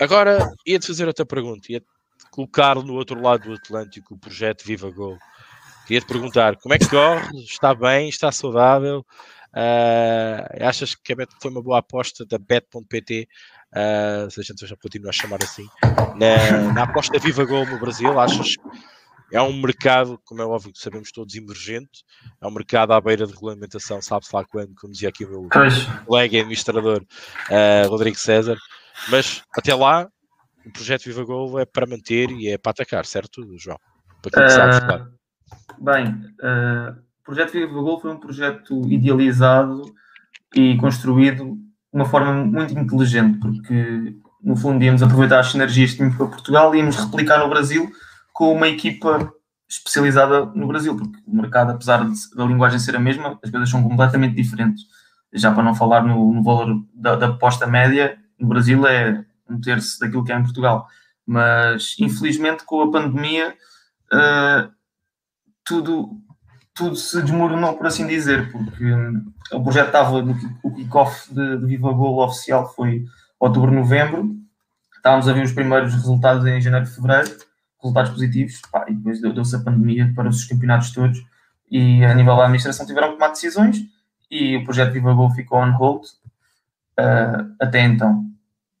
Agora, 0.00 0.38
ia-te 0.66 0.86
fazer 0.86 1.06
outra 1.06 1.26
pergunta, 1.26 1.72
ia-te 1.72 1.86
colocar 2.30 2.76
no 2.76 2.94
outro 2.94 3.20
lado 3.20 3.48
do 3.48 3.54
Atlântico 3.54 4.14
o 4.14 4.18
projeto 4.18 4.64
Viva 4.64 4.90
Gol. 4.90 5.18
Queria-te 5.86 6.06
perguntar 6.06 6.56
como 6.56 6.72
é 6.72 6.78
que 6.78 6.88
corre? 6.88 7.42
Está 7.42 7.74
bem? 7.74 8.08
Está 8.08 8.30
saudável? 8.30 9.04
Uh, 9.54 10.64
achas 10.64 10.94
que 10.94 11.12
a 11.12 11.16
Bet 11.16 11.32
foi 11.40 11.50
uma 11.50 11.62
boa 11.62 11.78
aposta 11.78 12.24
da 12.24 12.38
Bet.pt? 12.38 13.28
Uh, 13.72 14.26
ah, 14.26 14.26
se 14.30 14.40
a 14.40 14.42
gente 14.42 14.66
já 14.66 14.76
continua 14.76 15.10
a 15.10 15.12
chamar 15.12 15.38
assim, 15.42 15.66
na, 16.16 16.72
na 16.72 16.82
aposta 16.82 17.18
Viva 17.18 17.44
Gol 17.44 17.66
no 17.66 17.78
Brasil, 17.78 18.18
achas 18.18 18.56
que 18.56 19.36
é 19.36 19.40
um 19.40 19.52
mercado, 19.52 20.20
como 20.24 20.42
é 20.42 20.44
óbvio 20.44 20.72
que 20.72 20.78
sabemos 20.80 21.12
todos, 21.12 21.34
emergente, 21.34 22.04
é 22.40 22.46
um 22.46 22.50
mercado 22.50 22.92
à 22.92 23.00
beira 23.00 23.26
de 23.26 23.32
regulamentação, 23.32 24.02
sabe-se 24.02 24.34
lá 24.34 24.44
quando, 24.44 24.74
como 24.74 24.92
dizia 24.92 25.08
aqui 25.08 25.24
o 25.24 25.30
meu 25.30 25.48
pois. 25.50 25.84
colega 26.04 26.36
e 26.36 26.40
administrador 26.40 27.02
uh, 27.02 27.88
Rodrigo 27.88 28.16
César, 28.16 28.56
mas 29.08 29.42
até 29.56 29.72
lá 29.72 30.08
o 30.66 30.72
projeto 30.72 31.04
Viva 31.04 31.24
Gol 31.24 31.60
é 31.60 31.64
para 31.64 31.86
manter 31.86 32.30
e 32.30 32.48
é 32.48 32.58
para 32.58 32.70
atacar, 32.70 33.06
certo, 33.06 33.46
João? 33.56 33.78
Para 34.20 34.30
quem 34.32 34.44
uh, 34.44 34.50
sabes, 34.50 34.80
claro. 34.80 35.12
Bem, 35.78 36.06
uh, 36.42 37.09
projeto 37.30 37.52
Viva 37.52 37.80
Gol 37.80 38.00
foi 38.00 38.12
um 38.12 38.18
projeto 38.18 38.82
idealizado 38.90 39.82
e 40.52 40.76
construído 40.78 41.54
de 41.54 41.60
uma 41.92 42.04
forma 42.04 42.32
muito 42.32 42.76
inteligente, 42.76 43.38
porque 43.38 44.16
no 44.42 44.56
fundo 44.56 44.82
íamos 44.82 45.00
aproveitar 45.00 45.38
as 45.38 45.52
sinergias 45.52 45.92
que 45.92 45.98
tínhamos 45.98 46.16
para 46.16 46.26
Portugal 46.26 46.74
e 46.74 46.78
íamos 46.78 46.96
replicar 46.96 47.38
no 47.38 47.48
Brasil 47.48 47.90
com 48.32 48.52
uma 48.52 48.66
equipa 48.66 49.32
especializada 49.68 50.46
no 50.46 50.66
Brasil, 50.66 50.96
porque 50.96 51.20
o 51.24 51.36
mercado, 51.36 51.70
apesar 51.70 52.04
de, 52.04 52.14
da 52.34 52.44
linguagem 52.44 52.80
ser 52.80 52.96
a 52.96 53.00
mesma, 53.00 53.38
as 53.42 53.50
coisas 53.50 53.70
são 53.70 53.82
completamente 53.82 54.34
diferentes. 54.34 54.82
Já 55.32 55.52
para 55.52 55.62
não 55.62 55.74
falar 55.74 56.02
no, 56.02 56.34
no 56.34 56.42
valor 56.42 56.84
da, 56.92 57.14
da 57.14 57.26
aposta 57.28 57.64
média, 57.64 58.18
no 58.36 58.48
Brasil 58.48 58.84
é 58.88 59.24
um 59.48 59.60
terço 59.60 60.00
daquilo 60.00 60.24
que 60.24 60.32
é 60.32 60.36
em 60.36 60.42
Portugal. 60.42 60.88
Mas, 61.24 61.94
infelizmente, 62.00 62.64
com 62.64 62.82
a 62.82 62.90
pandemia, 62.90 63.54
uh, 64.12 64.68
tudo 65.62 66.20
tudo 66.80 66.96
se 66.96 67.20
desmoronou, 67.20 67.76
por 67.76 67.86
assim 67.86 68.06
dizer, 68.06 68.50
porque 68.50 68.84
o 69.52 69.62
projeto 69.62 69.88
estava 69.88 70.22
no 70.22 70.34
o 70.62 70.74
kick-off 70.74 71.32
de, 71.32 71.58
de 71.58 71.66
Viva 71.66 71.92
Gol 71.92 72.24
oficial 72.24 72.72
foi 72.74 73.04
outubro, 73.38 73.70
novembro. 73.70 74.34
Estávamos 74.96 75.28
a 75.28 75.32
ver 75.34 75.44
os 75.44 75.52
primeiros 75.52 75.92
resultados 75.92 76.46
em 76.46 76.58
janeiro 76.58 76.86
e 76.86 76.88
fevereiro, 76.88 77.36
resultados 77.82 78.12
positivos, 78.12 78.62
pá, 78.72 78.86
e 78.88 78.94
depois 78.94 79.20
deu-se 79.20 79.56
a 79.56 79.58
pandemia 79.58 80.10
para 80.16 80.30
os 80.30 80.46
campeonatos 80.46 80.90
todos. 80.92 81.22
E 81.70 82.02
a 82.02 82.14
nível 82.14 82.34
da 82.34 82.44
administração 82.44 82.86
tiveram 82.86 83.08
que 83.08 83.14
tomar 83.14 83.28
decisões 83.28 83.78
e 84.30 84.56
o 84.56 84.64
projeto 84.64 84.92
Viva 84.92 85.12
Gol 85.12 85.30
ficou 85.30 85.58
on 85.58 85.72
hold 85.72 86.04
uh, 86.04 87.54
até 87.60 87.82
então. 87.82 88.24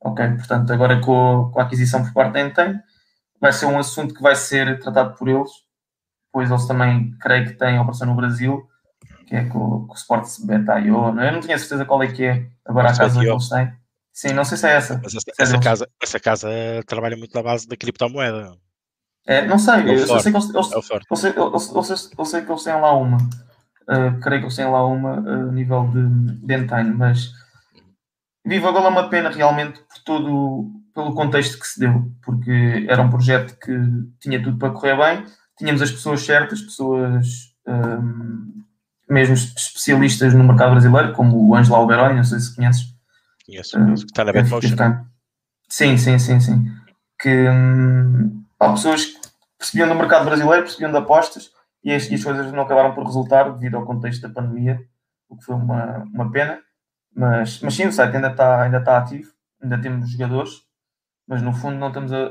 Ok, 0.00 0.26
portanto, 0.36 0.72
agora 0.72 0.98
com 1.00 1.50
com 1.52 1.60
a 1.60 1.64
aquisição 1.64 2.02
por 2.02 2.14
parte 2.14 2.32
da 2.32 2.40
Entem, 2.40 2.80
vai 3.38 3.52
ser 3.52 3.66
um 3.66 3.78
assunto 3.78 4.14
que 4.14 4.22
vai 4.22 4.34
ser 4.34 4.80
tratado 4.80 5.14
por 5.18 5.28
eles 5.28 5.50
depois 6.30 6.48
eles 6.48 6.66
também, 6.66 7.12
creio 7.20 7.46
que 7.46 7.54
têm 7.54 7.78
operação 7.78 8.06
no 8.06 8.14
Brasil, 8.14 8.62
que 9.26 9.34
é 9.34 9.44
com, 9.46 9.86
com 9.86 9.92
o 9.92 9.96
Sports 9.96 10.44
Beta.io. 10.44 11.20
É? 11.20 11.28
Eu 11.28 11.32
não 11.32 11.40
tinha 11.40 11.58
certeza 11.58 11.84
qual 11.84 12.02
é 12.02 12.06
que 12.06 12.24
é 12.24 12.46
agora 12.64 12.90
a 12.90 12.96
casa 12.96 13.20
que 13.20 13.26
eles 13.26 13.48
têm. 13.48 13.72
Sim, 14.12 14.32
não 14.32 14.44
sei 14.44 14.56
se 14.56 14.66
é 14.66 14.72
essa. 14.72 15.00
Mas 15.02 15.14
essa, 15.14 15.30
é 15.30 15.42
essa 15.42 15.58
casa, 15.58 15.88
essa 16.00 16.20
casa 16.20 16.48
trabalha 16.86 17.16
muito 17.16 17.34
na 17.34 17.42
base 17.42 17.66
da 17.66 17.76
criptomoeda. 17.76 18.52
É, 19.26 19.44
não 19.46 19.58
sei, 19.58 19.74
é 19.74 19.88
eu, 19.88 19.94
eu, 19.94 20.20
sei 20.20 20.32
que 20.32 20.38
eles, 20.38 20.54
eles, 20.54 20.72
é 20.72 20.76
eu, 21.10 21.16
sei, 21.16 21.32
eu, 21.36 21.52
eu, 21.52 21.58
sei, 21.82 21.96
eu 22.18 22.24
sei 22.24 22.42
que 22.42 22.50
eles 22.50 22.64
têm 22.64 22.74
lá 22.74 22.92
uma. 22.92 23.16
Uh, 23.16 24.20
creio 24.20 24.40
que 24.40 24.46
eles 24.46 24.56
têm 24.56 24.70
lá 24.70 24.86
uma 24.86 25.20
uh, 25.20 25.48
a 25.48 25.52
nível 25.52 25.88
de, 25.88 26.46
de 26.46 26.84
mas 26.94 27.32
Viva 28.46 28.70
Gol 28.70 28.84
é 28.84 28.88
uma 28.88 29.08
pena 29.08 29.30
realmente 29.30 29.80
por 29.80 29.98
todo 30.04 30.70
pelo 30.94 31.14
contexto 31.14 31.58
que 31.58 31.66
se 31.66 31.80
deu, 31.80 32.10
porque 32.22 32.86
era 32.88 33.02
um 33.02 33.10
projeto 33.10 33.58
que 33.58 33.72
tinha 34.20 34.42
tudo 34.42 34.58
para 34.58 34.70
correr 34.70 34.96
bem, 34.96 35.24
tínhamos 35.60 35.82
as 35.82 35.90
pessoas 35.90 36.22
certas, 36.22 36.62
pessoas 36.62 37.54
um, 37.68 38.62
mesmo 39.08 39.34
especialistas 39.34 40.32
no 40.32 40.42
mercado 40.42 40.70
brasileiro, 40.70 41.12
como 41.12 41.48
o 41.48 41.54
Ângelo 41.54 41.76
Alberoni, 41.76 42.16
não 42.16 42.24
sei 42.24 42.40
se 42.40 42.56
conheces. 42.56 42.94
Conheço, 43.44 43.78
uh, 43.78 43.94
que 43.94 44.04
está 44.04 44.24
na 44.24 44.32
Betmotion. 44.32 44.76
Sim, 45.68 45.98
sim, 45.98 46.18
sim, 46.18 46.40
sim. 46.40 46.72
Que 47.20 47.48
hum, 47.48 48.42
há 48.58 48.70
pessoas 48.70 49.04
que 49.04 49.20
percebiam 49.58 49.88
do 49.88 49.94
mercado 49.94 50.24
brasileiro, 50.24 50.62
percebiam 50.62 50.90
de 50.90 50.96
apostas 50.96 51.50
e 51.84 51.92
as, 51.92 52.10
e 52.10 52.14
as, 52.14 52.24
coisas 52.24 52.50
não 52.52 52.62
acabaram 52.62 52.94
por 52.94 53.04
resultar 53.04 53.50
devido 53.50 53.76
ao 53.76 53.84
contexto 53.84 54.22
da 54.22 54.30
pandemia, 54.30 54.80
o 55.28 55.36
que 55.36 55.44
foi 55.44 55.56
uma, 55.56 55.98
uma 56.14 56.32
pena. 56.32 56.58
Mas, 57.14 57.60
mas 57.60 57.74
sim, 57.74 57.86
o 57.86 57.92
site 57.92 58.16
ainda 58.16 58.30
está, 58.30 58.62
ainda 58.62 58.78
está 58.78 58.96
ativo, 58.96 59.30
ainda 59.62 59.78
temos 59.78 60.10
jogadores, 60.10 60.52
mas 61.28 61.42
no 61.42 61.52
fundo 61.52 61.76
não 61.76 61.88
estamos 61.88 62.12
a, 62.12 62.30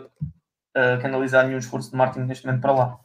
a 0.76 0.98
canalizar 0.98 1.46
nenhum 1.46 1.60
esforço 1.60 1.92
de 1.92 1.98
marketing 1.98 2.26
neste 2.26 2.46
momento 2.46 2.62
para 2.62 2.72
lá. 2.72 3.00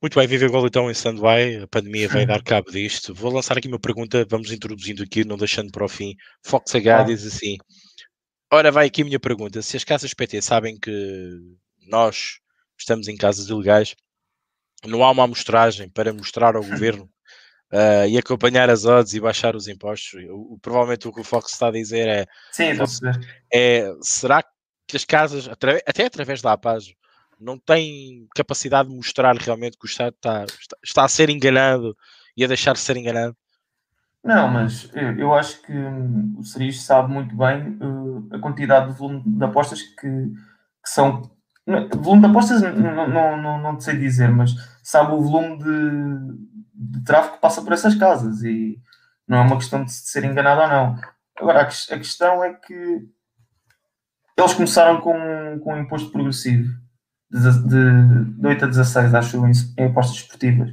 Muito 0.00 0.16
bem, 0.16 0.28
Viva 0.28 0.46
Gol 0.46 0.68
então 0.68 0.88
em 0.88 0.92
stand-by, 0.92 1.62
a 1.64 1.66
pandemia 1.66 2.08
vai 2.08 2.24
dar 2.24 2.40
cabo 2.40 2.70
disto. 2.70 3.12
Vou 3.12 3.32
lançar 3.32 3.58
aqui 3.58 3.66
uma 3.66 3.80
pergunta, 3.80 4.24
vamos 4.30 4.52
introduzindo 4.52 5.02
aqui, 5.02 5.24
não 5.24 5.36
deixando 5.36 5.72
para 5.72 5.84
o 5.84 5.88
fim. 5.88 6.14
Fox 6.44 6.72
H 6.72 7.02
diz 7.02 7.26
assim: 7.26 7.56
Ora, 8.48 8.70
vai 8.70 8.86
aqui 8.86 9.02
a 9.02 9.04
minha 9.04 9.18
pergunta: 9.18 9.60
se 9.60 9.76
as 9.76 9.82
casas 9.82 10.14
PT 10.14 10.40
sabem 10.40 10.78
que 10.78 11.36
nós 11.88 12.38
estamos 12.78 13.08
em 13.08 13.16
casas 13.16 13.48
ilegais, 13.48 13.96
não 14.86 15.02
há 15.02 15.10
uma 15.10 15.24
amostragem 15.24 15.88
para 15.88 16.12
mostrar 16.12 16.54
ao 16.54 16.62
governo 16.64 17.10
uh, 17.72 18.06
e 18.08 18.16
acompanhar 18.16 18.70
as 18.70 18.84
odds 18.84 19.14
e 19.14 19.20
baixar 19.20 19.56
os 19.56 19.66
impostos? 19.66 20.12
O, 20.30 20.54
o, 20.54 20.58
provavelmente 20.62 21.08
o 21.08 21.12
que 21.12 21.20
o 21.20 21.24
Fox 21.24 21.52
está 21.52 21.68
a 21.68 21.72
dizer 21.72 22.06
é: 22.06 22.26
Sim, 22.52 22.70
é 23.52 23.92
será 24.00 24.44
que 24.86 24.96
as 24.96 25.04
casas, 25.04 25.48
até 25.48 26.06
através 26.06 26.40
da 26.40 26.52
APAGO, 26.52 26.86
não 27.40 27.58
tem 27.58 28.26
capacidade 28.34 28.88
de 28.88 28.94
mostrar 28.94 29.36
realmente 29.36 29.78
que 29.78 29.86
o 29.86 29.88
Estado 29.88 30.14
está, 30.14 30.44
está, 30.44 30.76
está 30.82 31.04
a 31.04 31.08
ser 31.08 31.30
enganado 31.30 31.96
e 32.36 32.44
a 32.44 32.48
deixar 32.48 32.72
de 32.72 32.80
ser 32.80 32.96
enganado? 32.96 33.36
Não, 34.22 34.48
mas 34.48 34.90
eu 35.16 35.32
acho 35.32 35.62
que 35.62 35.72
hum, 35.72 36.36
o 36.38 36.44
Seris 36.44 36.82
sabe 36.82 37.12
muito 37.12 37.36
bem 37.36 37.78
uh, 37.80 38.28
a 38.32 38.38
quantidade 38.38 38.92
de 38.92 38.98
volume 38.98 39.22
de 39.24 39.44
apostas 39.44 39.82
que, 39.82 40.00
que 40.00 40.90
são. 40.90 41.30
Não, 41.66 41.88
volume 41.88 42.22
de 42.22 42.28
apostas 42.28 42.62
não, 42.62 43.08
não, 43.08 43.40
não, 43.40 43.62
não 43.62 43.80
sei 43.80 43.96
dizer, 43.96 44.28
mas 44.28 44.54
sabe 44.82 45.12
o 45.12 45.20
volume 45.20 45.58
de, 45.58 46.38
de 46.74 47.04
tráfego 47.04 47.36
que 47.36 47.40
passa 47.40 47.62
por 47.62 47.72
essas 47.72 47.94
casas 47.94 48.42
e 48.42 48.80
não 49.26 49.38
é 49.38 49.40
uma 49.42 49.56
questão 49.56 49.84
de 49.84 49.92
ser 49.92 50.24
enganado 50.24 50.62
ou 50.62 50.68
não. 50.68 51.00
Agora, 51.36 51.60
a, 51.60 51.62
a 51.62 51.98
questão 51.98 52.42
é 52.42 52.54
que 52.54 53.08
eles 54.36 54.54
começaram 54.54 55.00
com, 55.00 55.60
com 55.62 55.74
um 55.74 55.80
imposto 55.80 56.10
progressivo 56.10 56.68
de, 57.30 58.30
de 58.38 58.46
8 58.46 58.64
a 58.64 58.68
16, 58.68 59.14
acho 59.14 59.46
em, 59.46 59.52
em 59.78 59.86
apostas 59.86 60.16
esportivas. 60.16 60.70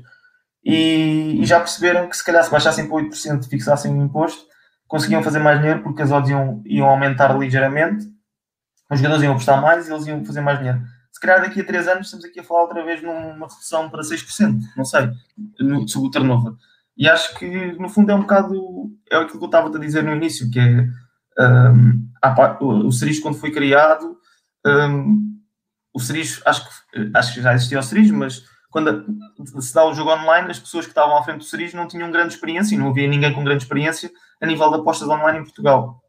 E, 0.63 1.41
e, 1.41 1.45
já 1.45 1.59
perceberam 1.59 2.09
que 2.09 2.17
se 2.17 2.25
calhar 2.25 2.43
se 2.43 2.49
baixassem 2.49 2.87
para 2.87 2.97
8% 2.97 3.45
e 3.45 3.49
fixassem 3.49 3.93
o 3.93 4.03
imposto, 4.03 4.45
conseguiam 4.87 5.21
fazer 5.21 5.39
mais 5.39 5.59
dinheiro 5.59 5.83
porque 5.83 6.01
as 6.01 6.11
odds 6.11 6.29
iam, 6.29 6.61
iam 6.65 6.89
aumentar 6.89 7.37
ligeiramente, 7.37 8.07
os 8.89 8.99
jogadores 8.99 9.23
iam 9.23 9.33
apostar 9.33 9.61
mais 9.61 9.87
e 9.87 9.93
eles 9.93 10.07
iam 10.07 10.25
fazer 10.25 10.41
mais 10.41 10.57
dinheiro. 10.57 10.81
Se 11.11 11.19
calhar 11.19 11.41
daqui 11.41 11.61
a 11.61 11.65
3 11.65 11.87
anos 11.87 12.07
estamos 12.07 12.25
aqui 12.25 12.39
a 12.39 12.43
falar 12.43 12.63
outra 12.63 12.83
vez 12.83 13.01
numa 13.01 13.47
redução 13.47 13.89
para 13.89 14.01
6%, 14.01 14.59
não 14.75 14.85
sei, 14.85 15.09
no, 15.59 15.87
sobre 15.87 16.07
o 16.07 16.11
turnover. 16.11 16.53
E 16.97 17.07
acho 17.07 17.35
que, 17.37 17.73
no 17.73 17.89
fundo, 17.89 18.11
é 18.11 18.15
um 18.15 18.21
bocado. 18.21 18.89
É 19.11 19.17
aquilo 19.17 19.39
que 19.39 19.43
eu 19.43 19.47
estava 19.47 19.75
a 19.75 19.79
dizer 19.79 20.03
no 20.03 20.15
início, 20.15 20.49
que 20.49 20.59
é. 20.59 20.87
Um, 21.37 22.09
o, 22.61 22.87
o 22.87 22.91
Ceris, 22.91 23.19
quando 23.19 23.37
foi 23.37 23.51
criado, 23.51 24.17
um, 24.65 25.34
o 25.95 25.99
Ceris, 25.99 26.41
acho 26.45 26.65
que, 26.65 27.11
acho 27.13 27.33
que 27.33 27.41
já 27.41 27.53
existia 27.53 27.79
o 27.79 27.83
Ceris, 27.83 28.11
mas 28.11 28.43
quando 28.69 29.05
se 29.61 29.73
dá 29.73 29.85
o 29.85 29.93
jogo 29.93 30.11
online, 30.11 30.51
as 30.51 30.59
pessoas 30.59 30.83
que 30.83 30.91
estavam 30.91 31.15
à 31.15 31.23
frente 31.23 31.37
do 31.37 31.45
Ceris 31.45 31.73
não 31.73 31.87
tinham 31.87 32.11
grande 32.11 32.33
experiência 32.33 32.75
e 32.75 32.77
não 32.77 32.89
havia 32.89 33.07
ninguém 33.07 33.33
com 33.33 33.45
grande 33.45 33.63
experiência 33.63 34.11
a 34.41 34.45
nível 34.45 34.69
de 34.69 34.75
apostas 34.75 35.07
online 35.07 35.39
em 35.39 35.43
Portugal. 35.43 36.03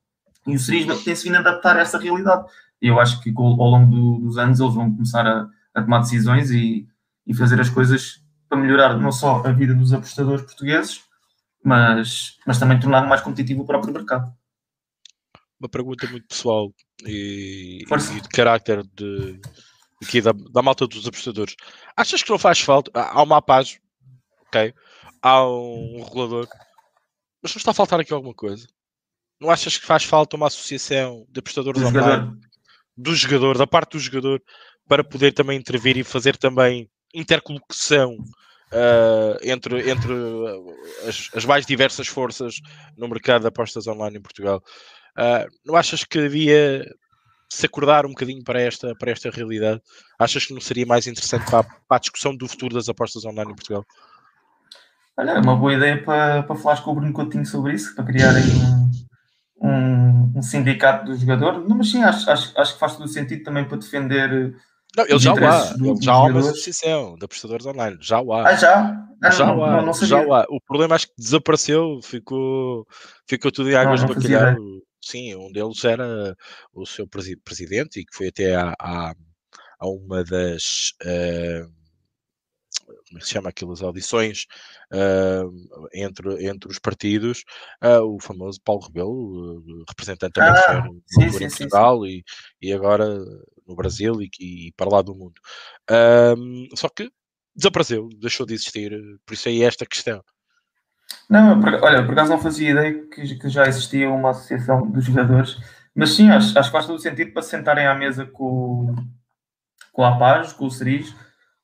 E 0.44 0.56
o 0.56 0.58
Ceris 0.58 1.04
tem-se 1.04 1.22
vindo 1.22 1.36
a 1.36 1.38
adaptar 1.38 1.76
a 1.76 1.80
essa 1.80 1.98
realidade. 1.98 2.44
E 2.82 2.88
eu 2.88 2.98
acho 2.98 3.20
que 3.22 3.32
ao 3.36 3.44
longo 3.44 3.88
do, 3.88 4.26
dos 4.26 4.38
anos 4.38 4.58
eles 4.58 4.74
vão 4.74 4.90
começar 4.90 5.24
a, 5.24 5.48
a 5.72 5.82
tomar 5.82 6.00
decisões 6.00 6.50
e, 6.50 6.88
e 7.24 7.32
fazer 7.32 7.60
as 7.60 7.70
coisas 7.70 8.20
para 8.48 8.58
melhorar 8.58 8.98
não 8.98 9.12
só 9.12 9.46
a 9.46 9.52
vida 9.52 9.72
dos 9.72 9.92
apostadores 9.92 10.44
portugueses, 10.44 11.00
mas, 11.62 12.38
mas 12.44 12.58
também 12.58 12.80
tornar 12.80 13.06
mais 13.06 13.20
competitivo 13.20 13.62
o 13.62 13.66
próprio 13.66 13.94
mercado. 13.94 14.34
Uma 15.60 15.68
pergunta 15.68 16.08
muito 16.08 16.26
pessoal 16.26 16.72
e, 17.04 17.84
e 17.88 18.20
de 18.20 18.28
carácter 18.28 18.82
de, 18.82 19.40
aqui 20.02 20.20
da, 20.20 20.32
da 20.32 20.62
malta 20.62 20.86
dos 20.86 21.06
apostadores. 21.06 21.56
Achas 21.96 22.22
que 22.22 22.30
não 22.30 22.38
faz 22.38 22.60
falta? 22.60 22.90
Há 22.94 23.22
uma 23.22 23.40
paz, 23.40 23.78
ok? 24.48 24.74
Há 25.22 25.44
um 25.44 26.02
regulador, 26.04 26.48
mas 27.42 27.54
não 27.54 27.58
está 27.58 27.70
a 27.70 27.74
faltar 27.74 28.00
aqui 28.00 28.12
alguma 28.12 28.34
coisa? 28.34 28.66
Não 29.40 29.50
achas 29.50 29.76
que 29.76 29.86
faz 29.86 30.04
falta 30.04 30.36
uma 30.36 30.46
associação 30.46 31.26
de 31.28 31.38
apostadores 31.40 31.80
do 31.80 31.86
online 31.86 32.04
jogador. 32.04 32.38
do 32.96 33.14
jogador, 33.14 33.58
da 33.58 33.66
parte 33.66 33.92
do 33.92 33.98
jogador, 33.98 34.42
para 34.88 35.04
poder 35.04 35.32
também 35.32 35.58
intervir 35.58 35.96
e 35.96 36.04
fazer 36.04 36.36
também 36.36 36.90
intercolocação 37.14 38.16
uh, 38.72 39.38
entre, 39.42 39.90
entre 39.90 40.12
as, 41.06 41.30
as, 41.34 41.44
mais 41.44 41.66
diversas 41.66 42.08
forças 42.08 42.56
no 42.96 43.08
mercado 43.08 43.42
de 43.42 43.48
apostas 43.48 43.86
online 43.86 44.18
em 44.18 44.22
Portugal? 44.22 44.62
Uh, 45.18 45.48
não 45.64 45.76
achas 45.76 46.04
que 46.04 46.18
havia 46.18 46.84
se 47.48 47.66
acordar 47.66 48.06
um 48.06 48.10
bocadinho 48.10 48.42
para 48.42 48.60
esta, 48.60 48.94
para 48.96 49.10
esta 49.10 49.30
realidade? 49.30 49.80
Achas 50.18 50.46
que 50.46 50.54
não 50.54 50.60
seria 50.60 50.86
mais 50.86 51.06
interessante 51.06 51.50
para, 51.50 51.62
para 51.62 51.96
a 51.96 51.98
discussão 51.98 52.36
do 52.36 52.48
futuro 52.48 52.74
das 52.74 52.88
apostas 52.88 53.24
online 53.24 53.52
em 53.52 53.56
Portugal? 53.56 53.84
Olha, 55.16 55.30
é 55.30 55.38
uma 55.38 55.56
boa 55.56 55.72
ideia 55.72 56.02
para, 56.02 56.42
para 56.42 56.56
falar 56.56 56.82
com 56.82 56.90
o 56.90 56.94
Bruno 56.94 57.12
Coutinho 57.12 57.46
sobre 57.46 57.74
isso, 57.74 57.94
para 57.94 58.04
criar 58.04 58.34
aí 58.34 58.50
um, 59.62 59.68
um, 59.68 60.32
um 60.36 60.42
sindicato 60.42 61.06
do 61.06 61.16
jogador. 61.16 61.66
Não, 61.66 61.76
mas 61.76 61.90
sim, 61.90 62.02
acho, 62.02 62.30
acho, 62.30 62.52
acho 62.58 62.74
que 62.74 62.80
faz 62.80 62.96
todo 62.96 63.06
o 63.06 63.08
sentido 63.08 63.42
também 63.42 63.64
para 63.64 63.78
defender. 63.78 64.54
Não, 64.94 65.04
ele 65.04 65.18
já 65.18 65.32
o 65.32 65.46
há, 65.46 65.72
do, 65.72 66.02
já 66.02 66.12
há 66.12 66.22
uma 66.24 66.40
associação 66.40 67.16
de 67.16 67.24
apostadores 67.24 67.66
online, 67.66 67.96
já 68.00 68.20
o 68.20 68.32
há. 68.32 68.48
Ah, 68.48 68.54
já? 68.54 69.06
Ah, 69.22 69.30
já 69.30 69.46
não, 69.46 69.64
há, 69.64 69.76
não, 69.76 69.86
não 69.86 69.94
já 69.94 70.20
o 70.20 70.34
há. 70.34 70.46
O 70.50 70.60
problema 70.60 70.94
acho 70.94 71.06
que 71.06 71.14
desapareceu, 71.18 72.00
ficou, 72.02 72.86
ficou 73.26 73.50
tudo 73.50 73.70
em 73.70 73.74
águas 73.74 74.00
de 74.00 74.06
bacalhau. 74.06 74.56
Sim, 75.06 75.36
um 75.36 75.52
deles 75.52 75.84
era 75.84 76.36
o 76.74 76.84
seu 76.84 77.06
presidente 77.06 78.00
e 78.00 78.04
que 78.04 78.16
foi 78.16 78.28
até 78.28 78.56
a, 78.56 78.74
a, 78.80 79.14
a 79.78 79.88
uma 79.88 80.24
das. 80.24 80.94
Uh, 81.00 81.72
como 83.08 83.18
é 83.18 83.20
se 83.20 83.30
chama 83.30 83.50
aquelas 83.50 83.82
audições 83.82 84.46
uh, 84.92 85.88
entre, 85.94 86.46
entre 86.46 86.70
os 86.70 86.78
partidos, 86.78 87.44
uh, 87.82 88.02
o 88.02 88.20
famoso 88.20 88.60
Paulo 88.64 88.84
Rebelo, 88.84 89.58
uh, 89.58 89.84
representante 89.88 90.32
também 90.32 90.50
ah, 90.50 90.84
no 90.84 91.00
sim, 91.06 91.44
em 91.44 91.48
Portugal 91.48 92.04
sim, 92.04 92.10
sim. 92.10 92.22
E, 92.60 92.68
e 92.68 92.72
agora 92.72 93.08
no 93.66 93.76
Brasil 93.76 94.20
e, 94.20 94.28
e 94.40 94.72
para 94.72 94.90
lá 94.90 95.02
do 95.02 95.14
mundo. 95.14 95.40
só 96.74 96.88
que 96.88 97.10
desapareceu, 97.54 98.08
deixou 98.18 98.44
de 98.44 98.54
existir, 98.54 98.92
por 99.24 99.34
isso 99.34 99.48
aí 99.48 99.62
é 99.62 99.66
esta 99.66 99.86
questão. 99.86 100.22
Não, 101.28 101.60
por, 101.60 101.74
olha, 101.74 102.04
por 102.04 102.12
acaso 102.12 102.30
não 102.30 102.38
fazia 102.38 102.70
ideia 102.70 103.06
que, 103.08 103.34
que, 103.36 103.48
já 103.48 103.66
existia 103.66 104.08
uma 104.10 104.30
associação 104.30 104.88
dos 104.88 105.04
jogadores, 105.04 105.56
mas 105.94 106.10
sim, 106.14 106.30
acho, 106.30 106.56
acho 106.58 106.68
que 106.68 106.72
faz 106.72 106.86
todo 106.86 106.96
o 106.96 107.00
sentido 107.00 107.32
para 107.32 107.42
se 107.42 107.50
sentarem 107.50 107.86
à 107.86 107.94
mesa 107.94 108.26
com, 108.26 108.94
com 109.92 110.04
a 110.04 110.16
Paz, 110.18 110.52
com 110.52 110.66
o 110.66 110.70
Ceris, 110.70 111.14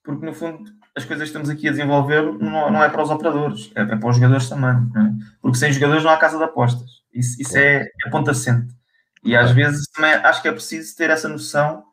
porque 0.02 0.26
no 0.26 0.34
fundo 0.34 0.70
as 0.96 1.04
coisas 1.04 1.24
que 1.24 1.28
estamos 1.28 1.48
aqui 1.48 1.68
a 1.68 1.70
desenvolver 1.70 2.22
não, 2.38 2.70
não 2.70 2.82
é 2.82 2.88
para 2.88 3.02
os 3.02 3.10
operadores, 3.10 3.70
é, 3.74 3.84
para 3.84 4.08
os 4.08 4.16
jogadores 4.16 4.48
também, 4.48 4.70
é? 4.70 5.24
porque 5.40 5.58
sem 5.58 5.72
jogadores 5.72 6.04
não 6.04 6.10
há 6.10 6.16
casa 6.16 6.36
de 6.36 6.44
apostas, 6.44 6.90
isso, 7.12 7.40
isso 7.40 7.56
é, 7.56 7.86
é 8.06 8.10
ponto 8.10 8.30
assente. 8.30 8.74
E 9.24 9.36
às 9.36 9.52
vezes 9.52 9.88
também 9.90 10.12
acho 10.14 10.42
que 10.42 10.48
é 10.48 10.52
preciso 10.52 10.96
ter 10.96 11.08
essa 11.08 11.28
noção 11.28 11.84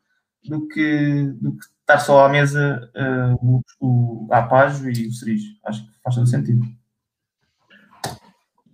do 0.43 0.68
que, 0.68 1.32
do 1.39 1.52
que 1.52 1.66
estar 1.82 2.00
só 2.00 2.26
à 2.26 2.30
mesa 2.30 2.89
uh, 2.95 3.62
o, 3.80 4.28
o 4.28 4.34
Apage 4.34 4.89
e 4.89 5.08
o 5.08 5.12
Ceris. 5.12 5.43
Acho 5.64 5.86
que 5.86 5.91
faz 6.04 6.16
todo 6.16 6.28
sentido. 6.28 6.66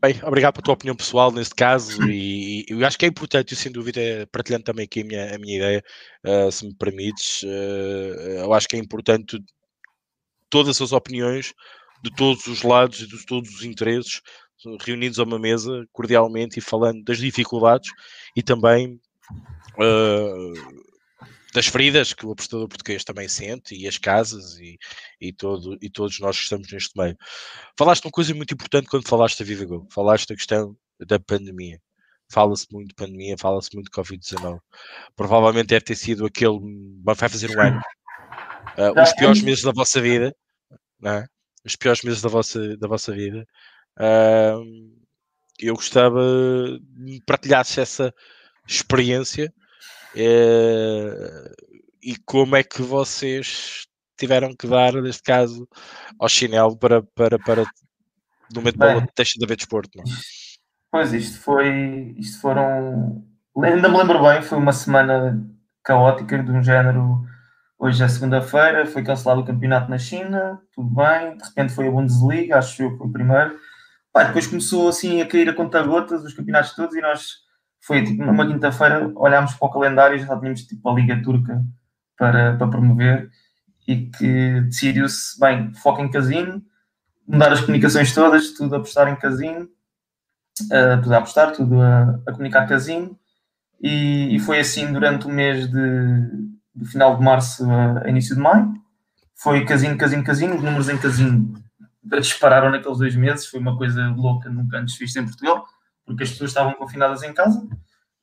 Bem, 0.02 0.20
obrigado 0.24 0.54
pela 0.54 0.64
tua 0.64 0.74
opinião 0.74 0.96
pessoal 0.96 1.32
neste 1.32 1.56
caso 1.56 2.04
e, 2.10 2.66
e 2.70 2.74
eu 2.74 2.86
acho 2.86 2.98
que 2.98 3.06
é 3.06 3.08
importante, 3.08 3.54
eu 3.54 3.58
sem 3.58 3.72
dúvida, 3.72 4.02
partilhando 4.32 4.64
também 4.64 4.86
aqui 4.86 5.02
a 5.02 5.06
minha, 5.06 5.36
a 5.36 5.38
minha 5.38 5.58
ideia, 5.58 5.84
uh, 6.26 6.52
se 6.52 6.66
me 6.66 6.76
permites, 6.76 7.44
uh, 7.44 7.48
eu 8.44 8.54
acho 8.54 8.68
que 8.68 8.76
é 8.76 8.80
importante 8.80 9.40
todas 10.50 10.80
as 10.82 10.92
opiniões 10.92 11.54
de 12.04 12.14
todos 12.16 12.46
os 12.46 12.62
lados 12.62 13.02
e 13.02 13.08
de 13.08 13.26
todos 13.26 13.50
os 13.56 13.64
interesses 13.64 14.22
reunidos 14.82 15.20
a 15.20 15.24
uma 15.24 15.40
mesa 15.40 15.88
cordialmente 15.92 16.60
e 16.60 16.62
falando 16.62 17.04
das 17.04 17.18
dificuldades 17.18 17.90
e 18.36 18.44
também 18.44 19.00
uh, 19.78 20.85
das 21.56 21.68
feridas 21.68 22.14
que 22.14 22.26
o 22.26 22.34
apostador 22.34 22.68
português 22.68 23.06
também 23.06 23.30
sente 23.30 23.74
e 23.76 23.88
as 23.88 23.98
casas 23.98 24.60
e, 24.60 24.78
e, 25.22 25.32
todo, 25.32 25.78
e 25.82 25.90
todos 25.90 26.20
nós 26.20 26.36
que 26.36 26.44
estamos 26.44 26.70
neste 26.70 26.98
meio. 26.98 27.18
Falaste 27.78 28.04
uma 28.04 28.12
coisa 28.12 28.36
muito 28.36 28.54
importante 28.54 28.90
quando 28.90 29.08
falaste 29.08 29.40
da 29.40 29.46
Viva 29.46 29.64
Go, 29.64 29.88
falaste 29.90 30.28
da 30.28 30.36
questão 30.36 30.76
da 31.00 31.18
pandemia. 31.18 31.80
Fala-se 32.30 32.68
muito 32.72 32.90
de 32.90 32.96
pandemia, 32.96 33.38
fala-se 33.38 33.70
muito 33.74 33.86
de 33.86 33.92
Covid-19. 33.92 34.60
Provavelmente 35.16 35.68
deve 35.68 35.86
ter 35.86 35.96
sido 35.96 36.26
aquele. 36.26 36.60
Vai 37.02 37.16
fazer 37.16 37.56
um 37.56 37.62
ano. 37.62 37.80
Uh, 38.78 38.92
os 39.02 39.14
piores 39.14 39.42
meses 39.42 39.64
da 39.64 39.72
vossa 39.72 40.02
vida, 40.02 40.36
é? 41.06 41.26
os 41.64 41.76
piores 41.78 42.02
meses 42.02 42.22
da 42.22 42.28
vossa, 42.28 42.76
da 42.78 42.88
vossa 42.88 43.14
vida. 43.14 43.48
Uh, 43.98 44.92
eu 45.60 45.76
gostava 45.76 46.20
de 46.82 47.22
partilhasse 47.26 47.80
essa 47.80 48.14
experiência 48.68 49.54
e 50.16 52.16
como 52.26 52.56
é 52.56 52.64
que 52.64 52.82
vocês 52.82 53.86
tiveram 54.18 54.56
que 54.56 54.68
dar, 54.68 54.94
neste 54.94 55.24
caso, 55.24 55.68
ao 56.20 56.30
chinelo 56.30 56.78
para, 56.78 57.04
para, 57.04 57.38
para 57.40 57.64
no 58.54 58.62
momento 58.62 58.74
de 58.74 58.80
bola 58.80 59.08
deixa 59.16 59.38
de 59.38 59.46
haver 59.46 59.58
desporto, 59.58 59.98
não? 59.98 60.04
É? 60.04 60.08
Pois, 60.92 61.14
isto 61.14 61.40
foi, 61.40 62.16
isto 62.18 62.40
foram, 62.40 63.26
ainda 63.62 63.90
me 63.90 63.98
lembro 63.98 64.24
bem, 64.24 64.42
foi 64.42 64.58
uma 64.58 64.72
semana 64.72 65.46
caótica 65.84 66.42
de 66.42 66.52
um 66.52 66.64
género, 66.64 67.24
hoje 67.78 68.02
é 68.02 68.08
segunda-feira, 68.08 68.86
foi 68.86 69.04
cancelado 69.04 69.42
o 69.42 69.46
campeonato 69.46 69.90
na 69.90 69.98
China, 69.98 70.62
tudo 70.74 70.90
bem, 70.90 71.38
de 71.38 71.44
repente 71.44 71.74
foi 71.74 71.88
a 71.88 71.92
Bundesliga, 71.92 72.58
acho 72.58 72.82
eu 72.82 72.92
que 72.92 72.98
foi 72.98 73.08
o 73.08 73.12
primeiro, 73.12 73.60
Pá, 74.16 74.24
depois 74.24 74.48
começou 74.48 74.88
assim 74.88 75.22
a 75.22 75.28
cair 75.28 75.50
a 75.50 75.54
conta-gotas, 75.54 76.24
os 76.24 76.34
campeonatos 76.34 76.74
todos, 76.74 76.96
e 76.96 77.02
nós 77.02 77.40
foi 77.86 78.04
tipo 78.04 78.26
numa 78.26 78.48
quinta-feira, 78.48 79.12
olhámos 79.16 79.54
para 79.54 79.68
o 79.68 79.72
calendário 79.72 80.18
e 80.18 80.20
já 80.20 80.36
tínhamos 80.40 80.64
tipo 80.64 80.90
a 80.90 80.94
Liga 80.94 81.22
Turca 81.22 81.64
para, 82.18 82.58
para 82.58 82.68
promover 82.68 83.30
e 83.88 84.08
que 84.08 84.62
decidiu-se, 84.62 85.40
bem, 85.40 85.72
foco 85.76 86.02
em 86.02 86.10
casino, 86.10 86.64
mudar 87.28 87.54
as 87.54 87.62
comunicações 87.62 88.12
todas, 88.12 88.54
tudo 88.54 88.74
a 88.74 88.78
apostar 88.80 89.08
em 89.08 89.16
casino, 89.16 89.70
uh, 90.64 91.02
tudo 91.04 91.14
a 91.14 91.18
apostar, 91.20 91.52
tudo 91.52 91.80
a, 91.80 92.20
a 92.26 92.32
comunicar 92.32 92.68
casino, 92.68 93.16
e, 93.80 94.36
e, 94.36 94.40
foi 94.40 94.60
assim 94.60 94.92
durante 94.92 95.28
o 95.28 95.30
mês 95.30 95.70
de, 95.70 96.58
de 96.76 96.86
final 96.86 97.16
de 97.16 97.24
março 97.24 97.70
a, 97.70 98.06
a, 98.06 98.10
início 98.10 98.34
de 98.34 98.42
maio. 98.42 98.74
Foi 99.36 99.64
casino, 99.64 99.96
casino, 99.96 100.24
casino, 100.24 100.56
os 100.56 100.64
números 100.64 100.90
em 100.90 100.98
casino 100.98 101.54
dispararam 102.04 102.72
naqueles 102.72 102.98
dois 102.98 103.16
meses, 103.16 103.46
foi 103.46 103.60
uma 103.60 103.78
coisa 103.78 104.08
louca, 104.18 104.50
nunca 104.50 104.80
antes 104.80 104.98
vista 104.98 105.20
em 105.20 105.26
Portugal 105.26 105.65
porque 106.16 106.24
as 106.24 106.32
pessoas 106.32 106.52
estavam 106.52 106.74
confinadas 106.74 107.22
em 107.24 107.34
casa, 107.34 107.68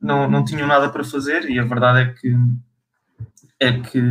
não, 0.00 0.28
não 0.28 0.44
tinham 0.44 0.66
nada 0.66 0.88
para 0.88 1.04
fazer 1.04 1.48
e 1.48 1.58
a 1.58 1.64
verdade 1.64 2.00
é 2.00 2.12
que 2.14 2.36
é 3.60 3.80
que, 3.80 4.02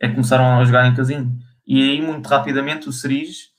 é 0.00 0.08
que 0.08 0.14
começaram 0.14 0.58
a 0.58 0.64
jogar 0.64 0.86
em 0.88 0.94
casino. 0.94 1.38
E 1.64 1.80
aí, 1.80 2.02
muito 2.02 2.26
rapidamente, 2.26 2.88
o 2.88 2.92
Cerise 2.92 3.50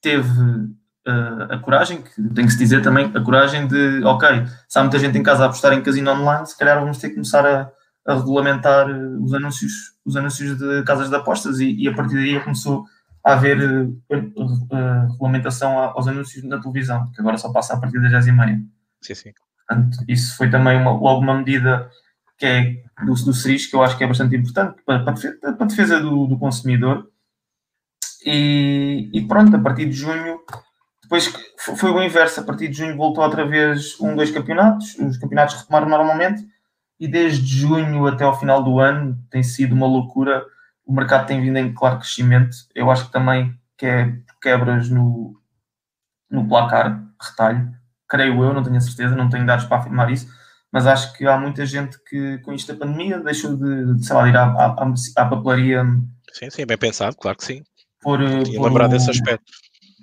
teve 0.00 0.40
uh, 0.40 1.42
a 1.50 1.58
coragem, 1.58 2.02
que 2.02 2.20
tem 2.34 2.44
que 2.44 2.50
se 2.50 2.58
dizer 2.58 2.82
também, 2.82 3.12
a 3.14 3.20
coragem 3.20 3.68
de, 3.68 4.02
ok, 4.02 4.44
se 4.68 4.76
há 4.76 4.82
muita 4.82 4.98
gente 4.98 5.16
em 5.16 5.22
casa 5.22 5.44
a 5.44 5.46
apostar 5.46 5.72
em 5.72 5.82
casino 5.82 6.10
online, 6.10 6.46
se 6.46 6.58
calhar 6.58 6.80
vamos 6.80 6.98
ter 6.98 7.10
que 7.10 7.14
começar 7.14 7.46
a, 7.46 7.70
a 8.04 8.14
regulamentar 8.16 8.88
os 8.88 9.32
anúncios, 9.32 9.72
os 10.04 10.16
anúncios 10.16 10.58
de 10.58 10.82
casas 10.82 11.08
de 11.08 11.14
apostas 11.14 11.60
e, 11.60 11.72
e 11.72 11.86
a 11.86 11.94
partir 11.94 12.14
daí 12.14 12.40
começou 12.40 12.84
haver 13.24 13.58
uh, 13.58 14.02
uh, 14.10 15.12
regulamentação 15.12 15.78
aos 15.78 16.08
anúncios 16.08 16.42
na 16.44 16.60
televisão, 16.60 17.10
que 17.12 17.20
agora 17.20 17.38
só 17.38 17.52
passa 17.52 17.74
a 17.74 17.80
partir 17.80 18.00
das 18.00 18.10
10 18.10 18.26
e 18.26 18.32
meia. 18.32 18.60
Sim, 19.00 19.14
sim. 19.14 19.32
Portanto, 19.66 19.98
isso 20.08 20.36
foi 20.36 20.50
também 20.50 20.76
uma, 20.76 20.92
logo 20.92 21.20
uma 21.20 21.38
medida 21.38 21.88
que 22.36 22.46
é 22.46 22.82
do, 23.04 23.14
do 23.14 23.32
que 23.32 23.76
eu 23.76 23.82
acho 23.82 23.96
que 23.96 24.02
é 24.02 24.06
bastante 24.06 24.34
importante 24.34 24.82
para, 24.84 25.04
para 25.04 25.12
a 25.12 25.64
defesa 25.64 26.00
do, 26.00 26.26
do 26.26 26.38
consumidor. 26.38 27.08
E, 28.24 29.10
e, 29.12 29.26
pronto, 29.26 29.54
a 29.54 29.60
partir 29.60 29.86
de 29.86 29.92
junho, 29.92 30.40
depois 31.02 31.32
foi 31.58 31.90
o 31.90 32.02
inverso, 32.02 32.40
a 32.40 32.42
partir 32.42 32.68
de 32.68 32.78
junho 32.78 32.96
voltou 32.96 33.22
outra 33.22 33.46
vez 33.46 33.98
um, 34.00 34.16
dois 34.16 34.30
campeonatos, 34.30 34.96
os 34.98 35.18
campeonatos 35.18 35.54
retomaram 35.54 35.88
normalmente, 35.88 36.44
e 36.98 37.08
desde 37.08 37.46
junho 37.46 38.06
até 38.06 38.24
ao 38.24 38.38
final 38.38 38.62
do 38.62 38.78
ano 38.78 39.18
tem 39.30 39.42
sido 39.42 39.74
uma 39.74 39.86
loucura. 39.86 40.44
O 40.84 40.92
mercado 40.92 41.26
tem 41.26 41.40
vindo 41.40 41.56
em 41.56 41.72
claro 41.72 41.98
crescimento. 41.98 42.56
Eu 42.74 42.90
acho 42.90 43.06
que 43.06 43.12
também 43.12 43.56
que 43.76 43.86
é 43.86 44.12
quebras 44.40 44.88
no, 44.88 45.34
no 46.30 46.48
placar, 46.48 47.02
retalho, 47.20 47.72
creio 48.08 48.42
eu, 48.44 48.52
não 48.52 48.62
tenho 48.62 48.76
a 48.76 48.80
certeza, 48.80 49.16
não 49.16 49.28
tenho 49.28 49.46
dados 49.46 49.64
para 49.64 49.78
afirmar 49.78 50.10
isso, 50.10 50.28
mas 50.70 50.86
acho 50.86 51.12
que 51.14 51.26
há 51.26 51.38
muita 51.38 51.66
gente 51.66 51.98
que, 52.04 52.38
com 52.38 52.52
isto 52.52 52.72
da 52.72 52.78
pandemia, 52.78 53.18
deixou 53.20 53.56
de, 53.56 53.94
de 53.94 54.06
sei 54.06 54.16
lá, 54.16 54.22
de 54.24 54.30
ir 54.30 54.36
à, 54.36 54.44
à, 54.44 54.66
à 55.16 55.26
papelaria. 55.26 55.84
Sim, 56.32 56.50
sim, 56.50 56.66
bem 56.66 56.78
pensado, 56.78 57.16
claro 57.16 57.36
que 57.36 57.44
sim. 57.44 57.62
Por, 58.00 58.18
por 58.18 58.62
lembrar 58.62 58.88
desse 58.88 59.10
aspecto. 59.10 59.52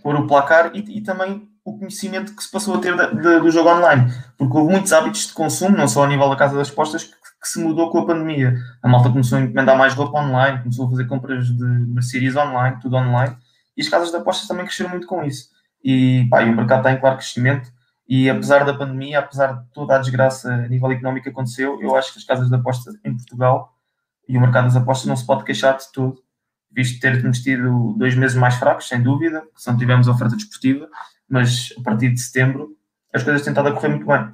Por 0.04 0.16
o 0.16 0.28
placar 0.28 0.72
e, 0.74 0.98
e, 0.98 1.02
também 1.02 1.50
o 1.66 1.78
conhecimento 1.78 2.36
que 2.36 2.44
se 2.44 2.52
passou 2.52 2.76
a 2.76 2.80
ter 2.80 2.96
de, 2.96 3.16
de, 3.16 3.40
do 3.40 3.52
jogo 3.52 3.70
online, 3.70 4.12
porque 4.38 4.58
houve 4.58 4.72
muitos 4.72 4.94
hábitos 4.94 5.28
de 5.28 5.34
consumo, 5.34 5.76
não 5.76 5.88
só 5.88 6.04
a 6.04 6.08
nível 6.08 6.30
da 6.30 6.36
casa 6.36 6.56
das 6.56 6.72
postas, 6.72 7.04
que, 7.04 7.14
que 7.42 7.48
se 7.48 7.60
mudou 7.60 7.90
com 7.90 8.00
a 8.00 8.06
pandemia. 8.06 8.56
A 8.84 8.88
malta 8.88 9.10
começou 9.10 9.38
a 9.38 9.42
encomendar 9.42 9.78
mais 9.78 9.94
roupa 9.94 10.20
online, 10.20 10.60
começou 10.60 10.88
a 10.88 10.90
fazer 10.90 11.06
compras 11.06 11.48
de 11.48 11.64
mercearias 11.64 12.36
online, 12.36 12.78
tudo 12.82 12.96
online, 12.98 13.36
e 13.78 13.82
as 13.82 13.90
casas 13.90 14.12
de 14.12 14.18
apostas 14.18 14.48
também 14.48 14.66
cresceram 14.66 14.90
muito 14.90 15.08
com 15.08 15.24
isso. 15.24 15.50
E, 15.84 16.28
pá, 16.30 16.42
e 16.44 16.50
o 16.50 16.56
mercado 16.56 16.80
está 16.80 16.92
em 16.92 17.00
claro 17.00 17.16
crescimento 17.16 17.72
e 18.10 18.28
apesar 18.28 18.66
da 18.66 18.74
pandemia, 18.74 19.20
apesar 19.20 19.54
de 19.54 19.70
toda 19.72 19.96
a 19.96 20.00
desgraça 20.00 20.52
a 20.52 20.68
nível 20.68 20.92
económico 20.92 21.26
que 21.26 21.30
aconteceu, 21.30 21.80
eu 21.80 21.96
acho 21.96 22.12
que 22.12 22.18
as 22.18 22.26
casas 22.26 22.50
de 22.50 22.56
apostas 22.56 22.96
em 23.06 23.16
Portugal 23.16 23.72
e 24.28 24.36
o 24.36 24.42
mercado 24.42 24.64
das 24.64 24.76
apostas 24.76 25.06
não 25.06 25.16
se 25.16 25.24
pode 25.28 25.44
queixar 25.44 25.78
de 25.78 25.92
tudo, 25.92 26.20
visto 26.72 27.00
termos 27.00 27.40
tido 27.44 27.94
dois 28.00 28.16
meses 28.16 28.36
mais 28.36 28.56
fracos, 28.56 28.88
sem 28.88 29.00
dúvida, 29.04 29.44
se 29.56 29.70
não 29.70 29.78
tivemos 29.78 30.08
oferta 30.08 30.36
desportiva, 30.36 30.90
mas 31.30 31.72
a 31.80 31.84
partir 31.84 32.10
de 32.10 32.20
setembro 32.20 32.76
as 33.14 33.22
coisas 33.22 33.44
têm 33.44 33.52
estado 33.52 33.70
a 33.70 33.74
correr 33.74 33.90
muito 33.90 34.08
bem. 34.08 34.32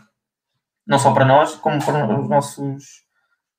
Não 0.88 1.00
só 1.00 1.14
para 1.14 1.26
nós, 1.26 1.56
como 1.56 1.84
para 1.84 2.20
os 2.20 2.30
nossos 2.30 2.84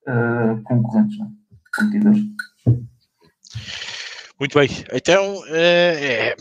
uh, 0.07 0.63
concorrentes, 0.65 1.19
não? 1.19 1.27
É? 1.27 1.47
competidores. 1.77 2.23
Muito 4.39 4.59
bem, 4.59 4.69
então, 4.93 5.43
é, 5.49 6.31
é, 6.31 6.37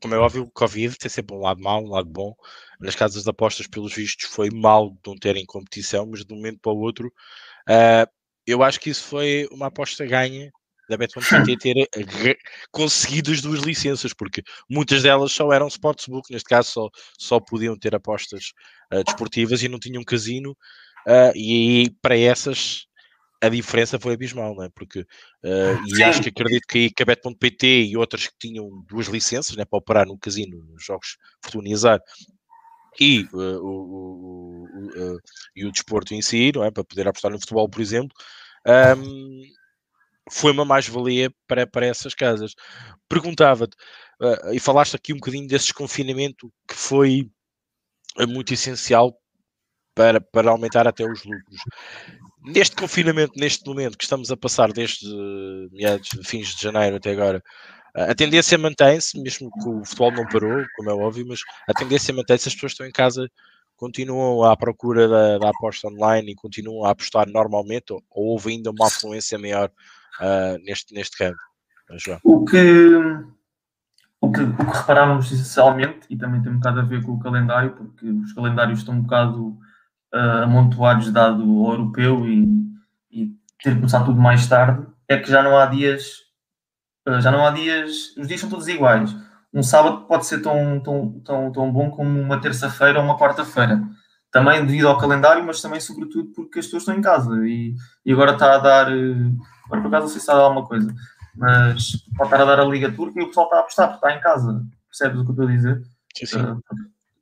como 0.00 0.14
é 0.14 0.18
óbvio, 0.18 0.44
o 0.44 0.50
Covid 0.50 0.96
tem 0.96 1.10
sempre 1.10 1.34
um 1.34 1.40
lado 1.40 1.60
mau, 1.60 1.82
um 1.82 1.90
lado 1.90 2.08
bom 2.08 2.34
nas 2.78 2.94
casas 2.94 3.22
de 3.22 3.30
apostas, 3.30 3.66
pelos 3.66 3.94
vistos, 3.94 4.28
foi 4.28 4.50
mal 4.50 4.90
de 4.90 4.98
não 5.06 5.16
terem 5.16 5.46
competição, 5.46 6.06
mas 6.06 6.24
de 6.24 6.32
um 6.32 6.36
momento 6.36 6.60
para 6.60 6.72
o 6.72 6.78
outro, 6.78 7.08
uh, 7.68 8.10
eu 8.46 8.62
acho 8.62 8.80
que 8.80 8.90
isso 8.90 9.04
foi 9.04 9.48
uma 9.52 9.66
aposta 9.66 10.04
ganha 10.04 10.50
da 10.88 10.96
Bet.pt 10.96 11.56
ter 11.56 12.38
conseguido 12.70 13.32
as 13.32 13.40
duas 13.40 13.60
licenças, 13.60 14.12
porque 14.12 14.42
muitas 14.68 15.02
delas 15.02 15.32
só 15.32 15.52
eram 15.52 15.68
sportsbook, 15.68 16.30
neste 16.32 16.48
caso 16.48 16.70
só, 16.70 16.90
só 17.18 17.40
podiam 17.40 17.76
ter 17.78 17.94
apostas 17.94 18.52
uh, 18.92 19.02
desportivas 19.04 19.62
e 19.62 19.68
não 19.68 19.78
tinham 19.78 20.02
casino, 20.04 20.52
uh, 21.06 21.36
e 21.36 21.90
para 22.00 22.18
essas 22.18 22.86
a 23.42 23.48
diferença 23.48 23.98
foi 23.98 24.14
abismal, 24.14 24.54
não 24.54 24.62
é? 24.62 24.68
Porque, 24.68 25.00
uh, 25.00 25.96
e 25.96 26.02
acho 26.04 26.22
que 26.22 26.28
acredito 26.28 26.64
que, 26.68 26.90
que 26.90 27.02
a 27.02 27.06
Bet.pt 27.06 27.66
e 27.66 27.96
outras 27.96 28.28
que 28.28 28.34
tinham 28.38 28.70
duas 28.88 29.08
licenças 29.08 29.56
né, 29.56 29.64
para 29.64 29.78
operar 29.78 30.06
no 30.06 30.16
casino, 30.16 30.62
nos 30.70 30.84
jogos 30.84 31.16
Fortunizar, 31.42 32.00
e, 33.00 33.24
uh, 33.32 33.58
o, 33.58 33.68
o, 33.68 34.64
o, 34.64 35.18
e 35.56 35.64
o 35.64 35.72
desporto 35.72 36.14
em 36.14 36.22
si, 36.22 36.52
não 36.54 36.62
é? 36.62 36.70
para 36.70 36.84
poder 36.84 37.08
apostar 37.08 37.32
no 37.32 37.40
futebol, 37.40 37.68
por 37.68 37.80
exemplo, 37.80 38.16
um, 38.96 39.42
foi 40.30 40.52
uma 40.52 40.64
mais-valia 40.64 41.32
para, 41.46 41.66
para 41.66 41.86
essas 41.86 42.14
casas. 42.14 42.54
Perguntava-te, 43.08 43.76
uh, 44.20 44.52
e 44.52 44.60
falaste 44.60 44.94
aqui 44.96 45.12
um 45.12 45.16
bocadinho 45.16 45.46
desse 45.46 45.66
desconfinamento 45.66 46.52
que 46.68 46.74
foi 46.74 47.30
muito 48.28 48.52
essencial 48.52 49.16
para, 49.94 50.20
para 50.20 50.50
aumentar 50.50 50.86
até 50.86 51.04
os 51.04 51.24
lucros. 51.24 51.60
Neste 52.44 52.76
confinamento, 52.76 53.32
neste 53.36 53.66
momento 53.66 53.96
que 53.96 54.04
estamos 54.04 54.30
a 54.30 54.36
passar 54.36 54.72
desde 54.72 55.06
meados, 55.70 56.08
fins 56.24 56.54
de 56.54 56.62
janeiro 56.62 56.96
até 56.96 57.10
agora, 57.10 57.42
a 57.94 58.14
tendência 58.14 58.56
mantém-se, 58.56 59.20
mesmo 59.20 59.50
que 59.50 59.68
o 59.68 59.84
futebol 59.84 60.12
não 60.12 60.26
parou, 60.26 60.64
como 60.76 60.90
é 60.90 60.94
óbvio, 60.94 61.26
mas 61.28 61.40
a 61.68 61.74
tendência 61.74 62.14
mantém-se, 62.14 62.48
as 62.48 62.54
pessoas 62.54 62.72
estão 62.72 62.86
em 62.86 62.90
casa, 62.90 63.28
continuam 63.76 64.42
à 64.44 64.56
procura 64.56 65.06
da, 65.06 65.38
da 65.38 65.50
aposta 65.50 65.88
online 65.88 66.32
e 66.32 66.34
continuam 66.34 66.86
a 66.86 66.90
apostar 66.90 67.28
normalmente, 67.28 67.92
ou, 67.92 68.02
ou 68.10 68.26
houve 68.28 68.50
ainda 68.52 68.70
uma 68.70 68.86
afluência 68.86 69.38
maior 69.38 69.70
uh, 70.20 70.58
neste, 70.64 70.94
neste 70.94 71.16
campo? 71.16 71.38
O 72.24 72.44
que, 72.44 72.96
o, 74.20 74.32
que, 74.32 74.40
o 74.40 74.56
que 74.56 74.78
reparámos 74.78 75.30
essencialmente, 75.30 76.06
e 76.08 76.16
também 76.16 76.42
tem 76.42 76.52
um 76.52 76.56
bocado 76.56 76.80
a 76.80 76.84
ver 76.84 77.02
com 77.02 77.12
o 77.12 77.20
calendário, 77.20 77.72
porque 77.72 78.06
os 78.06 78.32
calendários 78.32 78.80
estão 78.80 78.94
um 78.94 79.02
bocado 79.02 79.58
uh, 80.14 80.42
amontoados 80.44 81.12
dado 81.12 81.42
ao 81.42 81.72
europeu 81.72 82.26
e, 82.26 82.48
e 83.10 83.30
ter 83.62 83.74
começado 83.74 84.06
tudo 84.06 84.20
mais 84.20 84.46
tarde, 84.46 84.86
é 85.08 85.18
que 85.18 85.30
já 85.30 85.42
não 85.42 85.58
há 85.58 85.66
dias 85.66 86.22
ah, 87.06 87.20
já 87.20 87.30
não 87.30 87.44
há 87.44 87.50
dias, 87.50 88.16
os 88.16 88.28
dias 88.28 88.40
são 88.40 88.48
todos 88.48 88.68
iguais. 88.68 89.14
Um 89.52 89.62
sábado 89.62 90.06
pode 90.06 90.26
ser 90.26 90.40
tão, 90.40 90.80
tão, 90.80 91.20
tão, 91.24 91.52
tão 91.52 91.72
bom 91.72 91.90
como 91.90 92.20
uma 92.20 92.40
terça-feira 92.40 92.98
ou 92.98 93.04
uma 93.04 93.18
quarta-feira. 93.18 93.82
Também 94.30 94.64
devido 94.64 94.88
ao 94.88 94.98
calendário, 94.98 95.44
mas 95.44 95.60
também, 95.60 95.80
sobretudo, 95.80 96.32
porque 96.32 96.60
as 96.60 96.66
pessoas 96.66 96.82
estão 96.84 96.96
em 96.96 97.02
casa 97.02 97.34
e, 97.46 97.74
e 98.04 98.12
agora 98.12 98.32
está 98.32 98.54
a 98.54 98.58
dar. 98.58 98.86
Agora, 99.66 99.82
por 99.82 99.88
acaso, 99.88 100.02
não 100.02 100.08
sei 100.08 100.08
se 100.08 100.18
está 100.18 100.32
a 100.32 100.36
dar 100.36 100.42
alguma 100.42 100.66
coisa, 100.66 100.94
mas 101.34 101.96
pode 102.16 102.30
estar 102.30 102.42
a 102.42 102.44
dar 102.44 102.60
a 102.60 102.64
Liga 102.64 102.92
Turca 102.92 103.20
e 103.20 103.22
o 103.22 103.28
pessoal 103.28 103.46
está 103.46 103.56
a 103.56 103.60
apostar 103.60 103.88
porque 103.88 104.06
está 104.06 104.18
em 104.18 104.20
casa. 104.20 104.64
Percebes 104.88 105.20
o 105.20 105.24
que 105.24 105.30
eu 105.30 105.32
estou 105.32 105.48
a 105.48 105.50
dizer? 105.50 105.82
Sim, 106.14 106.26
sim. 106.26 106.40
Uh, 106.40 106.62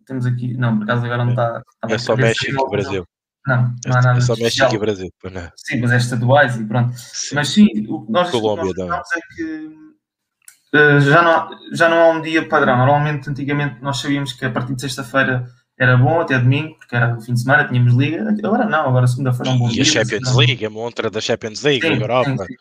temos 0.06 0.26
aqui. 0.26 0.54
Não, 0.54 0.76
por 0.76 0.84
acaso, 0.84 1.04
agora 1.04 1.24
não 1.24 1.30
está. 1.30 1.62
é 1.88 1.98
só 1.98 2.16
México 2.16 2.66
e 2.66 2.70
Brasil. 2.70 3.06
Não, 3.46 3.74
não 3.86 3.96
há 3.96 4.02
nada. 4.02 4.18
É 4.18 4.20
só 4.20 4.34
México 4.36 4.74
e 4.74 4.78
Brasil. 4.78 5.10
Não. 5.24 5.52
Sim, 5.56 5.80
mas 5.80 5.92
é 5.92 5.96
estaduais 5.96 6.56
e 6.56 6.64
pronto. 6.64 6.92
Sim. 6.96 7.34
Mas 7.36 7.48
sim, 7.48 7.66
o 7.88 8.04
que 8.04 8.12
nós, 8.12 8.30
Colômbia, 8.30 8.72
nós 8.86 9.08
é 9.14 9.20
que 9.34 9.66
uh, 10.74 11.00
já, 11.00 11.22
não, 11.22 11.48
já 11.72 11.88
não 11.88 12.02
há 12.02 12.08
um 12.10 12.20
dia 12.20 12.48
padrão. 12.48 12.76
Normalmente, 12.76 13.30
antigamente, 13.30 13.80
nós 13.80 13.98
sabíamos 13.98 14.32
que 14.32 14.44
a 14.44 14.50
partir 14.50 14.74
de 14.74 14.80
sexta-feira 14.80 15.48
era 15.80 15.96
bom 15.96 16.20
até 16.20 16.38
domingo, 16.38 16.76
porque 16.76 16.94
era 16.94 17.16
o 17.16 17.20
fim 17.22 17.32
de 17.32 17.40
semana, 17.40 17.66
tínhamos 17.66 17.94
liga. 17.94 18.36
Agora 18.44 18.66
não, 18.66 18.86
agora 18.86 19.06
segunda-feira 19.06 19.50
é 19.50 19.54
um 19.54 19.58
bom 19.58 19.68
e 19.68 19.72
dia. 19.72 19.82
E 19.82 19.82
a 19.82 19.84
Champions 19.86 20.36
League, 20.36 20.66
a 20.66 20.68
montra 20.68 21.10
da 21.10 21.22
Champions 21.22 21.62
League, 21.62 21.86
sim, 21.86 21.94
Europa. 21.94 22.30
Sim, 22.30 22.36
sim. 22.36 22.54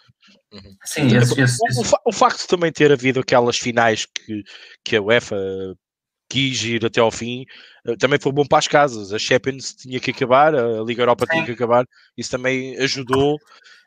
Uhum. 0.52 0.76
sim 0.86 1.18
esse, 1.18 1.42
esse, 1.42 1.60
esse. 1.68 1.94
O, 1.94 2.00
o, 2.10 2.12
facto 2.14 2.40
de 2.40 2.48
também 2.48 2.72
ter 2.72 2.94
havido 2.94 3.20
aquelas 3.20 3.58
finais 3.58 4.06
que, 4.06 4.42
que 4.86 4.96
a 4.96 5.02
UEFA 5.02 5.36
quis 6.30 6.64
ir 6.64 6.86
até 6.86 7.02
ao 7.02 7.12
fim, 7.12 7.44
eh, 7.86 7.98
também 7.98 8.18
foi 8.20 8.32
bom 8.32 8.46
para 8.46 8.60
as 8.60 8.70
casas. 8.70 9.12
A 9.12 9.20
Champions 9.20 9.74
tinha 9.74 10.00
que 10.00 10.12
acabar, 10.12 10.56
a 10.56 10.82
Liga 10.82 11.02
Europa 11.02 11.26
tinha 11.26 11.44
que 11.44 11.52
acabar, 11.52 11.84
isso 12.16 12.32
também 12.32 12.78
ajudou 12.78 13.38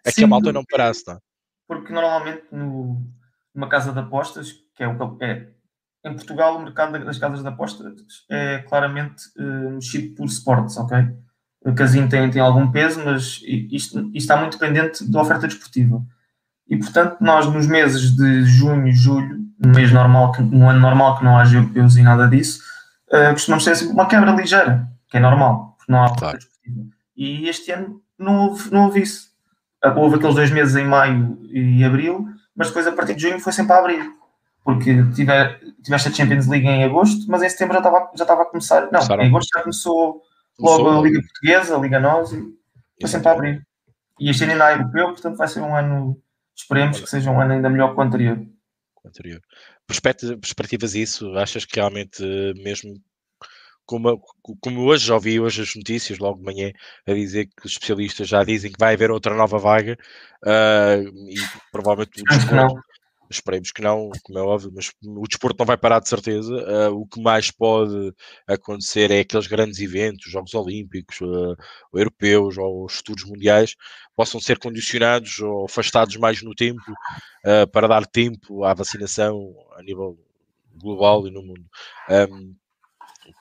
a 0.04 0.12
que 0.12 0.24
a 0.24 0.26
malta 0.26 0.52
não 0.52 0.64
parasse. 0.64 1.04
Não? 1.06 1.14
É? 1.14 1.18
Porque 1.66 1.90
normalmente 1.90 2.42
no, 2.52 3.02
numa 3.54 3.68
casa 3.68 3.92
de 3.92 3.98
apostas, 3.98 4.52
que 4.76 4.82
é 4.82 4.88
o 4.88 5.16
que 5.16 5.24
é, 5.24 5.48
em 6.04 6.14
Portugal 6.14 6.56
o 6.56 6.62
mercado 6.62 7.04
das 7.04 7.18
casas 7.18 7.42
de 7.42 7.48
apostas 7.48 7.92
é 8.28 8.58
claramente 8.58 9.24
uh, 9.38 9.70
mexido 9.70 10.14
por 10.14 10.26
sports, 10.26 10.76
ok? 10.76 10.98
O 11.64 11.74
casino 11.74 12.08
tem, 12.08 12.28
tem 12.30 12.42
algum 12.42 12.70
peso, 12.70 13.00
mas 13.04 13.40
isto, 13.44 13.70
isto 13.70 14.10
está 14.14 14.36
muito 14.36 14.58
dependente 14.58 15.08
da 15.08 15.20
oferta 15.20 15.46
desportiva. 15.46 16.02
E 16.68 16.76
portanto, 16.76 17.18
nós 17.20 17.46
nos 17.46 17.66
meses 17.66 18.16
de 18.16 18.44
junho 18.44 18.88
e 18.88 18.92
julho 18.92 19.38
no 19.58 19.72
mês 19.72 19.92
normal, 19.92 20.32
no 20.40 20.68
ano 20.68 20.80
normal 20.80 21.18
que 21.18 21.24
não 21.24 21.38
haja 21.38 21.58
europeus 21.58 21.96
e 21.96 22.02
nada 22.02 22.26
disso, 22.26 22.60
uh, 23.12 23.32
costumamos 23.32 23.64
ter 23.64 23.86
uma 23.86 24.08
quebra 24.08 24.32
ligeira, 24.32 24.88
que 25.08 25.18
é 25.18 25.20
normal, 25.20 25.76
porque 25.78 25.92
não 25.92 26.02
há 26.02 26.16
claro. 26.16 26.38
E 27.16 27.48
este 27.48 27.70
ano 27.70 28.00
não 28.18 28.48
houve, 28.48 28.72
não 28.72 28.86
houve 28.86 29.02
isso. 29.02 29.30
Houve 29.96 30.16
aqueles 30.16 30.34
dois 30.34 30.50
meses 30.50 30.74
em 30.76 30.84
maio 30.84 31.38
e 31.50 31.84
abril, 31.84 32.26
mas 32.56 32.68
depois 32.68 32.86
a 32.86 32.92
partir 32.92 33.14
de 33.14 33.22
junho 33.22 33.40
foi 33.40 33.52
sempre 33.52 33.72
a 33.72 33.78
abril. 33.78 34.21
Porque 34.64 35.02
tiver, 35.14 35.60
tiveste 35.82 36.08
a 36.08 36.12
Champions 36.12 36.46
League 36.46 36.66
em 36.66 36.84
agosto, 36.84 37.24
mas 37.28 37.42
em 37.42 37.48
setembro 37.48 37.74
já 37.74 37.80
estava, 37.80 38.10
já 38.14 38.24
estava 38.24 38.42
a 38.42 38.46
começar. 38.46 38.82
Não, 38.82 38.90
Começaram. 38.90 39.22
em 39.24 39.28
agosto 39.28 39.48
já 39.54 39.62
começou 39.62 40.22
logo 40.58 40.84
começou, 40.84 41.00
a 41.00 41.02
Liga 41.02 41.20
Portuguesa, 41.20 41.76
a 41.76 41.80
Liga 41.80 42.00
Nós, 42.00 42.32
e 42.32 42.42
foi 43.00 43.10
sempre 43.10 43.28
a 43.28 43.32
abrir. 43.32 43.66
E 44.20 44.30
este 44.30 44.44
ano 44.44 44.52
ainda 44.52 44.66
há 44.66 44.72
europeu, 44.72 45.06
portanto 45.08 45.36
vai 45.36 45.48
ser 45.48 45.60
um 45.60 45.74
ano, 45.74 46.16
esperemos 46.54 47.00
que 47.00 47.08
seja 47.08 47.30
um 47.30 47.40
ano 47.40 47.54
ainda 47.54 47.68
melhor 47.68 47.92
que 47.92 47.98
o 47.98 48.02
anterior 48.02 48.46
anterior. 49.06 49.40
Perspectivas 49.86 50.94
isso? 50.94 51.36
Achas 51.36 51.64
que 51.64 51.76
realmente 51.76 52.22
mesmo 52.56 52.94
como, 53.84 54.22
como 54.60 54.82
hoje 54.82 55.06
já 55.06 55.14
ouvi 55.14 55.40
hoje 55.40 55.62
as 55.62 55.74
notícias, 55.74 56.18
logo 56.18 56.38
de 56.38 56.44
manhã, 56.44 56.72
a 57.06 57.12
dizer 57.12 57.46
que 57.46 57.66
os 57.66 57.72
especialistas 57.72 58.28
já 58.28 58.44
dizem 58.44 58.70
que 58.70 58.78
vai 58.78 58.94
haver 58.94 59.10
outra 59.10 59.34
nova 59.34 59.58
vaga 59.58 59.98
uh, 60.44 61.28
e 61.28 61.34
provavelmente 61.70 62.22
o 62.22 62.24
desporto, 62.24 62.80
esperemos 63.36 63.70
que 63.70 63.82
não, 63.82 64.10
como 64.22 64.38
é 64.38 64.42
óbvio, 64.42 64.72
mas 64.74 64.90
o 65.02 65.26
desporto 65.26 65.58
não 65.58 65.66
vai 65.66 65.76
parar 65.76 66.00
de 66.00 66.08
certeza. 66.08 66.54
Uh, 66.54 67.00
o 67.00 67.06
que 67.06 67.20
mais 67.20 67.50
pode 67.50 68.12
acontecer 68.46 69.10
é 69.10 69.20
aqueles 69.20 69.46
grandes 69.46 69.80
eventos, 69.80 70.30
Jogos 70.30 70.54
Olímpicos, 70.54 71.20
uh, 71.20 71.56
europeus 71.94 72.56
ou 72.58 72.84
os 72.84 72.96
futuros 72.96 73.24
mundiais, 73.24 73.74
possam 74.14 74.40
ser 74.40 74.58
condicionados 74.58 75.38
ou 75.40 75.64
afastados 75.64 76.16
mais 76.16 76.42
no 76.42 76.54
tempo 76.54 76.82
uh, 76.90 77.66
para 77.70 77.88
dar 77.88 78.06
tempo 78.06 78.64
à 78.64 78.74
vacinação 78.74 79.54
a 79.76 79.82
nível 79.82 80.18
global 80.76 81.26
e 81.26 81.30
no 81.30 81.42
mundo. 81.42 81.64
Um, 82.08 82.54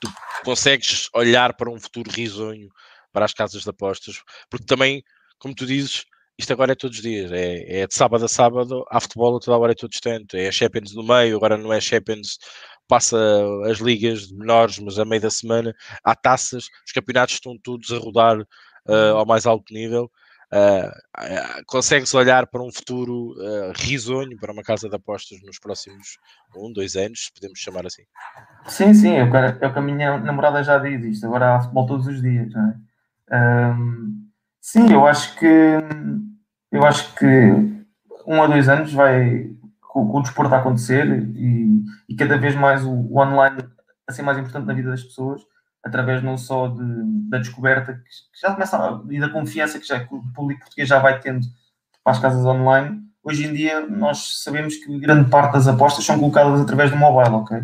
tu 0.00 0.12
consegues 0.44 1.08
olhar 1.14 1.54
para 1.54 1.70
um 1.70 1.78
futuro 1.78 2.10
risonho 2.10 2.68
para 3.12 3.24
as 3.24 3.34
casas 3.34 3.62
de 3.62 3.70
apostas, 3.70 4.22
porque 4.48 4.66
também, 4.66 5.02
como 5.38 5.54
tu 5.54 5.66
dizes, 5.66 6.04
isto 6.38 6.52
agora 6.52 6.72
é 6.72 6.74
todos 6.74 6.96
os 6.96 7.02
dias, 7.02 7.30
é, 7.30 7.82
é 7.82 7.86
de 7.86 7.94
sábado 7.94 8.24
a 8.24 8.28
sábado, 8.28 8.84
há 8.90 9.00
futebol 9.00 9.36
a 9.36 9.40
toda 9.40 9.58
hora 9.58 9.72
é 9.72 9.74
todo 9.74 9.90
distante, 9.90 10.36
é 10.36 10.50
Champions 10.50 10.94
no 10.94 11.02
meio, 11.02 11.36
agora 11.36 11.56
não 11.56 11.72
é 11.72 11.80
Champions, 11.80 12.38
passa 12.88 13.16
as 13.70 13.78
ligas 13.78 14.30
menores, 14.32 14.78
mas 14.78 14.98
a 14.98 15.04
meio 15.04 15.22
da 15.22 15.30
semana, 15.30 15.74
há 16.04 16.14
taças, 16.14 16.64
os 16.86 16.92
campeonatos 16.92 17.34
estão 17.34 17.56
todos 17.62 17.90
a 17.90 17.98
rodar 17.98 18.40
uh, 18.40 19.16
ao 19.16 19.26
mais 19.26 19.46
alto 19.46 19.72
nível, 19.72 20.10
uh, 20.52 21.64
consegues 21.66 22.12
olhar 22.14 22.46
para 22.46 22.62
um 22.62 22.72
futuro 22.72 23.32
uh, 23.32 23.72
risonho 23.76 24.36
para 24.38 24.52
uma 24.52 24.62
casa 24.62 24.88
de 24.88 24.96
apostas 24.96 25.40
nos 25.42 25.58
próximos 25.58 26.18
um, 26.56 26.72
dois 26.72 26.96
anos, 26.96 27.30
podemos 27.34 27.58
chamar 27.58 27.86
assim. 27.86 28.02
Sim, 28.66 28.94
sim, 28.94 29.12
é 29.16 29.24
o 29.24 29.30
que, 29.30 29.36
é 29.36 29.66
o 29.68 29.72
que 29.72 29.78
a 29.78 29.82
minha 29.82 30.18
namorada 30.18 30.62
já 30.62 30.78
diz 30.78 31.04
isto, 31.04 31.26
agora 31.26 31.56
há 31.56 31.60
futebol 31.60 31.86
todos 31.86 32.06
os 32.06 32.20
dias, 32.20 32.52
não 32.52 32.68
é? 32.68 32.76
Um, 33.34 34.31
sim, 34.62 34.90
eu 34.90 35.06
acho 35.06 35.36
que 35.38 35.46
eu 36.70 36.86
acho 36.86 37.14
que 37.16 37.26
um 38.26 38.42
a 38.42 38.46
dois 38.46 38.68
anos 38.68 38.92
vai 38.92 39.50
com 39.80 40.18
o 40.18 40.22
desporto 40.22 40.54
a 40.54 40.58
acontecer 40.58 41.06
e, 41.36 41.84
e, 42.08 42.16
cada 42.16 42.38
vez 42.38 42.54
mais 42.54 42.82
o, 42.82 42.90
o, 42.90 43.18
online 43.18 43.62
a 44.08 44.12
ser 44.12 44.22
mais 44.22 44.38
importante 44.38 44.66
na 44.66 44.72
vida 44.72 44.88
das 44.88 45.02
pessoas, 45.02 45.42
através 45.84 46.22
não 46.22 46.38
só 46.38 46.68
de, 46.68 46.82
da 47.28 47.36
descoberta 47.36 47.92
que, 47.92 48.00
que 48.00 48.40
já 48.40 48.52
começa 48.54 48.78
a, 48.78 49.02
e 49.10 49.20
da 49.20 49.28
confiança 49.28 49.78
que, 49.78 49.86
já, 49.86 50.00
que 50.00 50.14
o 50.14 50.22
público 50.34 50.60
português 50.60 50.88
já 50.88 50.98
vai 50.98 51.20
tendo 51.20 51.46
para 52.02 52.12
as 52.12 52.18
casas 52.18 52.44
online. 52.46 53.02
Hoje 53.22 53.46
em 53.46 53.52
dia 53.52 53.86
nós 53.86 54.42
sabemos 54.42 54.76
que 54.76 54.98
grande 54.98 55.28
parte 55.28 55.52
das 55.52 55.68
apostas 55.68 56.06
são 56.06 56.18
colocadas 56.18 56.60
através 56.60 56.90
do 56.90 56.96
mobile, 56.96 57.34
ok? 57.34 57.62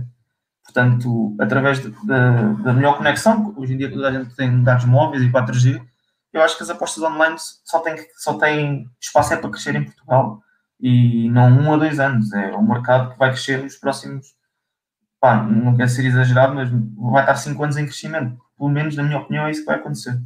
Portanto, 0.62 1.34
através 1.40 1.80
da 2.04 2.74
melhor 2.74 2.98
conexão, 2.98 3.54
hoje 3.56 3.72
em 3.72 3.78
dia 3.78 3.90
toda 3.90 4.08
a 4.08 4.12
gente 4.12 4.36
tem 4.36 4.62
dados 4.62 4.84
móveis 4.84 5.22
e 5.22 5.30
4G, 5.30 5.80
eu 6.32 6.42
acho 6.42 6.56
que 6.56 6.62
as 6.62 6.70
apostas 6.70 7.02
online 7.02 7.36
só 7.38 7.80
têm, 7.80 7.96
só 8.16 8.34
têm 8.34 8.88
espaço 9.00 9.34
é 9.34 9.36
para 9.36 9.50
crescer 9.50 9.74
em 9.74 9.84
Portugal 9.84 10.42
e 10.80 11.28
não 11.30 11.48
um 11.48 11.72
a 11.72 11.76
dois 11.76 11.98
anos. 11.98 12.32
É 12.32 12.54
um 12.54 12.66
mercado 12.66 13.12
que 13.12 13.18
vai 13.18 13.30
crescer 13.30 13.62
nos 13.62 13.76
próximos. 13.76 14.34
Pá, 15.20 15.42
não 15.42 15.76
quero 15.76 15.88
ser 15.88 16.04
exagerado, 16.04 16.54
mas 16.54 16.70
vai 16.70 17.22
estar 17.22 17.34
cinco 17.36 17.64
anos 17.64 17.76
em 17.76 17.84
crescimento. 17.84 18.38
Pelo 18.56 18.70
menos, 18.70 18.94
na 18.94 19.02
minha 19.02 19.18
opinião, 19.18 19.46
é 19.46 19.50
isso 19.50 19.60
que 19.60 19.66
vai 19.66 19.76
acontecer. 19.76 20.20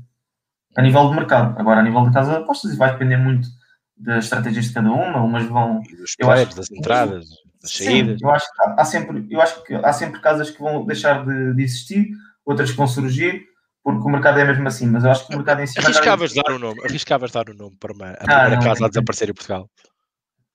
A 0.76 0.82
nível 0.82 1.08
de 1.08 1.14
mercado. 1.14 1.58
Agora, 1.58 1.80
a 1.80 1.82
nível 1.82 2.04
de 2.06 2.12
casa 2.12 2.32
de 2.32 2.42
apostas, 2.42 2.76
vai 2.76 2.92
depender 2.92 3.16
muito 3.16 3.48
das 3.96 4.24
estratégias 4.24 4.66
de 4.66 4.74
cada 4.74 4.90
uma. 4.90 5.22
Umas 5.22 5.44
vão. 5.46 5.80
E 5.88 5.96
dos 5.96 6.14
players, 6.16 6.54
das 6.54 6.70
entradas, 6.70 7.28
das 7.62 7.72
saídas. 7.72 8.20
eu 8.20 8.30
acho 8.30 8.46
que 8.46 8.62
há 8.62 8.84
sempre, 8.84 9.26
eu 9.30 9.40
acho 9.40 9.62
que 9.64 9.74
há 9.74 9.92
sempre 9.92 10.20
casas 10.20 10.50
que 10.50 10.60
vão 10.60 10.84
deixar 10.84 11.24
de, 11.24 11.54
de 11.54 11.62
existir, 11.62 12.10
outras 12.44 12.70
que 12.70 12.76
vão 12.76 12.86
surgir 12.86 13.46
porque 13.82 14.06
o 14.06 14.10
mercado 14.10 14.38
é 14.38 14.44
mesmo 14.44 14.68
assim, 14.68 14.86
mas 14.86 15.04
eu 15.04 15.10
acho 15.10 15.26
que 15.26 15.34
o 15.34 15.38
mercado 15.38 15.60
em 15.60 15.66
si. 15.66 15.78
Arriscavas 15.78 16.32
dar 16.32 16.52
o 16.52 16.58
nome, 16.58 16.80
arriscavas 16.84 17.32
dar 17.32 17.48
o 17.48 17.54
nome 17.54 17.76
para 17.78 17.92
uma, 17.92 18.06
a 18.06 18.12
ah, 18.12 18.16
primeira 18.16 18.56
não, 18.56 18.62
casa 18.62 18.80
não, 18.80 18.86
a 18.86 18.90
desaparecer 18.90 19.30
em 19.30 19.34
Portugal. 19.34 19.70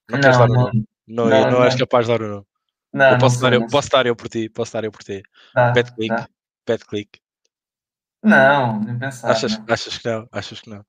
Não, 0.09 0.15
não 0.15 0.21
queres 0.21 0.37
dar 0.37 0.49
o 0.49 0.53
nome? 0.53 0.85
Não, 1.07 1.29
não, 1.29 1.51
não, 1.51 1.63
és 1.63 1.75
capaz 1.75 2.05
de 2.05 2.11
dar 2.13 2.21
o 2.21 2.27
nome. 2.27 2.45
Não, 2.93 3.11
eu 3.11 3.17
posso, 3.17 3.41
dar, 3.41 3.53
eu, 3.53 3.67
posso 3.67 3.89
dar 3.89 4.05
eu 4.05 4.15
por 4.15 4.29
ti, 4.29 4.49
posso 4.49 4.73
dar 4.73 4.83
eu 4.83 4.91
por 4.91 5.03
ti. 5.03 5.21
Tá, 5.53 5.71
bad 5.71 5.93
click, 5.93 6.15
tá. 6.15 6.29
bad 6.65 6.85
click. 6.85 7.19
Não, 8.23 8.79
nem 8.79 8.97
pensar. 8.97 9.29
Achas, 9.29 9.61
achas 9.67 9.97
que 9.97 10.09
não? 10.09 10.27
Achas 10.31 10.61
que 10.61 10.69
não? 10.69 10.85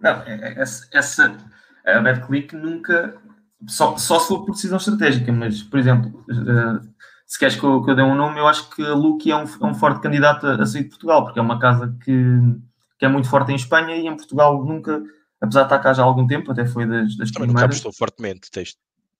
Não, 0.00 0.22
é, 0.22 0.34
é, 0.34 0.60
essa, 0.60 0.88
essa 0.92 1.36
a 1.84 2.00
bad 2.00 2.26
click 2.26 2.54
nunca. 2.54 3.20
Só, 3.68 3.96
só 3.96 4.18
se 4.18 4.28
for 4.28 4.44
por 4.44 4.52
decisão 4.52 4.78
estratégica, 4.78 5.30
mas, 5.32 5.62
por 5.62 5.78
exemplo, 5.78 6.24
uh, 6.28 6.91
se 7.32 7.38
queres 7.38 7.56
que 7.56 7.64
eu, 7.64 7.82
que 7.82 7.90
eu 7.90 7.94
dê 7.94 8.02
um 8.02 8.14
nome, 8.14 8.38
eu 8.38 8.46
acho 8.46 8.68
que 8.68 8.82
a 8.82 8.92
Luki 8.92 9.30
é 9.30 9.36
um, 9.36 9.44
é 9.44 9.64
um 9.64 9.72
forte 9.72 10.02
candidato 10.02 10.46
a, 10.46 10.56
a, 10.56 10.66
sair 10.66 10.82
de 10.82 10.90
Portugal, 10.90 11.24
porque 11.24 11.38
é 11.38 11.42
uma 11.42 11.58
casa 11.58 11.96
que, 12.04 12.12
que 12.98 13.06
é 13.06 13.08
muito 13.08 13.26
forte 13.26 13.50
em 13.50 13.54
Espanha 13.54 13.96
e 13.96 14.06
em 14.06 14.14
Portugal 14.14 14.62
nunca, 14.62 15.02
apesar 15.40 15.60
de 15.60 15.66
estar 15.66 15.78
cá 15.78 15.94
já 15.94 16.02
há 16.02 16.04
algum 16.04 16.26
tempo, 16.26 16.52
até 16.52 16.66
foi 16.66 16.86
das, 16.86 17.16
das 17.16 17.30
Também 17.30 17.48
primeiras. 17.48 17.48
Nunca 17.48 17.64
apostou 17.64 17.92
fortemente, 17.94 18.50
tens, 18.50 18.76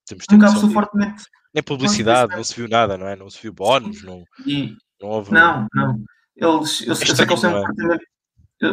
temos 0.06 0.26
nunca 0.30 0.46
apostou 0.46 0.68
fortemente. 0.68 1.24
Nem 1.54 1.62
publicidade, 1.62 2.36
não 2.36 2.44
se 2.44 2.54
viu 2.54 2.68
nada, 2.68 2.98
não 2.98 3.08
é? 3.08 3.16
Não 3.16 3.30
se 3.30 3.40
viu 3.40 3.50
bónus, 3.50 4.02
não, 4.02 4.24
e, 4.44 4.76
não 5.00 5.08
houve. 5.08 5.32
Não, 5.32 5.66
não. 5.74 5.98
Eles, 6.36 6.86
eu, 6.86 6.94
sei 6.94 7.06
que 7.06 7.32
eles 7.32 7.40
têm 7.40 7.50
um 7.50 7.60
departamento. 7.60 8.04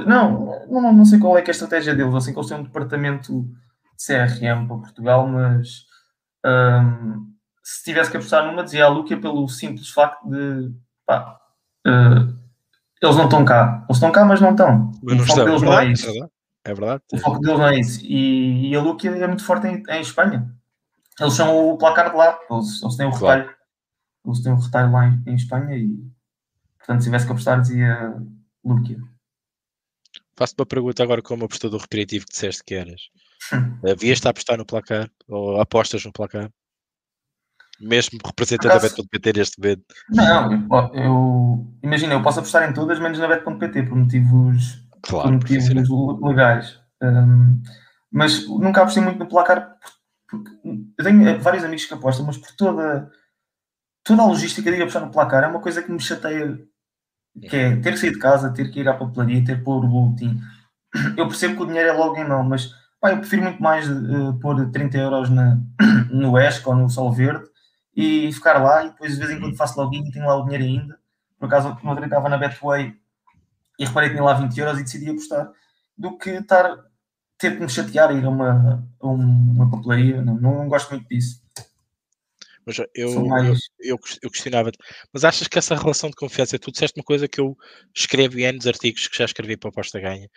Não, 0.06 0.68
não, 0.68 0.94
não 0.94 1.06
sei 1.06 1.18
qual 1.18 1.38
é, 1.38 1.42
é 1.42 1.48
a 1.48 1.52
estratégia 1.52 1.96
deles. 1.96 2.14
Eu 2.14 2.20
sei 2.20 2.34
que 2.34 2.40
eles 2.40 2.50
têm 2.50 2.58
um 2.58 2.64
departamento 2.64 3.42
de 3.42 4.06
CRM 4.06 4.68
para 4.68 4.78
Portugal, 4.80 5.26
mas. 5.30 5.86
Um, 6.46 7.39
se 7.70 7.84
tivesse 7.84 8.10
que 8.10 8.18
apostar 8.18 8.48
numa, 8.48 8.64
dizia 8.64 8.86
a 8.86 8.88
Luca 8.88 9.16
pelo 9.16 9.48
simples 9.48 9.90
facto 9.90 10.28
de 10.28 10.74
pá, 11.06 11.40
uh, 11.86 12.36
eles 13.00 13.16
não 13.16 13.26
estão 13.26 13.46
cá. 13.46 13.84
Eles 13.84 13.98
estão 13.98 14.12
cá, 14.12 14.26
mas 14.26 14.42
não 14.42 14.52
estão. 14.52 14.92
Mas 15.04 15.22
o 15.22 15.26
foco 15.26 15.46
deles 15.46 15.62
não 15.62 15.80
é 15.80 15.92
isso. 15.92 16.30
É 16.66 16.74
verdade. 16.74 17.04
O 17.14 17.18
foco 17.20 17.40
deles 17.40 17.60
não 17.60 17.68
é 17.68 17.80
isso. 17.80 18.04
E, 18.04 18.70
e 18.70 18.76
a 18.76 18.82
Luca 18.82 19.08
é 19.08 19.28
muito 19.28 19.46
forte 19.46 19.68
em, 19.68 19.84
em, 19.88 20.02
Espanha. 20.02 20.52
Eles 21.20 21.34
são 21.34 21.70
o 21.70 21.78
placar 21.78 22.10
de 22.10 22.18
lá. 22.18 22.40
Eles, 22.50 22.82
eles 22.82 22.96
têm 22.96 23.06
o 23.06 23.12
claro. 23.12 23.42
retalho. 23.42 23.58
Eles 24.26 24.42
têm 24.42 24.52
o 24.52 24.60
retalho 24.60 24.92
lá 24.92 25.08
em, 25.08 25.24
em, 25.28 25.36
Espanha 25.36 25.78
e 25.78 26.12
portanto, 26.80 27.02
se 27.02 27.06
tivesse 27.06 27.26
que 27.28 27.32
apostar, 27.32 27.62
dizia 27.62 28.16
Luca. 28.66 28.96
Faço-te 30.36 30.60
uma 30.60 30.66
pergunta 30.66 31.04
agora 31.04 31.22
como 31.22 31.46
apostador 31.46 31.82
recreativo 31.82 32.26
que 32.26 32.32
disseste 32.32 32.64
que 32.64 32.74
eras. 32.74 33.10
Havias-te 33.88 34.28
a 34.28 34.32
apostar 34.32 34.58
no 34.58 34.66
placar? 34.66 35.10
Ou 35.28 35.62
apostas 35.62 36.04
no 36.04 36.12
placar? 36.12 36.50
Mesmo 37.80 38.20
representando 38.26 38.72
acaso, 38.72 38.88
a 38.88 38.90
Bet.pt 38.90 39.38
neste 39.38 39.60
momento? 39.60 39.84
Não, 40.10 40.92
eu, 40.94 41.68
imagina, 41.82 42.14
eu 42.14 42.22
posso 42.22 42.40
apostar 42.40 42.70
em 42.70 42.74
todas, 42.74 43.00
menos 43.00 43.18
na 43.20 43.28
Bet.pt, 43.28 43.84
por 43.84 43.98
motivos, 43.98 44.86
claro, 45.02 45.30
por 45.30 45.34
motivos 45.34 46.20
legais. 46.22 46.80
Um, 47.02 47.62
mas 48.12 48.48
nunca 48.48 48.82
apostei 48.82 49.04
muito 49.04 49.20
no 49.20 49.28
placar, 49.28 49.76
porque 50.28 50.52
eu 50.98 51.04
tenho 51.04 51.40
vários 51.42 51.64
amigos 51.64 51.86
que 51.86 51.94
apostam, 51.94 52.26
mas 52.26 52.38
por 52.38 52.52
toda, 52.56 53.10
toda 54.04 54.22
a 54.22 54.26
logística 54.26 54.72
de 54.72 54.82
apostar 54.82 55.06
no 55.06 55.12
placar 55.12 55.44
é 55.44 55.48
uma 55.48 55.62
coisa 55.62 55.82
que 55.82 55.92
me 55.92 56.00
chateia, 56.00 56.60
que 57.42 57.56
é 57.56 57.76
ter 57.78 57.94
que 57.94 57.98
sair 57.98 58.12
de 58.12 58.20
casa, 58.20 58.54
ter 58.54 58.72
que 58.72 58.82
ir 58.82 58.90
à 58.90 58.94
papelaria, 58.94 59.44
ter 59.44 59.58
que 59.58 59.64
pôr 59.64 59.84
o 59.84 59.88
boletim. 59.88 60.40
Eu 61.16 61.28
percebo 61.28 61.56
que 61.56 61.64
o 61.64 61.66
dinheiro 61.68 61.90
é 61.90 61.94
logo 61.94 62.18
em 62.18 62.28
mão, 62.28 62.44
mas 62.44 62.72
pá, 63.00 63.12
eu 63.12 63.20
prefiro 63.20 63.44
muito 63.44 63.62
mais 63.62 63.88
uh, 63.90 64.38
pôr 64.42 64.70
30 64.72 64.98
euros 64.98 65.30
na, 65.30 65.60
no 66.12 66.38
ESC 66.38 66.68
ou 66.68 66.76
no 66.76 66.90
Sol 66.90 67.12
Verde 67.12 67.49
e 68.00 68.32
ficar 68.32 68.62
lá 68.62 68.86
e 68.86 68.90
depois 68.90 69.14
de 69.14 69.20
vez 69.20 69.32
em 69.32 69.40
quando 69.40 69.58
faço 69.58 69.80
login 69.80 70.08
e 70.08 70.12
tenho 70.12 70.26
lá 70.26 70.36
o 70.36 70.46
dinheiro 70.46 70.64
ainda. 70.64 71.00
Por 71.38 71.46
acaso, 71.46 71.78
no 71.84 71.90
outro 71.90 72.06
estava 72.06 72.30
na 72.30 72.38
Betway 72.38 72.96
e 73.78 73.86
reparei 73.86 74.10
que 74.10 74.16
tinha 74.16 74.26
lá 74.26 74.34
20 74.34 74.58
euros 74.58 74.80
e 74.80 74.84
decidi 74.84 75.10
apostar, 75.10 75.52
do 75.98 76.18
que 76.18 76.30
estar 76.30 76.78
ter 77.38 77.56
que 77.56 77.62
me 77.62 77.70
chatear 77.70 78.12
e 78.12 78.20
ir 78.20 78.26
a 78.26 78.30
uma, 78.30 78.90
a 79.02 79.08
uma 79.08 79.72
papelaria. 79.72 80.22
Não, 80.22 80.36
não 80.36 80.68
gosto 80.68 80.92
muito 80.92 81.08
disso. 81.08 81.42
Mas 82.66 82.78
eu, 82.78 82.86
eu, 82.94 83.56
eu, 83.80 84.00
eu 84.22 84.30
questionava-te, 84.30 84.78
mas 85.12 85.24
achas 85.24 85.48
que 85.48 85.58
essa 85.58 85.76
relação 85.76 86.10
de 86.10 86.16
confiança, 86.16 86.60
tu 86.60 86.72
disseste 86.72 87.00
uma 87.00 87.04
coisa 87.04 87.28
que 87.28 87.42
eu 87.42 87.58
escrevo 87.96 88.38
em 88.38 88.46
anos 88.46 88.68
artigos 88.68 89.08
que 89.08 89.18
já 89.18 89.26
escrevi 89.26 89.58
para 89.58 89.70
a 89.70 89.72
Aposta 89.72 90.00
Ganha 90.00 90.30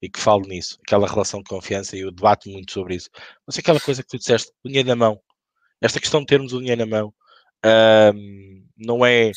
e 0.00 0.08
que 0.08 0.20
falo 0.20 0.46
nisso, 0.46 0.78
aquela 0.86 1.08
relação 1.08 1.40
de 1.40 1.48
confiança 1.48 1.96
e 1.96 2.00
eu 2.00 2.12
debato 2.12 2.48
muito 2.48 2.72
sobre 2.72 2.94
isso. 2.94 3.08
Mas 3.46 3.58
aquela 3.58 3.80
coisa 3.80 4.02
que 4.02 4.08
tu 4.08 4.18
disseste, 4.18 4.52
o 4.62 4.68
dinheiro 4.68 4.88
na 4.88 4.94
mão, 4.94 5.20
esta 5.80 6.00
questão 6.00 6.20
de 6.20 6.26
termos 6.26 6.52
o 6.52 6.58
dinheiro 6.58 6.80
na 6.80 6.86
mão 6.86 7.14
um, 7.64 8.64
não, 8.76 9.04
é, 9.04 9.30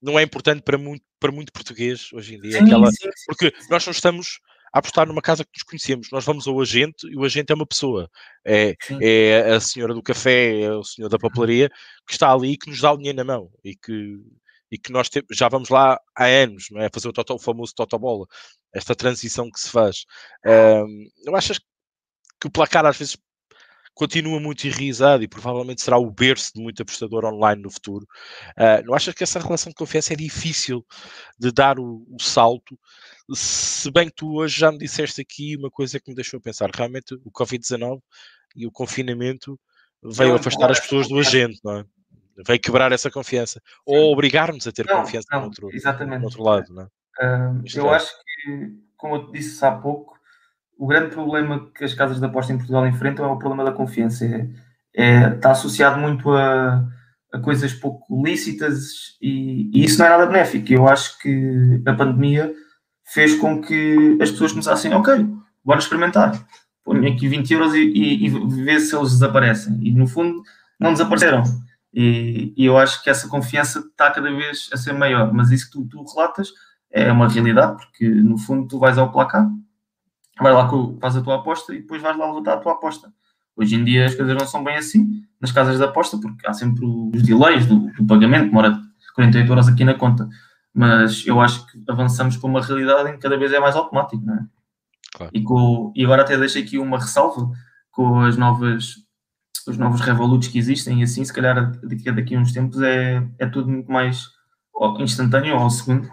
não 0.00 0.18
é 0.18 0.22
importante 0.22 0.62
para 0.62 0.78
muito, 0.78 1.04
para 1.20 1.32
muito 1.32 1.52
português 1.52 2.12
hoje 2.12 2.36
em 2.36 2.40
dia. 2.40 2.52
Sim, 2.52 2.64
aquela, 2.64 2.90
sim, 2.90 2.96
sim, 3.02 3.24
porque 3.26 3.52
nós 3.70 3.84
não 3.84 3.90
estamos 3.90 4.40
a 4.72 4.78
apostar 4.78 5.06
numa 5.06 5.22
casa 5.22 5.44
que 5.44 5.50
nos 5.54 5.62
conhecemos. 5.62 6.08
Nós 6.10 6.24
vamos 6.24 6.46
ao 6.46 6.60
agente 6.60 7.06
e 7.06 7.16
o 7.16 7.24
agente 7.24 7.52
é 7.52 7.54
uma 7.54 7.66
pessoa. 7.66 8.10
É, 8.44 8.74
é 9.00 9.54
a 9.54 9.60
senhora 9.60 9.94
do 9.94 10.02
café, 10.02 10.60
é 10.62 10.72
o 10.72 10.84
senhor 10.84 11.08
da 11.08 11.18
papelaria 11.18 11.68
que 12.06 12.12
está 12.12 12.32
ali 12.32 12.52
e 12.52 12.56
que 12.56 12.70
nos 12.70 12.80
dá 12.80 12.92
o 12.92 12.96
dinheiro 12.96 13.18
na 13.18 13.24
mão 13.24 13.50
e 13.62 13.76
que, 13.76 14.18
e 14.70 14.78
que 14.78 14.90
nós 14.90 15.08
te, 15.08 15.22
já 15.30 15.48
vamos 15.48 15.68
lá 15.68 16.00
há 16.16 16.24
anos, 16.24 16.66
não 16.70 16.80
é? 16.80 16.88
Fazer 16.92 17.08
o, 17.08 17.12
toto, 17.12 17.34
o 17.34 17.38
famoso 17.38 17.74
totobola, 17.74 18.26
esta 18.72 18.94
transição 18.94 19.50
que 19.50 19.60
se 19.60 19.70
faz. 19.70 20.04
Um, 20.46 21.08
eu 21.26 21.36
acho 21.36 21.54
que 22.40 22.46
o 22.46 22.50
placar 22.50 22.86
às 22.86 22.96
vezes 22.96 23.16
continua 23.96 24.38
muito 24.38 24.66
enraizado 24.66 25.24
e 25.24 25.28
provavelmente 25.28 25.80
será 25.80 25.96
o 25.96 26.10
berço 26.10 26.52
de 26.54 26.62
muito 26.62 26.82
apostador 26.82 27.24
online 27.24 27.62
no 27.62 27.70
futuro. 27.70 28.06
Uh, 28.50 28.84
não 28.84 28.94
achas 28.94 29.14
que 29.14 29.24
essa 29.24 29.40
relação 29.40 29.70
de 29.70 29.74
confiança 29.74 30.12
é 30.12 30.16
difícil 30.16 30.86
de 31.38 31.50
dar 31.50 31.80
o, 31.80 32.06
o, 32.10 32.22
salto? 32.22 32.78
Se 33.34 33.90
bem 33.90 34.08
que 34.08 34.14
tu 34.14 34.36
hoje 34.36 34.60
já 34.60 34.70
me 34.70 34.76
disseste 34.76 35.22
aqui 35.22 35.56
uma 35.56 35.70
coisa 35.70 35.98
que 35.98 36.10
me 36.10 36.14
deixou 36.14 36.36
a 36.38 36.42
pensar, 36.42 36.70
realmente 36.72 37.14
o 37.24 37.30
Covid-19 37.32 38.00
e 38.54 38.66
o 38.66 38.70
confinamento 38.70 39.58
veio 40.04 40.34
afastar 40.34 40.70
as 40.70 40.78
pessoas 40.78 41.08
do 41.08 41.18
agente, 41.18 41.58
não 41.64 41.78
é? 41.78 41.84
Veio 42.46 42.60
quebrar 42.60 42.92
essa 42.92 43.10
confiança. 43.10 43.62
Ou 43.86 44.12
obrigar-nos 44.12 44.66
a 44.66 44.72
ter 44.72 44.84
não, 44.84 45.00
confiança 45.00 45.26
não, 45.32 45.40
no, 45.40 45.46
outro, 45.46 45.70
exatamente. 45.72 46.18
no 46.18 46.24
outro 46.26 46.42
lado, 46.42 46.72
não 46.72 46.82
é? 46.82 46.86
Uh, 47.18 47.62
eu 47.74 47.90
é. 47.90 47.96
acho 47.96 48.12
que, 48.12 48.76
como 48.94 49.16
eu 49.16 49.32
disse 49.32 49.64
há 49.64 49.72
pouco, 49.72 50.15
o 50.78 50.86
grande 50.86 51.10
problema 51.10 51.70
que 51.74 51.84
as 51.84 51.94
casas 51.94 52.20
de 52.20 52.26
aposta 52.26 52.52
em 52.52 52.56
Portugal 52.56 52.86
enfrentam 52.86 53.24
é 53.24 53.28
o 53.28 53.38
problema 53.38 53.64
da 53.64 53.76
confiança. 53.76 54.24
É, 54.24 54.48
é, 54.94 55.34
está 55.34 55.50
associado 55.50 55.98
muito 56.00 56.30
a, 56.30 56.86
a 57.32 57.38
coisas 57.38 57.72
pouco 57.72 58.24
lícitas 58.24 59.16
e, 59.20 59.70
e, 59.72 59.84
isso 59.84 59.98
não 59.98 60.06
é 60.06 60.10
nada 60.10 60.26
benéfico. 60.26 60.72
Eu 60.72 60.88
acho 60.88 61.18
que 61.18 61.82
a 61.86 61.94
pandemia 61.94 62.52
fez 63.04 63.36
com 63.36 63.60
que 63.60 64.18
as 64.20 64.30
pessoas 64.30 64.52
começassem, 64.52 64.92
ok, 64.92 65.26
bora 65.64 65.78
experimentar. 65.78 66.32
Ponho 66.84 67.12
aqui 67.12 67.28
20 67.28 67.50
euros 67.52 67.74
e, 67.74 67.80
e, 67.80 68.26
e 68.26 68.28
ver 68.62 68.80
se 68.80 68.94
eles 68.96 69.12
desaparecem. 69.12 69.78
E 69.82 69.92
no 69.92 70.06
fundo 70.06 70.42
não 70.78 70.92
desapareceram. 70.92 71.42
E, 71.92 72.52
e, 72.56 72.66
eu 72.66 72.76
acho 72.76 73.02
que 73.02 73.10
essa 73.10 73.28
confiança 73.28 73.80
está 73.80 74.10
cada 74.10 74.30
vez 74.30 74.68
a 74.72 74.76
ser 74.76 74.92
maior. 74.92 75.32
Mas 75.32 75.50
isso 75.50 75.66
que 75.66 75.72
tu, 75.72 75.86
tu 75.86 76.04
relatas 76.14 76.52
é 76.90 77.10
uma 77.10 77.28
realidade, 77.28 77.76
porque 77.76 78.08
no 78.08 78.38
fundo 78.38 78.68
tu 78.68 78.78
vais 78.78 78.98
ao 78.98 79.10
placar, 79.10 79.48
vais 80.40 80.54
lá, 80.54 80.70
faz 81.00 81.16
a 81.16 81.22
tua 81.22 81.36
aposta 81.36 81.74
e 81.74 81.80
depois 81.80 82.02
vais 82.02 82.16
lá 82.16 82.26
levantar 82.26 82.54
a 82.54 82.58
tua 82.58 82.72
aposta. 82.72 83.12
Hoje 83.56 83.74
em 83.74 83.84
dia 83.84 84.06
as 84.06 84.14
coisas 84.14 84.36
não 84.36 84.46
são 84.46 84.62
bem 84.62 84.76
assim 84.76 85.22
nas 85.40 85.52
casas 85.52 85.78
de 85.78 85.84
aposta, 85.84 86.18
porque 86.18 86.46
há 86.46 86.52
sempre 86.52 86.84
os 86.84 87.22
delays 87.22 87.66
do, 87.66 87.90
do 87.92 88.06
pagamento, 88.06 88.46
demora 88.46 88.78
48 89.14 89.50
horas 89.50 89.68
aqui 89.68 89.84
na 89.84 89.94
conta. 89.94 90.28
Mas 90.72 91.26
eu 91.26 91.40
acho 91.40 91.66
que 91.66 91.82
avançamos 91.88 92.36
para 92.36 92.50
uma 92.50 92.62
realidade 92.62 93.08
em 93.08 93.12
que 93.12 93.18
cada 93.18 93.38
vez 93.38 93.52
é 93.52 93.58
mais 93.58 93.74
automático, 93.74 94.22
não 94.24 94.34
é? 94.34 94.46
Claro. 95.16 95.32
E, 95.34 95.42
com, 95.42 95.92
e 95.96 96.04
agora 96.04 96.22
até 96.22 96.36
deixei 96.36 96.62
aqui 96.62 96.78
uma 96.78 96.98
ressalva 96.98 97.50
com 97.90 98.20
as 98.20 98.36
novas, 98.36 98.96
os 99.66 99.78
novos 99.78 100.02
revolutos 100.02 100.48
que 100.48 100.58
existem, 100.58 101.00
e 101.00 101.04
assim, 101.04 101.24
se 101.24 101.32
calhar 101.32 101.72
daqui, 101.82 102.12
daqui 102.12 102.36
a 102.36 102.38
uns 102.38 102.52
tempos 102.52 102.82
é, 102.82 103.26
é 103.38 103.46
tudo 103.46 103.70
muito 103.70 103.90
mais 103.90 104.28
instantâneo 105.00 105.56
ao 105.56 105.70
segundo. 105.70 106.10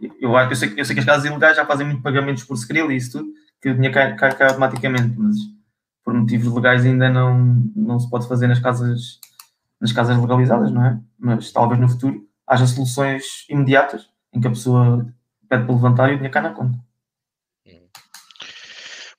Eu, 0.00 0.32
eu, 0.32 0.56
sei, 0.56 0.74
eu 0.76 0.84
sei 0.84 0.94
que 0.94 1.00
as 1.00 1.06
casas 1.06 1.24
ilegais 1.24 1.56
já 1.56 1.66
fazem 1.66 1.86
muito 1.86 2.02
pagamentos 2.02 2.44
por 2.44 2.54
Skrill 2.54 2.92
e 2.92 2.96
isso 2.96 3.18
tudo, 3.18 3.32
que 3.60 3.68
o 3.68 3.74
dinheiro 3.74 3.94
cai, 3.94 4.14
cai, 4.16 4.34
cai 4.36 4.48
automaticamente, 4.48 5.18
mas 5.18 5.36
por 6.04 6.14
motivos 6.14 6.52
legais 6.52 6.86
ainda 6.86 7.10
não, 7.10 7.62
não 7.74 7.98
se 7.98 8.08
pode 8.08 8.28
fazer 8.28 8.46
nas 8.46 8.60
casas, 8.60 9.18
nas 9.80 9.92
casas 9.92 10.16
legalizadas, 10.16 10.70
não 10.70 10.84
é? 10.84 11.00
Mas 11.18 11.50
talvez 11.50 11.80
no 11.80 11.88
futuro 11.88 12.26
haja 12.46 12.66
soluções 12.66 13.44
imediatas 13.48 14.08
em 14.32 14.40
que 14.40 14.46
a 14.46 14.50
pessoa 14.50 15.06
pede 15.48 15.64
para 15.64 15.74
levantar 15.74 16.08
e 16.10 16.12
o 16.12 16.16
dinheiro 16.16 16.32
cai 16.32 16.42
na 16.42 16.50
conta. 16.50 16.78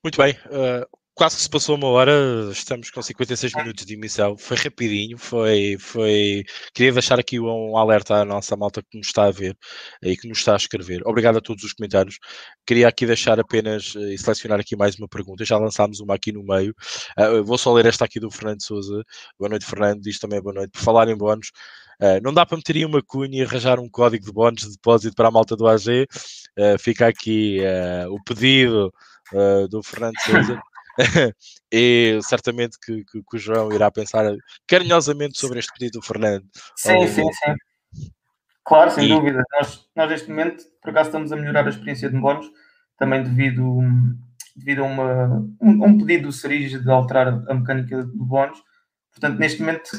Muito 0.02 0.18
bem, 0.18 0.34
uh, 0.46 0.99
quase 1.20 1.36
que 1.36 1.42
se 1.42 1.50
passou 1.50 1.76
uma 1.76 1.88
hora, 1.90 2.14
estamos 2.50 2.90
com 2.90 3.02
56 3.02 3.54
minutos 3.54 3.86
de 3.86 3.94
emissão, 3.94 4.38
foi 4.38 4.56
rapidinho, 4.56 5.18
foi, 5.18 5.76
foi, 5.78 6.46
queria 6.74 6.94
deixar 6.94 7.20
aqui 7.20 7.38
um 7.42 7.76
alerta 7.76 8.22
à 8.22 8.24
nossa 8.24 8.56
malta 8.56 8.82
que 8.82 8.98
nos 8.98 9.08
está 9.08 9.26
a 9.26 9.32
ver 9.32 9.58
e 10.02 10.16
que 10.16 10.30
nos 10.30 10.38
está 10.38 10.54
a 10.54 10.56
escrever. 10.56 11.02
Obrigado 11.06 11.38
a 11.38 11.42
todos 11.42 11.66
os 11.66 11.74
comentários. 11.74 12.20
Queria 12.66 12.88
aqui 12.88 13.06
deixar 13.06 13.38
apenas 13.38 13.96
eh, 13.98 14.14
e 14.14 14.18
selecionar 14.18 14.62
aqui 14.62 14.78
mais 14.78 14.96
uma 14.96 15.10
pergunta, 15.10 15.44
já 15.44 15.58
lançámos 15.58 16.00
uma 16.00 16.16
aqui 16.16 16.32
no 16.32 16.42
meio, 16.42 16.74
uh, 17.20 17.44
vou 17.44 17.58
só 17.58 17.74
ler 17.74 17.88
esta 17.88 18.06
aqui 18.06 18.18
do 18.18 18.32
Fernando 18.32 18.64
Souza. 18.64 19.04
Boa 19.38 19.50
noite 19.50 19.66
Fernando, 19.66 20.02
diz 20.02 20.20
também 20.20 20.42
boa 20.42 20.54
noite. 20.56 20.72
Por 20.72 20.82
falar 20.82 21.10
em 21.10 21.18
bónus, 21.18 21.52
uh, 22.02 22.24
não 22.24 22.34
dá 22.34 22.46
para 22.46 22.56
meter 22.56 22.78
aí 22.78 22.86
uma 22.86 23.04
cunha 23.04 23.40
e 23.40 23.46
arranjar 23.46 23.78
um 23.78 23.90
código 23.90 24.24
de 24.26 24.32
bónus 24.32 24.62
de 24.62 24.72
depósito 24.72 25.16
para 25.18 25.28
a 25.28 25.32
malta 25.32 25.58
do 25.58 25.68
AG, 25.68 26.08
uh, 26.58 26.80
fica 26.80 27.08
aqui 27.08 27.60
o 28.10 28.24
pedido 28.24 28.90
do 29.70 29.84
Fernando 29.84 30.16
Souza. 30.22 30.60
E 31.72 32.20
certamente 32.24 32.78
que, 32.80 33.04
que, 33.06 33.22
que, 33.22 33.36
o 33.36 33.40
João 33.40 33.72
irá 33.72 33.90
pensar 33.90 34.36
carinhosamente 34.68 35.40
sobre 35.40 35.60
este 35.60 35.72
pedido 35.74 36.00
do 36.00 36.06
Fernando. 36.06 36.46
Sim, 36.76 37.08
sim, 37.08 37.24
sim. 37.32 38.12
Claro, 38.64 38.92
sem 38.92 39.06
e... 39.06 39.10
dúvida. 39.10 39.44
Nós, 39.54 39.86
nós, 39.96 40.10
neste 40.10 40.30
momento, 40.30 40.64
por 40.82 40.92
acaso, 40.92 41.10
estamos 41.10 41.32
a 41.32 41.36
melhorar 41.36 41.66
a 41.66 41.70
experiência 41.70 42.10
de 42.10 42.18
bónus, 42.18 42.48
também 42.98 43.24
devido, 43.24 43.80
devido 44.56 44.84
a, 44.84 44.86
uma, 44.86 45.28
um, 45.62 45.86
um 45.86 45.98
pedido 45.98 46.28
do 46.28 46.32
Cerise 46.32 46.80
de 46.80 46.92
alterar 46.92 47.28
a 47.28 47.54
mecânica 47.54 48.04
do 48.04 48.26
bónus. 48.26 48.60
Portanto, 49.12 49.40
neste 49.40 49.62
momento, 49.62 49.90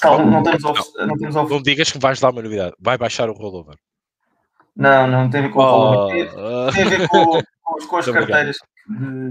tal, 0.00 0.24
não, 0.24 0.42
temos 0.42 0.62
não, 0.62 0.74
não, 1.06 1.16
temos 1.16 1.34
não 1.34 1.62
digas 1.62 1.90
que 1.90 1.98
vais 1.98 2.20
dar 2.20 2.30
uma 2.30 2.42
novidade. 2.42 2.74
Vai 2.78 2.96
baixar 2.96 3.28
o 3.28 3.32
rollover. 3.34 3.76
Não, 4.76 5.06
não 5.06 5.30
tem 5.30 5.40
a 5.40 5.42
ver 5.44 5.52
com 5.52 5.58
o 5.60 5.62
rollover. 5.62 6.32
Oh. 6.36 6.72
Tem, 6.72 6.82
a 6.82 6.88
ver 6.88 7.08
com, 7.08 7.42
com, 7.62 7.86
com 7.86 7.96
as 7.96 8.06
carteiras. 8.10 8.56
De, 8.88 9.30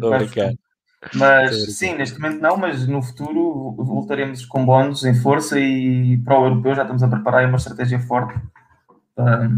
mas 1.14 1.78
sim, 1.78 1.95
neste 1.95 2.20
momento 2.20 2.41
não, 2.41 2.58
mas 2.58 2.88
no 2.88 3.01
futuro 3.01 3.76
voltaremos 3.78 4.45
com 4.45 4.66
bónus 4.66 5.04
em 5.04 5.14
força 5.16 5.60
e 5.60 6.18
para 6.18 6.39
o 6.39 6.45
europeu 6.45 6.76
já 6.76 6.84
estamos 6.84 7.04
a 7.04 7.08
preparar 7.08 7.47
uma 7.47 7.58
estratégia 7.58 7.99
forte. 7.99 8.39
Para... 9.16 9.49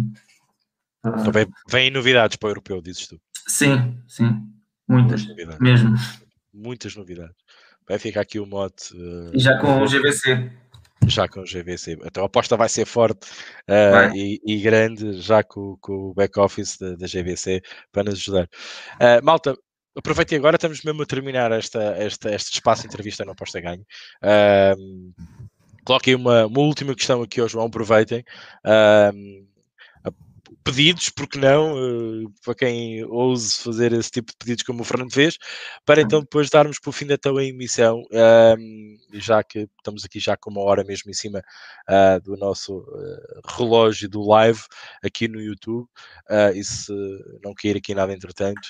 Então 1.06 1.32
vem, 1.32 1.48
vem 1.70 1.92
novidades 1.92 2.36
para 2.38 2.48
o 2.48 2.52
europeu, 2.52 2.82
dizes 2.82 3.08
tu? 3.08 3.20
Sim, 3.48 3.98
sim, 4.08 4.42
muitas, 4.88 5.26
novidades. 5.28 5.60
mesmo. 5.60 5.96
Muitas 6.54 6.96
novidades. 6.96 7.36
Vai 7.88 8.00
ficar 8.00 8.22
aqui 8.22 8.40
o 8.40 8.46
mote. 8.46 8.94
Uh, 8.96 9.32
e 9.34 9.40
já 9.40 9.58
com 9.60 9.82
o 9.82 9.86
GVC. 9.86 10.52
Já 11.08 11.28
com 11.28 11.42
o 11.42 11.44
GVC. 11.44 12.00
Então 12.04 12.24
a 12.24 12.26
aposta 12.26 12.58
vai 12.58 12.68
ser 12.68 12.86
forte 12.86 13.28
uh, 13.70 14.16
e, 14.16 14.42
e, 14.44 14.60
grande, 14.60 15.22
já 15.22 15.44
com, 15.44 15.78
com 15.80 16.10
o 16.10 16.14
back-office 16.16 16.78
da, 16.80 16.96
da, 16.96 17.06
GVC 17.06 17.62
para 17.92 18.06
nos 18.06 18.16
ajudar. 18.16 18.50
Uh, 18.96 19.24
malta, 19.24 19.56
aproveitei 19.96 20.38
agora, 20.38 20.56
estamos 20.56 20.84
mesmo 20.84 21.02
a 21.02 21.06
terminar 21.06 21.52
esta, 21.52 21.82
esta, 21.98 22.34
este 22.34 22.54
espaço 22.54 22.82
de 22.82 22.88
entrevista 22.88 23.24
no 23.26 23.32
Aposta 23.32 23.62
Ganho. 23.62 23.86
Um, 24.78 25.14
coloquei 25.84 26.16
uma, 26.16 26.46
uma 26.46 26.60
última 26.60 26.94
questão 26.96 27.22
aqui 27.22 27.40
ao 27.40 27.48
João, 27.48 27.68
aproveitem. 27.68 28.24
Um, 29.14 29.48
pedidos, 30.66 31.10
porque 31.10 31.38
não, 31.38 31.76
uh, 31.76 32.34
para 32.44 32.56
quem 32.56 33.06
ouse 33.06 33.62
fazer 33.62 33.94
esse 33.94 34.10
tipo 34.10 34.32
de 34.32 34.38
pedidos 34.40 34.64
como 34.64 34.82
o 34.82 34.84
Fernando 34.84 35.14
fez, 35.14 35.38
para 35.86 36.02
então 36.02 36.22
depois 36.22 36.50
darmos 36.50 36.80
por 36.80 36.92
fim 36.92 37.06
da 37.06 37.18
tua 37.20 37.46
emissão, 37.46 38.02
um, 38.60 38.98
já 39.14 39.44
que 39.44 39.70
estamos 39.78 40.04
aqui 40.04 40.20
já 40.20 40.36
com 40.36 40.50
uma 40.50 40.62
hora 40.62 40.84
mesmo 40.84 41.12
em 41.12 41.14
cima 41.14 41.40
uh, 41.88 42.20
do 42.22 42.36
nosso 42.36 42.80
uh, 42.80 43.42
relógio 43.58 44.10
do 44.10 44.28
live 44.28 44.62
aqui 45.04 45.28
no 45.28 45.40
YouTube, 45.40 45.88
e 46.56 46.64
se 46.64 46.92
não 47.44 47.54
cair 47.54 47.78
aqui 47.78 47.94
nada 47.94 48.12
entretanto, 48.12 48.70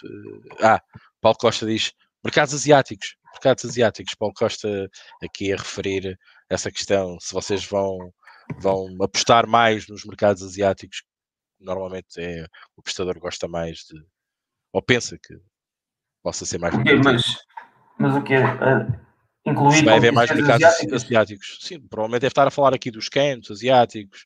ah, 0.61 0.81
Paulo 1.21 1.37
Costa 1.37 1.65
diz 1.65 1.93
mercados 2.23 2.53
asiáticos, 2.53 3.15
mercados 3.31 3.63
asiáticos. 3.63 4.13
Paulo 4.15 4.33
Costa 4.33 4.89
aqui 5.23 5.53
a 5.53 5.55
referir 5.55 6.19
essa 6.49 6.69
questão, 6.69 7.17
se 7.21 7.33
vocês 7.33 7.65
vão, 7.65 7.97
vão 8.59 8.87
apostar 9.01 9.47
mais 9.47 9.87
nos 9.87 10.03
mercados 10.03 10.43
asiáticos, 10.43 11.03
normalmente 11.59 12.19
é, 12.19 12.45
o 12.75 12.81
apostador 12.81 13.19
gosta 13.19 13.47
mais 13.47 13.79
de, 13.79 14.03
ou 14.73 14.81
pensa 14.81 15.17
que 15.17 15.37
possa 16.23 16.45
ser 16.45 16.59
mais. 16.59 16.73
Okay, 16.75 16.99
mas, 17.03 17.37
mas 17.97 18.15
o 18.15 18.21
que 18.23 18.33
é? 18.33 18.41
incluir 19.45 19.85
vai 19.85 19.97
haver 19.97 20.11
mais 20.11 20.29
mercados 20.31 20.65
asiáticos? 20.65 21.03
asiáticos? 21.03 21.57
Sim, 21.61 21.79
provavelmente 21.87 22.21
deve 22.21 22.31
estar 22.31 22.47
a 22.47 22.51
falar 22.51 22.73
aqui 22.73 22.89
dos 22.89 23.09
cantos 23.09 23.51
asiáticos, 23.51 24.25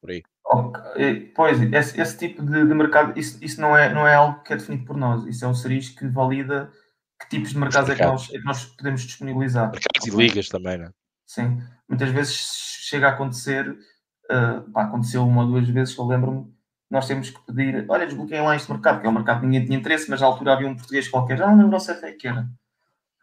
por 0.00 0.10
aí. 0.10 0.22
Okay. 0.44 1.32
Pois, 1.34 1.60
esse, 1.60 2.00
esse 2.00 2.18
tipo 2.18 2.42
de, 2.42 2.66
de, 2.66 2.74
mercado, 2.74 3.18
isso, 3.18 3.42
isso 3.44 3.60
não, 3.60 3.76
é, 3.76 3.92
não 3.92 4.06
é 4.06 4.14
algo 4.14 4.42
que 4.42 4.52
é 4.52 4.56
definido 4.56 4.84
por 4.84 4.96
nós, 4.96 5.26
isso 5.26 5.44
é 5.44 5.48
o 5.48 5.54
CERIS 5.54 5.90
que 5.90 6.06
valida 6.08 6.72
que 7.20 7.28
tipos 7.28 7.50
de 7.50 7.58
mercados, 7.58 7.90
é 7.90 7.94
que, 7.94 8.04
nós, 8.04 8.28
é 8.28 8.38
que 8.38 8.44
nós 8.44 8.64
podemos 8.66 9.02
disponibilizar. 9.02 9.70
Mercados 9.70 10.06
e 10.06 10.10
ligas 10.10 10.48
também, 10.48 10.78
não 10.78 10.86
é? 10.86 10.90
Sim, 11.26 11.60
muitas 11.88 12.10
vezes 12.10 12.34
chega 12.34 13.08
a 13.08 13.10
acontecer, 13.12 13.68
uh, 13.70 14.70
pá, 14.70 14.84
aconteceu 14.84 15.26
uma 15.26 15.42
ou 15.42 15.48
duas 15.48 15.68
vezes 15.68 15.96
eu 15.96 16.06
lembro-me, 16.06 16.54
nós 16.90 17.06
temos 17.06 17.30
que 17.30 17.46
pedir, 17.46 17.84
olha, 17.88 18.06
desbloqueiem 18.06 18.42
lá 18.42 18.54
este 18.54 18.70
mercado, 18.70 19.00
que 19.00 19.06
é 19.06 19.10
um 19.10 19.14
mercado 19.14 19.40
que 19.40 19.46
ninguém 19.46 19.64
tinha 19.64 19.78
interesse, 19.78 20.08
mas 20.08 20.20
na 20.20 20.26
altura 20.26 20.52
havia 20.52 20.68
um 20.68 20.76
português 20.76 21.08
qualquer, 21.08 21.38
já 21.38 21.46
não 21.46 21.58
lembro 21.58 21.80
se 21.80 21.90
até 21.90 22.12
que 22.12 22.28
era. 22.28 22.48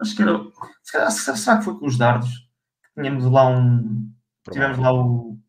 Acho 0.01 0.15
que 0.15 0.21
era, 0.21 1.11
será 1.11 1.57
que 1.57 1.63
foi 1.63 1.79
com 1.79 1.85
os 1.85 1.97
dardos? 1.97 2.49
Tínhamos 2.93 3.25
lá 3.25 3.47
um, 3.47 4.11
tivemos 4.51 4.77
lá 4.77 4.93
o 4.93 5.39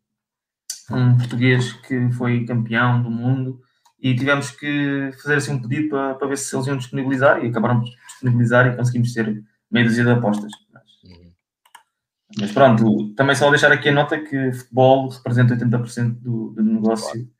um 0.91 1.17
português 1.17 1.73
que 1.73 2.13
foi 2.13 2.45
campeão 2.45 3.03
do 3.03 3.11
mundo 3.11 3.61
e 3.99 4.15
tivemos 4.15 4.51
que 4.51 5.11
fazer 5.23 5.37
assim 5.37 5.53
um 5.53 5.63
pedido 5.63 5.89
para, 5.89 6.15
para 6.15 6.29
ver 6.29 6.37
se 6.37 6.55
eles 6.55 6.67
iam 6.67 6.77
disponibilizar 6.77 7.43
e 7.43 7.49
acabaram 7.49 7.81
por 7.81 7.89
disponibilizar 7.89 8.67
e 8.67 8.77
conseguimos 8.77 9.13
ter 9.13 9.43
meia 9.71 9.87
dúzia 9.87 10.05
de 10.05 10.11
apostas. 10.11 10.53
Mas, 10.73 10.83
uhum. 11.05 11.33
mas, 12.39 12.53
pronto, 12.53 13.15
também 13.15 13.35
só 13.35 13.49
deixar 13.51 13.73
aqui 13.73 13.89
a 13.89 13.93
nota 13.93 14.21
que 14.21 14.53
futebol 14.53 15.09
representa 15.09 15.57
80% 15.57 16.21
do, 16.21 16.51
do 16.51 16.63
negócio. 16.63 17.34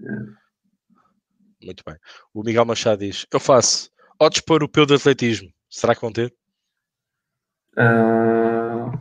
É. 0.00 1.66
Muito 1.66 1.82
bem. 1.84 1.96
O 2.32 2.42
Miguel 2.42 2.64
Machado 2.64 3.00
diz: 3.00 3.26
Eu 3.32 3.40
faço 3.40 3.90
odds 4.20 4.40
para 4.40 4.52
o 4.52 4.56
europeu 4.56 4.86
de 4.86 4.94
atletismo. 4.94 5.48
Será 5.68 5.94
que 5.94 6.00
vão 6.00 6.12
ter? 6.12 6.34
Uh, 7.76 8.98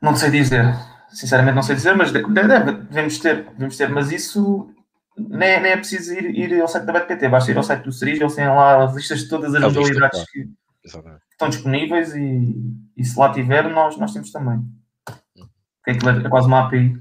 não 0.00 0.14
sei 0.16 0.30
dizer 0.30 0.64
sinceramente 1.12 1.54
não 1.54 1.62
sei 1.62 1.76
dizer, 1.76 1.94
mas 1.94 2.12
deve, 2.12 2.72
devemos 2.72 3.18
ter, 3.18 3.44
devemos 3.50 3.76
ter, 3.76 3.88
mas 3.90 4.12
isso 4.12 4.72
nem, 5.16 5.60
nem 5.60 5.72
é 5.72 5.76
preciso 5.76 6.14
ir, 6.14 6.36
ir 6.36 6.60
ao 6.60 6.68
site 6.68 6.86
da 6.86 6.92
BetPT, 6.92 7.28
basta 7.28 7.50
ir 7.50 7.56
ao 7.56 7.62
site 7.62 7.82
do 7.82 7.92
Cerise, 7.92 8.22
eles 8.22 8.34
têm 8.34 8.46
lá 8.46 8.84
as 8.84 8.94
listas 8.94 9.20
de 9.20 9.28
todas 9.28 9.54
as 9.54 9.60
modalidades 9.60 10.24
que, 10.30 10.48
estão 11.32 11.48
disponíveis 11.48 12.14
e, 12.14 12.54
e 12.96 13.04
se 13.04 13.18
lá 13.18 13.32
tiver, 13.32 13.68
nós, 13.70 13.96
nós 13.98 14.12
temos 14.12 14.30
também. 14.30 14.60
É, 15.86 15.92
é 15.92 16.28
quase 16.28 16.46
uma 16.46 16.66
API. 16.66 16.94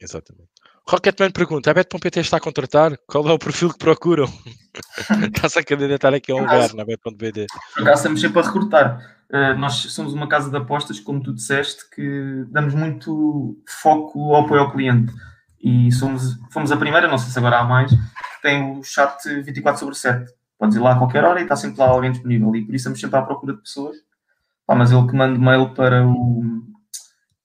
Exatamente. 0.00 0.45
Rocketman 0.88 1.32
pergunta: 1.32 1.70
a 1.70 1.74
Bet.pt 1.74 2.20
está 2.20 2.36
a 2.36 2.40
contratar? 2.40 2.96
Qual 3.08 3.28
é 3.28 3.32
o 3.32 3.38
perfil 3.38 3.70
que 3.72 3.78
procuram? 3.78 4.26
Está-se 5.34 5.58
a 5.58 5.64
candidatar 5.64 6.14
aqui 6.14 6.30
a 6.30 6.36
um 6.36 6.40
lugar 6.40 6.72
na 6.74 6.84
Bet.pt. 6.84 7.46
Cá 7.74 7.92
estamos 7.92 8.20
sempre 8.20 8.38
a 8.38 8.42
recrutar. 8.42 9.16
Uh, 9.28 9.58
nós 9.58 9.74
somos 9.74 10.14
uma 10.14 10.28
casa 10.28 10.48
de 10.48 10.56
apostas, 10.56 11.00
como 11.00 11.20
tu 11.20 11.34
disseste, 11.34 11.90
que 11.90 12.44
damos 12.50 12.74
muito 12.74 13.60
foco 13.82 14.32
ao 14.32 14.44
apoio 14.44 14.60
ao 14.60 14.70
cliente. 14.70 15.12
E 15.60 15.90
somos, 15.90 16.38
fomos 16.52 16.70
a 16.70 16.76
primeira, 16.76 17.08
não 17.08 17.18
sei 17.18 17.32
se 17.32 17.38
agora 17.38 17.58
há 17.58 17.64
mais, 17.64 17.90
que 17.90 18.42
tem 18.42 18.78
o 18.78 18.84
chat 18.84 19.26
24 19.42 19.80
sobre 19.80 19.96
7. 19.96 20.32
Podes 20.56 20.76
ir 20.76 20.78
lá 20.78 20.92
a 20.92 20.98
qualquer 20.98 21.24
hora 21.24 21.40
e 21.40 21.42
está 21.42 21.56
sempre 21.56 21.80
lá 21.80 21.88
alguém 21.88 22.12
disponível. 22.12 22.54
E 22.54 22.64
por 22.64 22.74
isso 22.74 22.82
estamos 22.82 23.00
sempre 23.00 23.18
à 23.18 23.22
procura 23.22 23.54
de 23.54 23.60
pessoas. 23.60 23.96
Mas 24.68 24.92
eu 24.92 25.04
que 25.06 25.16
mando 25.16 25.40
mail 25.40 25.74
para 25.74 26.06
o 26.06 26.75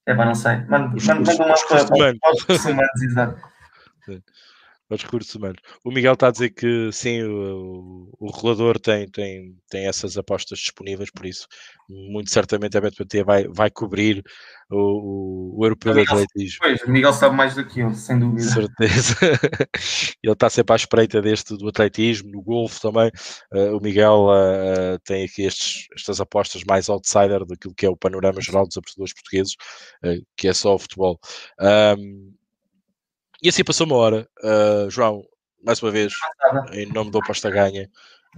é 0.05 0.13
pá, 0.15 0.25
não 0.25 0.35
sei. 0.35 0.57
Manda, 0.67 0.95
os, 0.95 1.07
manda, 1.07 1.33
manda 1.37 1.53
os, 2.49 2.65
humanos. 2.65 3.01
exato. 3.03 3.51
Os 4.93 5.03
recursos 5.03 5.33
humanos. 5.33 5.61
O 5.85 5.91
Miguel 5.91 6.13
está 6.13 6.27
a 6.27 6.31
dizer 6.31 6.49
que 6.49 6.91
sim, 6.91 7.23
o, 7.23 8.09
o 8.19 8.29
regulador 8.29 8.77
tem, 8.77 9.07
tem, 9.09 9.55
tem 9.69 9.87
essas 9.87 10.17
apostas 10.17 10.59
disponíveis, 10.59 11.09
por 11.09 11.25
isso, 11.25 11.47
muito 11.87 12.29
certamente 12.29 12.77
a 12.77 12.81
BetPT 12.81 13.23
vai, 13.23 13.47
vai 13.47 13.69
cobrir 13.69 14.21
o, 14.69 14.75
o, 14.75 15.59
o 15.59 15.65
europeu 15.65 15.93
de 15.93 16.01
atletismo. 16.01 16.59
Pois, 16.61 16.81
o 16.81 16.91
Miguel 16.91 17.13
sabe 17.13 17.35
mais 17.35 17.55
do 17.55 17.65
que 17.65 17.79
eu, 17.79 17.93
sem 17.93 18.19
dúvida. 18.19 18.41
Certeza. 18.41 19.15
Ele 20.21 20.33
está 20.33 20.49
sempre 20.49 20.73
à 20.73 20.75
espreita 20.75 21.21
deste 21.21 21.55
do 21.55 21.69
atletismo, 21.69 22.29
no 22.29 22.41
golfe 22.41 22.81
também. 22.81 23.09
Uh, 23.53 23.77
o 23.77 23.81
Miguel 23.81 24.27
uh, 24.27 24.99
tem 25.05 25.23
aqui 25.23 25.43
estes, 25.43 25.87
estas 25.95 26.19
apostas 26.19 26.63
mais 26.63 26.89
outsider 26.89 27.45
daquilo 27.45 27.73
que 27.75 27.85
é 27.85 27.89
o 27.89 27.97
panorama 27.97 28.41
geral 28.41 28.67
dos 28.67 28.77
apostadores 28.77 29.13
portugueses, 29.13 29.53
uh, 30.03 30.21
que 30.35 30.47
é 30.47 30.53
só 30.53 30.75
o 30.75 30.79
futebol. 30.79 31.19
Um, 31.97 32.33
e 33.41 33.49
assim 33.49 33.63
passou 33.63 33.87
uma 33.87 33.95
hora. 33.95 34.29
João, 34.89 35.23
mais 35.63 35.81
uma 35.81 35.91
vez, 35.91 36.13
em 36.73 36.85
nome 36.87 37.11
do 37.11 37.19
Aposta 37.19 37.49
Ganha, 37.49 37.89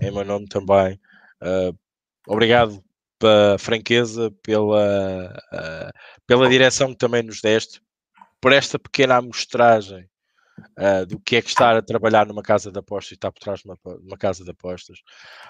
em 0.01 0.11
meu 0.11 0.25
nome 0.25 0.47
também. 0.47 0.99
obrigado 2.27 2.83
pela 3.23 3.57
franqueza, 3.57 4.29
pela, 4.43 5.33
uh, 5.53 5.91
pela 6.27 6.49
direção 6.49 6.89
que 6.89 6.97
também 6.97 7.23
nos 7.23 7.39
deste, 7.39 7.81
por 8.41 8.51
esta 8.51 8.77
pequena 8.77 9.15
amostragem 9.15 10.09
uh, 10.77 11.05
do 11.05 11.17
que 11.21 11.37
é 11.37 11.41
que 11.41 11.47
estar 11.47 11.77
a 11.77 11.81
trabalhar 11.81 12.25
numa 12.25 12.43
casa 12.43 12.69
de 12.69 12.77
apostas 12.77 13.11
e 13.11 13.13
estar 13.13 13.31
por 13.31 13.39
trás 13.39 13.61
de 13.61 13.69
uma, 13.69 13.77
uma, 13.85 14.17
casa 14.17 14.43
de 14.43 14.51
apostas. 14.51 14.97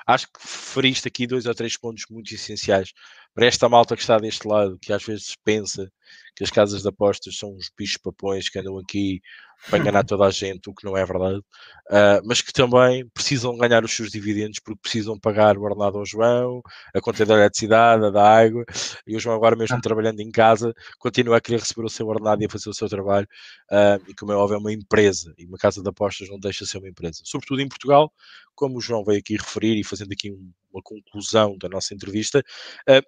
Acho 0.06 0.28
que 0.28 0.40
referiste 0.40 1.08
aqui 1.08 1.26
dois 1.26 1.48
ou 1.48 1.56
três 1.56 1.76
pontos 1.76 2.06
muito 2.12 2.32
essenciais 2.36 2.94
para 3.34 3.48
esta 3.48 3.68
malta 3.68 3.96
que 3.96 4.04
está 4.04 4.20
deste 4.20 4.48
lado, 4.48 4.78
que 4.80 4.94
às 4.94 5.04
vezes 5.04 5.36
pensa 5.44 5.92
que 6.36 6.44
as 6.44 6.50
casas 6.50 6.82
de 6.82 6.90
apostas 6.90 7.38
são 7.38 7.56
uns 7.56 7.70
bichos 7.78 7.98
papões 7.98 8.50
que 8.50 8.60
andam 8.60 8.78
aqui 8.80 9.22
para 9.70 9.80
enganar 9.80 10.04
toda 10.04 10.26
a 10.26 10.32
gente, 10.32 10.70
o 10.70 10.74
que 10.74 10.84
não 10.84 10.98
é 10.98 11.06
verdade, 11.06 11.38
uh, 11.38 12.22
mas 12.26 12.42
que 12.42 12.52
também 12.52 13.08
precisam 13.14 13.58
ganhar 13.58 13.84
os 13.84 13.96
seus 13.96 14.12
dividendos 14.12 14.60
porque 14.60 14.80
precisam 14.82 15.18
pagar 15.18 15.58
o 15.58 15.62
ordenado 15.62 15.98
ao 15.98 16.06
João, 16.06 16.62
a 16.94 17.00
conta 17.00 17.26
da 17.26 17.36
eletricidade, 17.36 18.06
a 18.06 18.10
da 18.10 18.40
água, 18.40 18.66
e 19.08 19.16
o 19.16 19.20
João 19.20 19.36
agora 19.36 19.56
mesmo 19.56 19.78
ah. 19.78 19.82
trabalhando 19.82 20.20
em 20.20 20.30
casa, 20.32 20.74
continua 21.00 21.38
a 21.38 21.42
querer 21.42 21.60
receber 21.60 21.86
o 21.86 21.90
seu 21.90 22.08
ordenado 22.08 22.42
e 22.42 22.46
a 22.46 22.50
fazer 22.50 22.70
o 22.70 22.74
seu 22.74 22.90
trabalho, 22.90 23.28
uh, 23.72 24.04
e 24.10 24.14
como 24.14 24.34
é 24.34 24.36
óbvio 24.36 24.56
é 24.56 24.60
uma 24.60 24.74
empresa, 24.74 25.34
e 25.38 25.46
uma 25.46 25.58
casa 25.58 25.82
de 25.82 25.90
apostas 25.90 26.30
não 26.30 26.40
deixa 26.40 26.66
de 26.66 26.70
ser 26.70 26.80
uma 26.80 26.90
empresa, 26.90 27.22
sobretudo 27.24 27.62
em 27.62 27.70
Portugal, 27.70 28.12
como 28.56 28.78
o 28.78 28.82
João 28.82 29.04
veio 29.04 29.20
aqui 29.20 29.38
referir 29.38 29.80
e 29.80 29.84
fazendo 29.84 30.12
aqui 30.12 30.30
uma 30.74 30.82
conclusão 30.84 31.58
da 31.58 31.70
nossa 31.70 31.94
entrevista, 31.94 32.44
uh, 32.90 33.02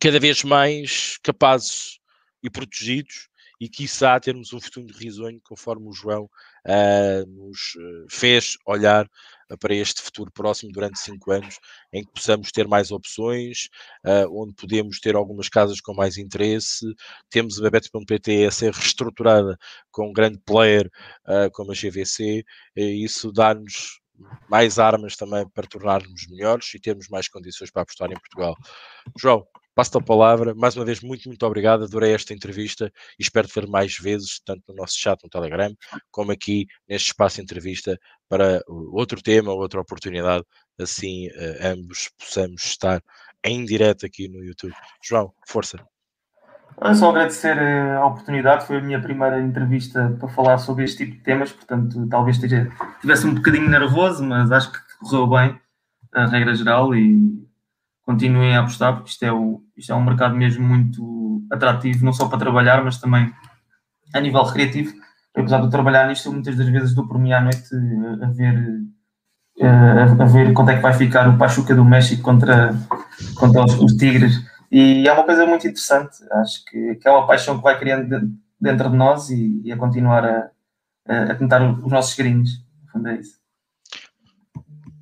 cada 0.00 0.18
vez 0.18 0.42
mais 0.42 1.18
capazes 1.22 1.98
e 2.46 2.50
protegidos 2.50 3.28
e 3.60 3.68
quiçá 3.68 4.18
termos 4.20 4.52
um 4.52 4.60
futuro 4.60 4.86
risonho 4.94 5.40
conforme 5.42 5.88
o 5.88 5.92
João 5.92 6.24
uh, 6.24 7.26
nos 7.26 7.74
uh, 7.76 8.06
fez 8.08 8.56
olhar 8.66 9.06
uh, 9.50 9.58
para 9.58 9.74
este 9.74 10.02
futuro 10.02 10.30
próximo 10.30 10.70
durante 10.72 10.98
cinco 10.98 11.32
anos, 11.32 11.58
em 11.92 12.04
que 12.04 12.12
possamos 12.12 12.52
ter 12.52 12.68
mais 12.68 12.90
opções, 12.90 13.68
onde 14.30 14.54
podemos 14.54 15.00
ter 15.00 15.16
algumas 15.16 15.48
casas 15.48 15.80
com 15.80 15.94
mais 15.94 16.18
interesse, 16.18 16.84
temos 17.30 17.62
a 17.62 17.70
Bet.pt 17.70 18.44
a 18.44 18.50
ser 18.50 18.72
reestruturada 18.72 19.56
com 19.90 20.10
um 20.10 20.12
grande 20.12 20.38
player 20.44 20.90
como 21.52 21.72
a 21.72 21.74
GVC, 21.74 22.44
e 22.76 23.04
isso 23.04 23.32
dá-nos 23.32 24.00
mais 24.48 24.78
armas 24.78 25.16
também 25.16 25.48
para 25.48 25.66
tornarmos 25.66 26.26
melhores 26.28 26.74
e 26.74 26.80
termos 26.80 27.08
mais 27.08 27.28
condições 27.28 27.70
para 27.70 27.82
apostar 27.82 28.10
em 28.10 28.18
Portugal. 28.18 28.56
João, 29.18 29.46
Passo-te 29.76 29.98
a 29.98 30.00
palavra. 30.00 30.54
Mais 30.54 30.74
uma 30.74 30.86
vez, 30.86 31.02
muito, 31.02 31.28
muito 31.28 31.44
obrigado. 31.44 31.84
Adorei 31.84 32.14
esta 32.14 32.32
entrevista 32.32 32.90
e 33.18 33.22
espero 33.22 33.46
ver 33.46 33.68
mais 33.68 33.98
vezes, 33.98 34.40
tanto 34.42 34.62
no 34.68 34.74
nosso 34.74 34.98
chat 34.98 35.22
no 35.22 35.28
Telegram, 35.28 35.70
como 36.10 36.32
aqui 36.32 36.66
neste 36.88 37.08
espaço 37.08 37.36
de 37.36 37.42
entrevista 37.42 37.98
para 38.26 38.62
outro 38.66 39.22
tema, 39.22 39.52
outra 39.52 39.78
oportunidade. 39.78 40.42
Assim, 40.80 41.28
uh, 41.28 41.74
ambos 41.74 42.10
possamos 42.18 42.64
estar 42.64 43.02
em 43.44 43.66
direto 43.66 44.06
aqui 44.06 44.28
no 44.28 44.42
YouTube. 44.42 44.72
João, 45.04 45.30
força. 45.46 45.78
Só 46.94 47.10
agradecer 47.10 47.58
eh, 47.58 47.96
a 47.96 48.06
oportunidade, 48.06 48.66
foi 48.66 48.78
a 48.78 48.82
minha 48.82 49.00
primeira 49.00 49.40
entrevista 49.40 50.14
para 50.18 50.28
falar 50.28 50.58
sobre 50.58 50.84
este 50.84 51.04
tipo 51.04 51.16
de 51.16 51.22
temas, 51.22 51.52
portanto, 51.52 52.06
talvez 52.08 52.36
esteja, 52.36 52.70
tivesse 53.00 53.26
um 53.26 53.34
bocadinho 53.34 53.68
nervoso, 53.68 54.22
mas 54.22 54.50
acho 54.52 54.72
que 54.72 54.78
correu 55.00 55.26
bem 55.26 55.58
a 56.12 56.26
regra 56.26 56.54
geral 56.54 56.94
e 56.94 57.45
continuem 58.06 58.56
a 58.56 58.60
apostar, 58.60 58.94
porque 58.94 59.10
isto 59.10 59.24
é, 59.24 59.32
o, 59.32 59.60
isto 59.76 59.92
é 59.92 59.94
um 59.94 60.04
mercado 60.04 60.36
mesmo 60.36 60.66
muito 60.66 61.42
atrativo, 61.50 62.04
não 62.04 62.12
só 62.12 62.28
para 62.28 62.38
trabalhar, 62.38 62.82
mas 62.84 62.98
também 62.98 63.32
a 64.14 64.20
nível 64.20 64.42
recreativo. 64.44 64.94
Apesar 65.36 65.58
de 65.58 65.64
eu 65.64 65.70
trabalhar 65.70 66.06
nisto, 66.08 66.32
muitas 66.32 66.56
das 66.56 66.68
vezes 66.68 66.94
dou 66.94 67.06
por 67.06 67.18
mim 67.18 67.32
à 67.32 67.40
noite 67.40 67.68
a 68.22 68.30
ver, 68.30 68.80
a, 69.60 70.22
a 70.22 70.24
ver 70.24 70.52
quanto 70.54 70.70
é 70.70 70.76
que 70.76 70.82
vai 70.82 70.94
ficar 70.94 71.28
o 71.28 71.36
Pachuca 71.36 71.74
do 71.74 71.84
México 71.84 72.22
contra, 72.22 72.74
contra 73.34 73.64
os, 73.64 73.74
os, 73.80 73.92
Tigres. 73.96 74.40
E 74.70 75.06
é 75.06 75.12
uma 75.12 75.24
coisa 75.24 75.44
muito 75.44 75.66
interessante, 75.66 76.16
acho 76.32 76.64
que, 76.64 76.98
é 77.04 77.10
uma 77.10 77.26
paixão 77.26 77.58
que 77.58 77.64
vai 77.64 77.78
criando 77.78 78.32
dentro 78.58 78.88
de 78.88 78.96
nós 78.96 79.28
e, 79.30 79.60
e 79.64 79.72
a 79.72 79.76
continuar 79.76 80.24
a, 80.24 80.50
a, 81.06 81.34
tentar 81.34 81.60
os 81.62 81.90
nossos 81.90 82.16
gringos. 82.16 82.64
É 83.04 83.16
isso 83.16 83.45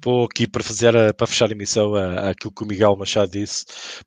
vou 0.05 0.24
aqui 0.24 0.46
para 0.46 0.62
fazer 0.62 0.96
a, 0.96 1.14
para 1.14 1.26
fechar 1.26 1.48
a 1.48 1.52
emissão 1.52 1.94
a, 1.94 2.30
aquilo 2.30 2.52
que 2.52 2.62
o 2.62 2.66
Miguel 2.66 2.96
Machado 2.96 3.32
disse. 3.32 3.64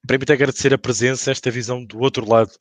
Permite 0.08 0.32
agradecer 0.32 0.74
a 0.74 0.78
presença, 0.78 1.32
esta 1.32 1.50
visão 1.52 1.84
do 1.84 2.00
outro 2.00 2.30
lado 2.30 2.52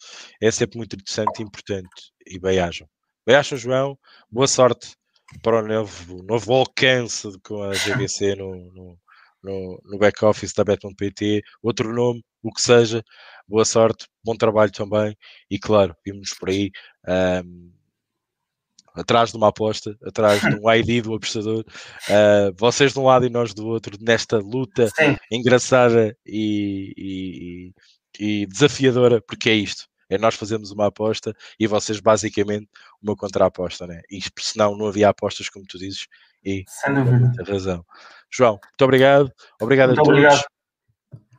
é 0.41 0.51
sempre 0.51 0.79
muito 0.79 0.97
interessante 0.97 1.41
e 1.41 1.43
importante. 1.43 2.13
E 2.27 2.39
bem-ajam. 2.39 2.89
Bem-ajam, 3.27 3.59
João. 3.59 3.99
Boa 4.31 4.49
sorte 4.49 4.97
para 5.43 5.63
o 5.63 5.67
novo, 5.67 6.23
novo 6.23 6.55
alcance 6.55 7.29
com 7.43 7.63
a 7.63 7.75
GBC 7.75 8.35
no, 8.37 8.55
no, 8.73 8.99
no, 9.43 9.81
no 9.85 9.99
back-office 9.99 10.53
da 10.55 10.65
Bet.pt. 10.65 11.43
Outro 11.63 11.93
nome, 11.93 12.23
o 12.43 12.53
que 12.53 12.63
seja. 12.63 13.03
Boa 13.49 13.65
sorte, 13.65 14.07
bom 14.25 14.37
trabalho 14.37 14.73
também. 14.73 15.17
E 15.51 15.59
claro, 15.59 15.95
vimos 16.05 16.35
por 16.35 16.49
aí. 16.51 16.71
Um, 17.45 17.76
atrás 18.97 19.31
de 19.31 19.37
uma 19.37 19.49
aposta, 19.49 19.97
atrás 20.05 20.41
de 20.41 20.57
um 20.61 20.71
ID 20.73 21.05
do 21.05 21.15
apostador, 21.15 21.61
uh, 21.61 22.55
vocês 22.57 22.93
de 22.93 22.99
um 22.99 23.05
lado 23.05 23.27
e 23.27 23.31
nós 23.31 23.53
do 23.53 23.67
outro, 23.67 23.97
nesta 24.01 24.39
luta 24.39 24.89
Sim. 24.89 25.17
engraçada 25.31 26.17
e, 26.25 26.93
e, 26.97 27.73
e, 28.19 28.47
desafiadora, 28.47 29.21
porque 29.21 29.51
é 29.51 29.55
isto. 29.55 29.85
É 30.09 30.17
nós 30.17 30.37
fazemos 30.37 30.71
uma 30.71 30.87
aposta 30.87 31.35
e 31.59 31.67
vocês 31.67 31.99
basicamente 31.99 32.69
uma 33.03 33.17
contra-aposta, 33.17 33.87
né? 33.89 34.03
E 34.11 34.21
senão 34.39 34.77
não 34.77 34.87
havia 34.87 35.09
apostas, 35.09 35.49
como 35.49 35.65
tu 35.67 35.79
dizes, 35.79 36.07
e 36.45 36.65
Sem 36.69 36.95
dúvida. 36.95 37.33
razão. 37.45 37.85
João, 38.31 38.53
muito 38.53 38.85
obrigado. 38.85 39.33
Obrigado 39.61 39.89
muito 39.89 40.01
a 40.01 40.05
todos. 40.05 40.19
Obrigado. 40.21 40.56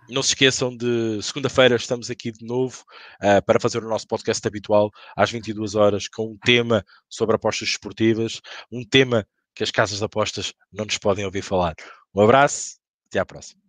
Não 0.09 0.23
se 0.23 0.29
esqueçam 0.29 0.75
de 0.75 1.21
segunda-feira 1.21 1.75
estamos 1.75 2.09
aqui 2.09 2.31
de 2.31 2.45
novo 2.45 2.83
uh, 3.21 3.43
para 3.45 3.59
fazer 3.59 3.83
o 3.83 3.89
nosso 3.89 4.07
podcast 4.07 4.47
habitual 4.47 4.89
às 5.15 5.29
22 5.29 5.75
horas 5.75 6.07
com 6.07 6.31
um 6.31 6.37
tema 6.37 6.85
sobre 7.09 7.35
apostas 7.35 7.69
esportivas, 7.69 8.39
um 8.71 8.85
tema 8.85 9.27
que 9.53 9.63
as 9.63 9.71
casas 9.71 9.99
de 9.99 10.05
apostas 10.05 10.53
não 10.71 10.85
nos 10.85 10.97
podem 10.97 11.25
ouvir 11.25 11.41
falar. 11.41 11.75
Um 12.15 12.21
abraço, 12.21 12.77
até 13.07 13.19
à 13.19 13.25
próxima. 13.25 13.61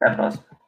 Até 0.00 0.12
à 0.12 0.16
próxima. 0.16 0.59